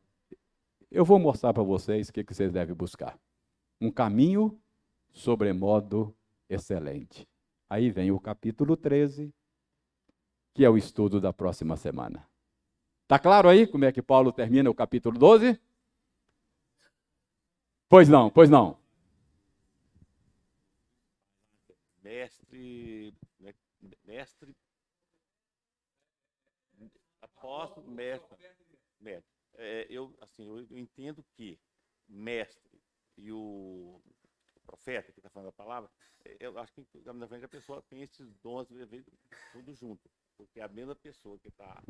Eu 0.91 1.05
vou 1.05 1.19
mostrar 1.19 1.55
para 1.55 1.63
vocês 1.63 2.09
o 2.09 2.13
que, 2.13 2.25
que 2.25 2.35
vocês 2.35 2.53
devem 2.53 2.75
buscar. 2.75 3.17
Um 3.81 3.91
caminho 3.91 4.59
sobremodo 5.13 6.13
excelente. 6.49 7.27
Aí 7.71 7.91
vem 7.91 8.11
o 8.11 8.19
capítulo 8.19 8.77
13, 8.77 9.33
que 10.53 10.65
é 10.65 10.69
o 10.69 10.77
estudo 10.77 11.21
da 11.21 11.33
próxima 11.33 11.77
semana. 11.77 12.27
Está 13.05 13.19
claro 13.19 13.49
aí 13.49 13.67
como 13.67 13.85
é 13.85 13.93
que 13.93 14.03
Paulo 14.03 14.33
termina 14.33 14.69
o 14.69 14.75
capítulo 14.75 15.17
12? 15.17 15.59
Pois 17.89 18.09
não, 18.09 18.29
pois 18.29 18.51
não. 18.51 18.77
Mestre, 22.03 23.15
mestre, 24.05 24.57
apóstolo, 27.21 27.91
mestre, 27.91 28.37
mestre. 29.01 29.33
É, 29.55 29.87
eu, 29.91 30.17
assim, 30.21 30.47
eu, 30.47 30.67
eu 30.71 30.79
entendo 30.79 31.25
que 31.35 31.59
mestre 32.09 32.81
e 33.17 33.31
o 33.31 34.01
profeta 34.65 35.13
que 35.13 35.19
está 35.19 35.29
falando 35.29 35.49
a 35.49 35.53
palavra, 35.53 35.91
é, 36.25 36.37
eu 36.41 36.59
acho 36.59 36.73
que 36.73 36.87
na 37.05 37.29
frente 37.29 37.45
a 37.45 37.49
pessoa 37.49 37.83
tem 37.83 38.03
esses 38.03 38.33
dons 38.37 38.69
tudo 39.53 39.75
junto, 39.75 40.11
porque 40.37 40.61
a 40.61 40.69
mesma 40.69 40.95
pessoa 40.95 41.39
que 41.39 41.49
está 41.49 41.83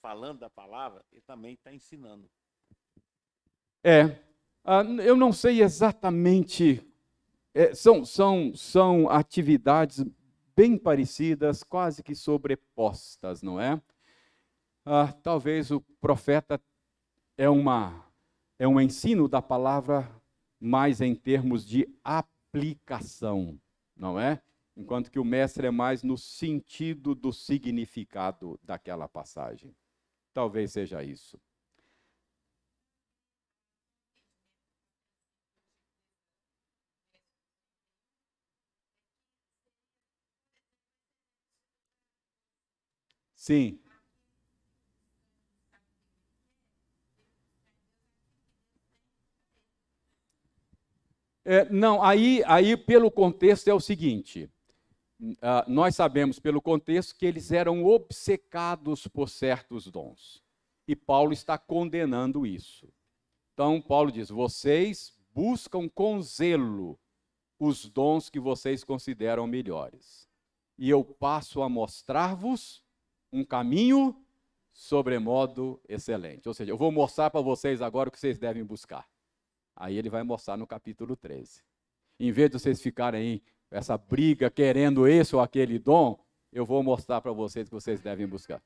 falando 0.00 0.40
da 0.40 0.50
palavra, 0.50 1.04
ele 1.12 1.22
também 1.22 1.54
está 1.54 1.72
ensinando. 1.72 2.30
É, 3.84 4.18
ah, 4.64 4.82
eu 4.82 5.16
não 5.16 5.32
sei 5.32 5.62
exatamente, 5.62 6.86
é, 7.54 7.74
são, 7.74 8.04
são, 8.04 8.54
são 8.54 9.08
atividades 9.08 10.04
bem 10.60 10.76
parecidas, 10.76 11.62
quase 11.62 12.02
que 12.02 12.14
sobrepostas, 12.14 13.40
não 13.40 13.58
é? 13.58 13.80
Ah, 14.84 15.10
talvez 15.10 15.70
o 15.70 15.80
profeta 15.98 16.60
é 17.38 17.48
uma 17.48 18.06
é 18.58 18.68
um 18.68 18.78
ensino 18.78 19.26
da 19.26 19.40
palavra 19.40 20.06
mais 20.60 21.00
em 21.00 21.14
termos 21.14 21.66
de 21.66 21.88
aplicação, 22.04 23.58
não 23.96 24.20
é? 24.20 24.42
Enquanto 24.76 25.10
que 25.10 25.18
o 25.18 25.24
mestre 25.24 25.66
é 25.66 25.70
mais 25.70 26.02
no 26.02 26.18
sentido 26.18 27.14
do 27.14 27.32
significado 27.32 28.60
daquela 28.62 29.08
passagem. 29.08 29.74
Talvez 30.34 30.72
seja 30.72 31.02
isso. 31.02 31.40
Sim. 43.50 43.80
É, 51.44 51.68
não, 51.68 52.00
aí, 52.00 52.44
aí 52.46 52.76
pelo 52.76 53.10
contexto 53.10 53.66
é 53.66 53.74
o 53.74 53.80
seguinte: 53.80 54.48
uh, 55.20 55.66
nós 55.66 55.96
sabemos 55.96 56.38
pelo 56.38 56.62
contexto 56.62 57.16
que 57.16 57.26
eles 57.26 57.50
eram 57.50 57.84
obcecados 57.84 59.08
por 59.08 59.28
certos 59.28 59.88
dons. 59.88 60.44
E 60.86 60.94
Paulo 60.94 61.32
está 61.32 61.58
condenando 61.58 62.46
isso. 62.46 62.88
Então, 63.52 63.82
Paulo 63.82 64.12
diz: 64.12 64.28
vocês 64.28 65.18
buscam 65.34 65.88
com 65.88 66.22
zelo 66.22 66.96
os 67.58 67.88
dons 67.88 68.30
que 68.30 68.38
vocês 68.38 68.84
consideram 68.84 69.44
melhores. 69.48 70.28
E 70.78 70.88
eu 70.88 71.04
passo 71.04 71.62
a 71.62 71.68
mostrar-vos 71.68 72.88
um 73.32 73.44
caminho 73.44 74.16
sobremodo 74.72 75.80
excelente. 75.88 76.48
Ou 76.48 76.54
seja, 76.54 76.70
eu 76.70 76.78
vou 76.78 76.90
mostrar 76.90 77.30
para 77.30 77.40
vocês 77.40 77.82
agora 77.82 78.08
o 78.08 78.12
que 78.12 78.18
vocês 78.18 78.38
devem 78.38 78.64
buscar. 78.64 79.08
Aí 79.76 79.96
ele 79.96 80.10
vai 80.10 80.22
mostrar 80.22 80.56
no 80.56 80.66
capítulo 80.66 81.16
13. 81.16 81.62
Em 82.18 82.32
vez 82.32 82.50
de 82.50 82.58
vocês 82.58 82.80
ficarem 82.80 83.20
aí, 83.20 83.42
essa 83.70 83.96
briga 83.96 84.50
querendo 84.50 85.06
esse 85.06 85.34
ou 85.34 85.40
aquele 85.40 85.78
dom, 85.78 86.18
eu 86.52 86.66
vou 86.66 86.82
mostrar 86.82 87.20
para 87.20 87.32
vocês 87.32 87.68
que 87.68 87.74
vocês 87.74 88.00
devem 88.00 88.26
buscar. 88.26 88.62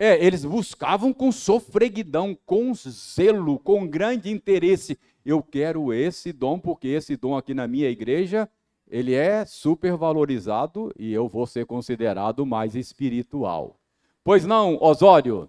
É, 0.00 0.24
eles 0.24 0.44
buscavam 0.44 1.12
com 1.12 1.32
sofreguidão, 1.32 2.38
com 2.46 2.72
zelo, 2.72 3.58
com 3.58 3.86
grande 3.86 4.30
interesse. 4.30 4.96
Eu 5.24 5.42
quero 5.42 5.92
esse 5.92 6.32
dom, 6.32 6.58
porque 6.58 6.86
esse 6.86 7.16
dom 7.16 7.36
aqui 7.36 7.52
na 7.52 7.66
minha 7.66 7.90
igreja, 7.90 8.48
ele 8.90 9.14
é 9.14 9.44
supervalorizado 9.44 10.92
e 10.98 11.12
eu 11.12 11.28
vou 11.28 11.46
ser 11.46 11.66
considerado 11.66 12.44
mais 12.46 12.74
espiritual. 12.74 13.78
Pois 14.24 14.44
não, 14.44 14.76
Osório? 14.82 15.48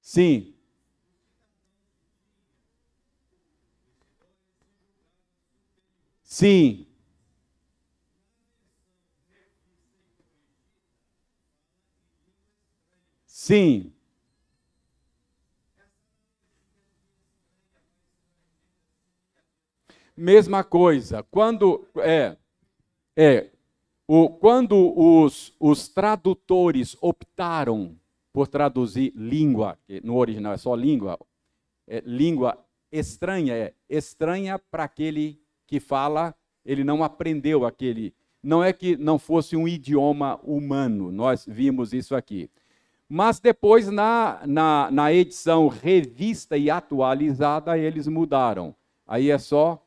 Sim. 0.00 0.54
Sim. 6.24 6.86
Sim. 13.26 13.93
Mesma 20.16 20.62
coisa. 20.62 21.22
Quando 21.30 21.86
é, 21.96 22.36
é 23.16 23.50
o, 24.06 24.28
quando 24.28 24.92
os, 24.98 25.54
os 25.58 25.88
tradutores 25.88 26.96
optaram 27.00 27.96
por 28.32 28.48
traduzir 28.48 29.12
língua, 29.14 29.78
no 30.02 30.16
original 30.16 30.52
é 30.52 30.56
só 30.56 30.74
língua, 30.74 31.18
é, 31.86 32.02
língua 32.04 32.58
estranha, 32.90 33.54
é 33.54 33.74
estranha 33.88 34.58
para 34.58 34.84
aquele 34.84 35.40
que 35.66 35.80
fala, 35.80 36.34
ele 36.64 36.84
não 36.84 37.02
aprendeu 37.02 37.64
aquele. 37.64 38.14
Não 38.42 38.62
é 38.62 38.72
que 38.72 38.96
não 38.96 39.18
fosse 39.18 39.56
um 39.56 39.66
idioma 39.66 40.38
humano, 40.42 41.10
nós 41.10 41.46
vimos 41.48 41.92
isso 41.92 42.14
aqui. 42.14 42.50
Mas 43.08 43.38
depois, 43.38 43.88
na, 43.88 44.42
na, 44.46 44.90
na 44.90 45.12
edição 45.12 45.68
revista 45.68 46.56
e 46.56 46.70
atualizada, 46.70 47.78
eles 47.78 48.06
mudaram. 48.08 48.74
Aí 49.06 49.30
é 49.30 49.38
só 49.38 49.82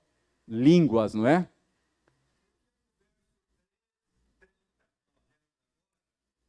línguas, 0.47 1.13
não 1.13 1.27
é? 1.27 1.47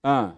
Ah. 0.03 0.35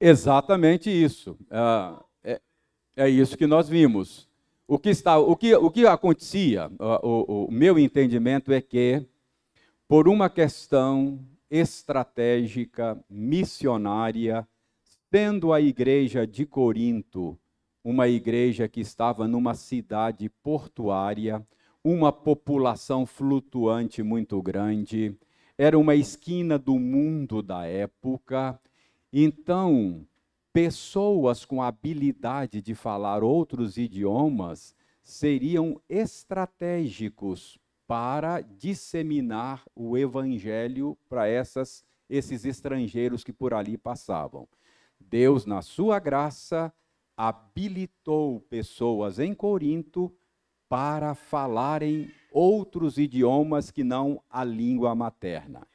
Exatamente 0.00 0.90
isso. 0.90 1.36
Ah, 1.50 2.02
é, 2.22 2.40
é 2.96 3.08
isso 3.08 3.36
que 3.36 3.46
nós 3.46 3.68
vimos. 3.68 4.28
O 4.66 4.78
que, 4.78 4.90
está, 4.90 5.18
o 5.18 5.34
que, 5.36 5.54
o 5.54 5.70
que 5.70 5.86
acontecia, 5.86 6.70
o, 7.02 7.46
o 7.46 7.50
meu 7.50 7.78
entendimento 7.78 8.52
é 8.52 8.60
que 8.60 9.06
por 9.88 10.08
uma 10.08 10.28
questão 10.28 11.18
estratégica, 11.50 13.02
missionária, 13.08 14.46
tendo 15.10 15.52
a 15.52 15.60
igreja 15.60 16.26
de 16.26 16.44
Corinto 16.44 17.38
uma 17.82 18.06
igreja 18.06 18.68
que 18.68 18.80
estava 18.80 19.26
numa 19.26 19.54
cidade 19.54 20.28
portuária, 20.28 21.46
uma 21.82 22.12
população 22.12 23.06
flutuante 23.06 24.02
muito 24.02 24.42
grande, 24.42 25.16
era 25.56 25.78
uma 25.78 25.94
esquina 25.94 26.58
do 26.58 26.78
mundo 26.78 27.40
da 27.40 27.64
época. 27.64 28.60
Então, 29.10 30.06
pessoas 30.52 31.46
com 31.46 31.62
habilidade 31.62 32.60
de 32.60 32.74
falar 32.74 33.22
outros 33.22 33.78
idiomas 33.78 34.74
seriam 35.02 35.80
estratégicos 35.88 37.58
para 37.86 38.42
disseminar 38.42 39.64
o 39.74 39.96
evangelho 39.96 40.98
para 41.08 41.26
essas 41.26 41.86
esses 42.10 42.44
estrangeiros 42.44 43.22
que 43.22 43.32
por 43.32 43.52
ali 43.52 43.76
passavam. 43.76 44.48
Deus, 45.00 45.46
na 45.46 45.62
sua 45.62 45.98
graça, 45.98 46.72
habilitou 47.16 48.40
pessoas 48.42 49.18
em 49.18 49.34
Corinto 49.34 50.12
para 50.68 51.14
falarem 51.14 52.10
outros 52.30 52.98
idiomas 52.98 53.70
que 53.70 53.82
não 53.82 54.22
a 54.28 54.44
língua 54.44 54.94
materna. 54.94 55.66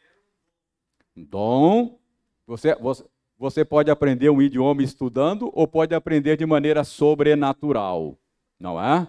Dom, 1.15 1.99
você, 2.45 2.75
você, 2.75 3.05
você 3.37 3.65
pode 3.65 3.89
aprender 3.91 4.29
um 4.29 4.41
idioma 4.41 4.83
estudando 4.83 5.51
ou 5.53 5.67
pode 5.67 5.93
aprender 5.93 6.37
de 6.37 6.45
maneira 6.45 6.83
sobrenatural, 6.83 8.17
não 8.59 8.81
é? 8.81 9.07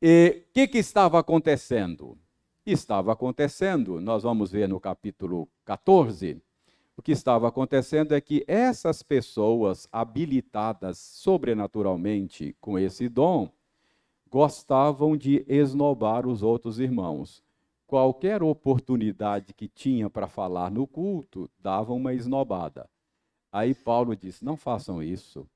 E 0.00 0.44
o 0.48 0.52
que, 0.52 0.68
que 0.68 0.78
estava 0.78 1.18
acontecendo? 1.18 2.18
Estava 2.64 3.12
acontecendo, 3.12 4.00
nós 4.00 4.22
vamos 4.22 4.50
ver 4.50 4.68
no 4.68 4.80
capítulo 4.80 5.48
14, 5.64 6.40
o 6.96 7.02
que 7.02 7.12
estava 7.12 7.48
acontecendo 7.48 8.14
é 8.14 8.20
que 8.20 8.44
essas 8.46 9.02
pessoas 9.02 9.88
habilitadas 9.90 10.98
sobrenaturalmente 10.98 12.56
com 12.60 12.78
esse 12.78 13.08
dom 13.08 13.50
gostavam 14.30 15.16
de 15.16 15.44
esnobar 15.48 16.26
os 16.26 16.42
outros 16.42 16.78
irmãos. 16.78 17.42
Qualquer 17.86 18.42
oportunidade 18.42 19.52
que 19.52 19.68
tinha 19.68 20.08
para 20.08 20.26
falar 20.26 20.70
no 20.70 20.86
culto, 20.86 21.50
davam 21.58 21.96
uma 21.96 22.14
esnobada. 22.14 22.88
Aí 23.52 23.74
Paulo 23.74 24.16
disse: 24.16 24.44
não 24.44 24.56
façam 24.56 25.02
isso. 25.02 25.46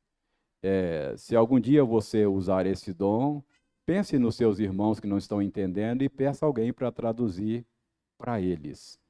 É, 0.63 1.15
se 1.17 1.35
algum 1.35 1.59
dia 1.59 1.85
você 1.85 2.27
usar 2.27 2.67
esse 2.67 2.93
dom, 2.93 3.43
pense 3.87 4.19
nos 4.19 4.37
seus 4.37 4.59
irmãos 4.59 5.01
que 5.01 5.07
não 5.07 5.19
estão 5.19 5.41
entendendo 5.41 6.03
e 6.03 6.09
peça 6.09 6.45
alguém 6.45 6.73
para 6.73 6.93
traduzir 6.93 7.65
para 8.17 8.41
eles. 8.41 9.01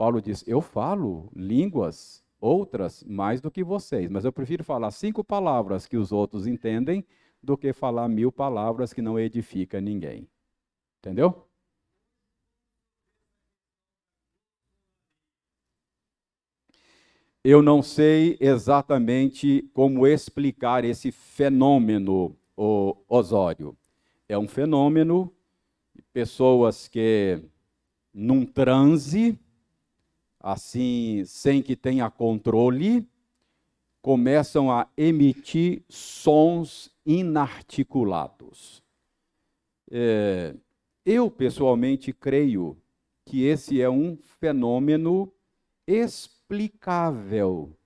Paulo 0.00 0.22
diz: 0.22 0.42
Eu 0.48 0.62
falo 0.62 1.30
línguas 1.36 2.24
outras 2.40 3.04
mais 3.04 3.38
do 3.38 3.50
que 3.50 3.62
vocês, 3.62 4.08
mas 4.08 4.24
eu 4.24 4.32
prefiro 4.32 4.64
falar 4.64 4.90
cinco 4.92 5.22
palavras 5.22 5.86
que 5.86 5.98
os 5.98 6.10
outros 6.10 6.46
entendem 6.46 7.04
do 7.42 7.54
que 7.54 7.70
falar 7.74 8.08
mil 8.08 8.32
palavras 8.32 8.94
que 8.94 9.02
não 9.02 9.18
edifica 9.18 9.78
ninguém. 9.78 10.26
Entendeu? 11.00 11.46
Eu 17.44 17.60
não 17.60 17.82
sei 17.82 18.38
exatamente 18.40 19.68
como 19.74 20.06
explicar 20.06 20.82
esse 20.82 21.12
fenômeno, 21.12 22.34
o 22.56 22.96
Osório. 23.06 23.76
É 24.26 24.38
um 24.38 24.48
fenômeno 24.48 25.30
de 25.94 26.00
pessoas 26.10 26.88
que, 26.88 27.42
num 28.14 28.46
transe, 28.46 29.38
assim, 30.40 31.22
sem 31.26 31.62
que 31.62 31.76
tenha 31.76 32.10
controle, 32.10 33.06
começam 34.00 34.72
a 34.72 34.88
emitir 34.96 35.82
sons 35.88 36.90
inarticulados. 37.04 38.82
É, 39.90 40.54
eu, 41.04 41.30
pessoalmente, 41.30 42.12
creio 42.12 42.76
que 43.24 43.44
esse 43.44 43.80
é 43.80 43.90
um 43.90 44.16
fenômeno 44.16 45.32
explicável 45.86 47.76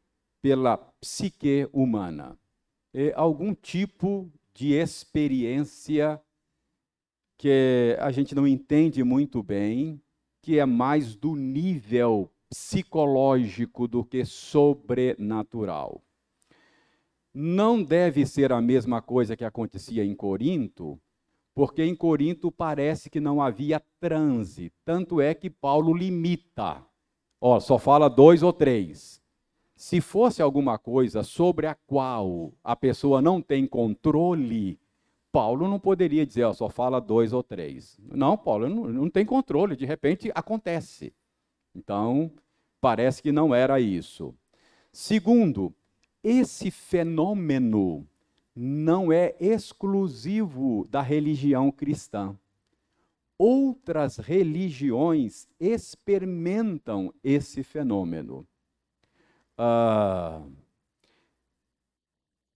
pela 0.41 0.77
psique 0.77 1.69
humana. 1.73 2.39
É 2.93 3.13
algum 3.17 3.55
tipo 3.55 4.31
de 4.55 4.75
experiência 4.75 6.21
que 7.37 7.97
a 7.99 8.13
gente 8.13 8.35
não 8.35 8.47
entende 8.47 9.03
muito 9.03 9.43
bem, 9.43 10.01
que 10.41 10.59
é 10.59 10.65
mais 10.65 11.17
do 11.17 11.35
nível 11.35 12.31
psicológico 12.55 13.89
do 13.89 14.05
que 14.05 14.25
sobrenatural. 14.25 16.01
Não 17.35 17.83
deve 17.83 18.25
ser 18.25 18.53
a 18.53 18.63
mesma 18.63 19.03
coisa 19.03 19.37
que 19.37 19.45
acontecia 19.45 20.05
em 20.05 20.15
Corinto, 20.15 20.97
porque 21.53 21.83
em 21.83 21.97
Corinto 21.97 22.53
parece 22.53 23.11
que 23.11 23.19
não 23.19 23.43
havia 23.43 23.83
transe. 23.99 24.73
Tanto 24.85 25.21
é 25.21 25.35
que 25.35 25.51
Paulo 25.51 25.93
limita. 25.93 26.81
Ó, 27.41 27.59
só 27.59 27.77
fala 27.77 28.09
dois 28.09 28.41
ou 28.41 28.53
três. 28.53 29.21
Se 29.75 30.01
fosse 30.01 30.41
alguma 30.41 30.79
coisa 30.79 31.25
sobre 31.25 31.67
a 31.67 31.75
qual 31.75 32.53
a 32.63 32.77
pessoa 32.77 33.21
não 33.21 33.43
tem 33.43 33.67
controle, 33.67 34.79
Paulo 35.33 35.67
não 35.67 35.81
poderia 35.81 36.25
dizer, 36.25 36.45
ó, 36.45 36.53
só 36.53 36.71
fala 36.71 37.01
dois 37.01 37.33
ou 37.33 37.43
três. 37.43 37.99
Não, 38.13 38.39
Paulo 38.39 38.69
não, 38.69 38.85
não 38.87 39.11
tem 39.11 39.27
controle, 39.27 39.75
de 39.75 39.85
repente 39.85 40.31
acontece. 40.33 41.13
Então, 41.75 42.31
Parece 42.85 43.23
que 43.23 43.33
não 43.33 43.55
era 43.55 43.81
isso. 43.81 44.35
Segundo, 44.93 45.75
esse 46.23 46.71
fenômeno 46.71 48.07
não 48.55 49.11
é 49.11 49.35
exclusivo 49.41 50.87
da 50.91 51.01
religião 51.01 51.73
cristã. 51.73 52.39
Outras 53.39 54.19
religiões 54.19 55.49
experimentam 55.59 57.11
esse 57.25 57.63
fenômeno. 57.63 58.47
Ah, 59.57 60.43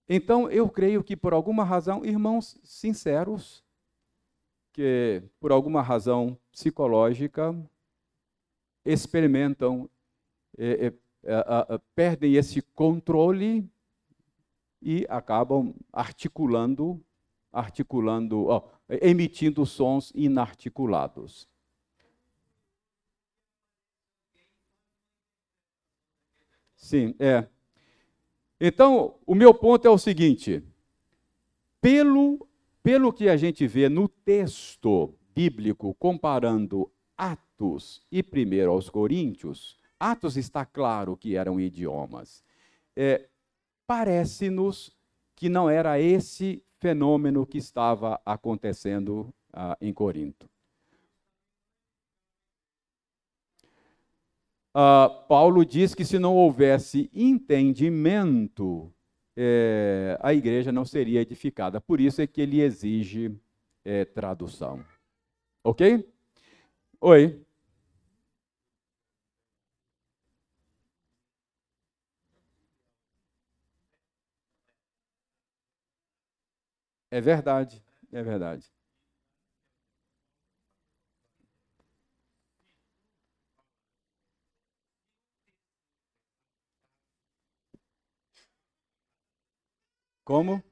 então, 0.07 0.47
eu 0.51 0.69
creio 0.69 1.03
que 1.03 1.17
por 1.17 1.33
alguma 1.33 1.63
razão, 1.63 2.05
irmãos 2.05 2.59
sinceros, 2.63 3.65
que 4.73 5.23
por 5.39 5.51
alguma 5.51 5.81
razão 5.81 6.37
psicológica, 6.51 7.55
experimentam 8.85 9.89
é, 10.59 10.87
é, 10.87 10.93
é 11.23 11.79
perdem 11.95 12.35
esse 12.35 12.61
controle 12.61 13.69
e 14.81 15.05
acabam 15.09 15.73
articulando, 15.91 17.03
articulando, 17.51 18.47
ó, 18.47 18.69
emitindo 18.89 19.65
sons 19.65 20.11
inarticulados. 20.13 21.47
Sim, 26.75 27.13
é. 27.19 27.47
Então, 28.59 29.15
o 29.25 29.35
meu 29.35 29.53
ponto 29.53 29.87
é 29.87 29.91
o 29.91 29.97
seguinte: 29.97 30.63
pelo, 31.81 32.47
pelo 32.81 33.13
que 33.13 33.29
a 33.29 33.37
gente 33.37 33.67
vê 33.67 33.87
no 33.87 34.07
texto 34.07 35.13
bíblico, 35.35 35.93
comparando 35.95 36.91
Atos 37.17 38.01
e 38.11 38.23
primeiro 38.23 38.71
aos 38.71 38.89
Coríntios, 38.89 39.77
Atos 39.99 40.37
está 40.37 40.65
claro 40.65 41.17
que 41.17 41.35
eram 41.35 41.59
idiomas. 41.59 42.43
É, 42.95 43.27
Parece-nos 43.89 44.95
que 45.35 45.49
não 45.49 45.67
era 45.67 45.99
esse 45.99 46.63
fenômeno 46.77 47.43
que 47.43 47.57
estava 47.57 48.21
acontecendo 48.23 49.33
ah, 49.51 49.75
em 49.81 49.91
Corinto. 49.91 50.47
Ah, 54.75 55.09
Paulo 55.27 55.65
diz 55.65 55.95
que 55.95 56.05
se 56.05 56.19
não 56.19 56.35
houvesse 56.35 57.09
entendimento, 57.11 58.93
é, 59.35 60.19
a 60.21 60.35
igreja 60.35 60.71
não 60.71 60.85
seria 60.85 61.21
edificada. 61.21 61.81
Por 61.81 61.99
isso 61.99 62.21
é 62.21 62.27
que 62.27 62.41
ele 62.41 62.61
exige 62.61 63.35
é, 63.83 64.05
tradução. 64.05 64.85
Ok? 65.63 66.07
Oi. 67.01 67.41
É 77.11 77.21
verdade, 77.21 77.83
é 78.11 78.23
verdade. 78.23 78.65
Como? 90.23 90.63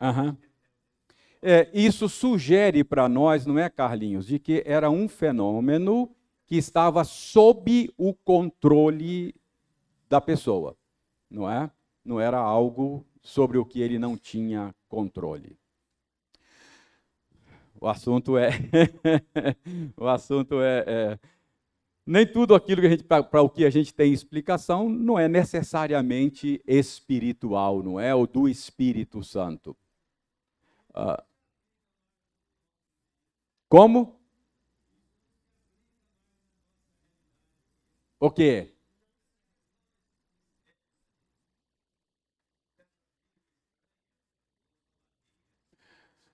Aham. 0.00 0.26
Uhum. 0.28 0.45
É, 1.48 1.70
isso 1.72 2.08
sugere 2.08 2.82
para 2.82 3.08
nós, 3.08 3.46
não 3.46 3.56
é, 3.56 3.70
Carlinhos, 3.70 4.26
de 4.26 4.36
que 4.36 4.64
era 4.66 4.90
um 4.90 5.06
fenômeno 5.06 6.10
que 6.44 6.56
estava 6.56 7.04
sob 7.04 7.88
o 7.96 8.12
controle 8.12 9.32
da 10.08 10.20
pessoa, 10.20 10.76
não 11.30 11.48
é? 11.48 11.70
Não 12.04 12.20
era 12.20 12.36
algo 12.36 13.06
sobre 13.22 13.58
o 13.58 13.64
que 13.64 13.80
ele 13.80 13.96
não 13.96 14.16
tinha 14.16 14.74
controle. 14.88 15.56
O 17.80 17.86
assunto 17.86 18.36
é, 18.36 18.50
o 19.96 20.08
assunto 20.08 20.60
é, 20.60 20.84
é, 20.84 21.18
nem 22.04 22.26
tudo 22.26 22.56
aquilo 22.56 22.80
que 22.80 22.88
a 22.88 22.90
gente 22.90 23.04
para 23.04 23.40
o 23.40 23.48
que 23.48 23.64
a 23.64 23.70
gente 23.70 23.94
tem 23.94 24.12
explicação 24.12 24.88
não 24.88 25.16
é 25.16 25.28
necessariamente 25.28 26.60
espiritual, 26.66 27.84
não 27.84 28.00
é, 28.00 28.12
ou 28.12 28.26
do 28.26 28.48
Espírito 28.48 29.22
Santo. 29.22 29.76
Ah, 30.92 31.22
como? 33.68 34.16
O 38.20 38.30
quê? 38.30 38.72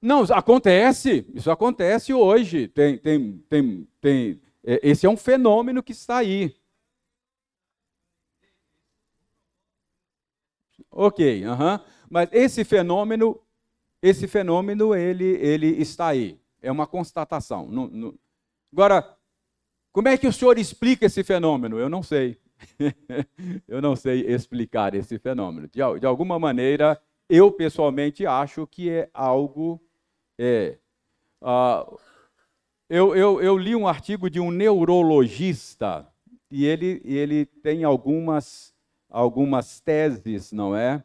Não, 0.01 0.23
acontece, 0.25 1.25
isso 1.33 1.49
acontece 1.51 2.13
hoje. 2.13 2.67
Tem, 2.69 2.99
tem, 2.99 3.39
tem, 3.49 3.89
tem, 4.01 4.41
é, 4.65 4.81
esse 4.83 5.07
é 5.07 5.09
um 5.11 5.17
fenômeno 5.17 5.83
que 5.83 5.93
está 5.93 6.19
aí. 6.19 6.57
Ok, 10.91 11.47
uh 11.47 11.51
-huh. 11.57 11.81
mas 12.11 12.29
esse 12.33 12.65
fenômeno, 12.65 13.41
esse 14.03 14.27
fenômeno, 14.29 14.95
ele, 14.95 15.25
ele 15.25 15.69
está 15.81 16.09
aí. 16.09 16.41
É 16.62 16.70
uma 16.70 16.86
constatação. 16.86 17.68
Agora, 18.72 19.16
como 19.93 20.09
é 20.09 20.16
que 20.16 20.26
o 20.26 20.32
senhor 20.32 20.56
explica 20.59 21.06
esse 21.06 21.22
fenômeno? 21.22 21.78
Eu 21.78 21.89
não 21.89 22.02
sei. 22.02 22.39
eu 23.68 23.82
não 23.82 23.94
sei 23.97 24.26
explicar 24.26 24.94
esse 24.94 25.18
fenômeno. 25.18 25.68
De, 25.68 25.80
de 26.01 26.06
alguma 26.06 26.39
maneira, 26.39 27.01
eu 27.28 27.52
pessoalmente 27.52 28.24
acho 28.26 28.66
que 28.66 28.89
é 28.89 29.10
algo 29.12 29.82
é. 30.39 30.78
Uh, 31.40 31.98
eu, 32.89 33.16
eu, 33.16 33.43
eu, 33.43 33.56
li 33.56 33.74
um 33.74 33.89
artigo 33.89 34.28
de 34.28 34.39
um 34.39 34.51
neurologista 34.51 36.06
e 36.51 36.66
ele, 36.66 37.01
ele 37.05 37.47
tem 37.47 37.84
algumas, 37.84 38.74
algumas 39.09 39.80
teses, 39.80 40.52
não 40.52 40.76
é? 40.76 41.02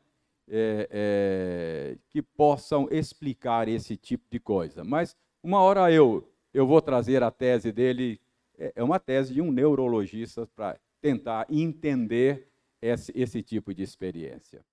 É, 0.49 0.89
é? 0.91 1.97
que 2.09 2.21
possam 2.21 2.88
explicar 2.91 3.67
esse 3.67 3.95
tipo 3.97 4.25
de 4.29 4.39
coisa. 4.39 4.84
Mas 4.84 5.15
uma 5.43 5.61
hora 5.61 5.91
eu, 5.91 6.30
eu 6.53 6.65
vou 6.65 6.81
trazer 6.81 7.23
a 7.23 7.31
tese 7.31 7.72
dele, 7.72 8.19
é, 8.57 8.73
é 8.76 8.84
uma 8.84 8.99
tese 8.99 9.34
de 9.34 9.41
um 9.41 9.51
neurologista 9.51 10.47
para 10.55 10.80
tentar 11.01 11.45
entender 11.49 12.47
esse, 12.81 13.11
esse 13.15 13.41
tipo 13.41 13.73
de 13.73 13.84
experiência. 13.84 14.65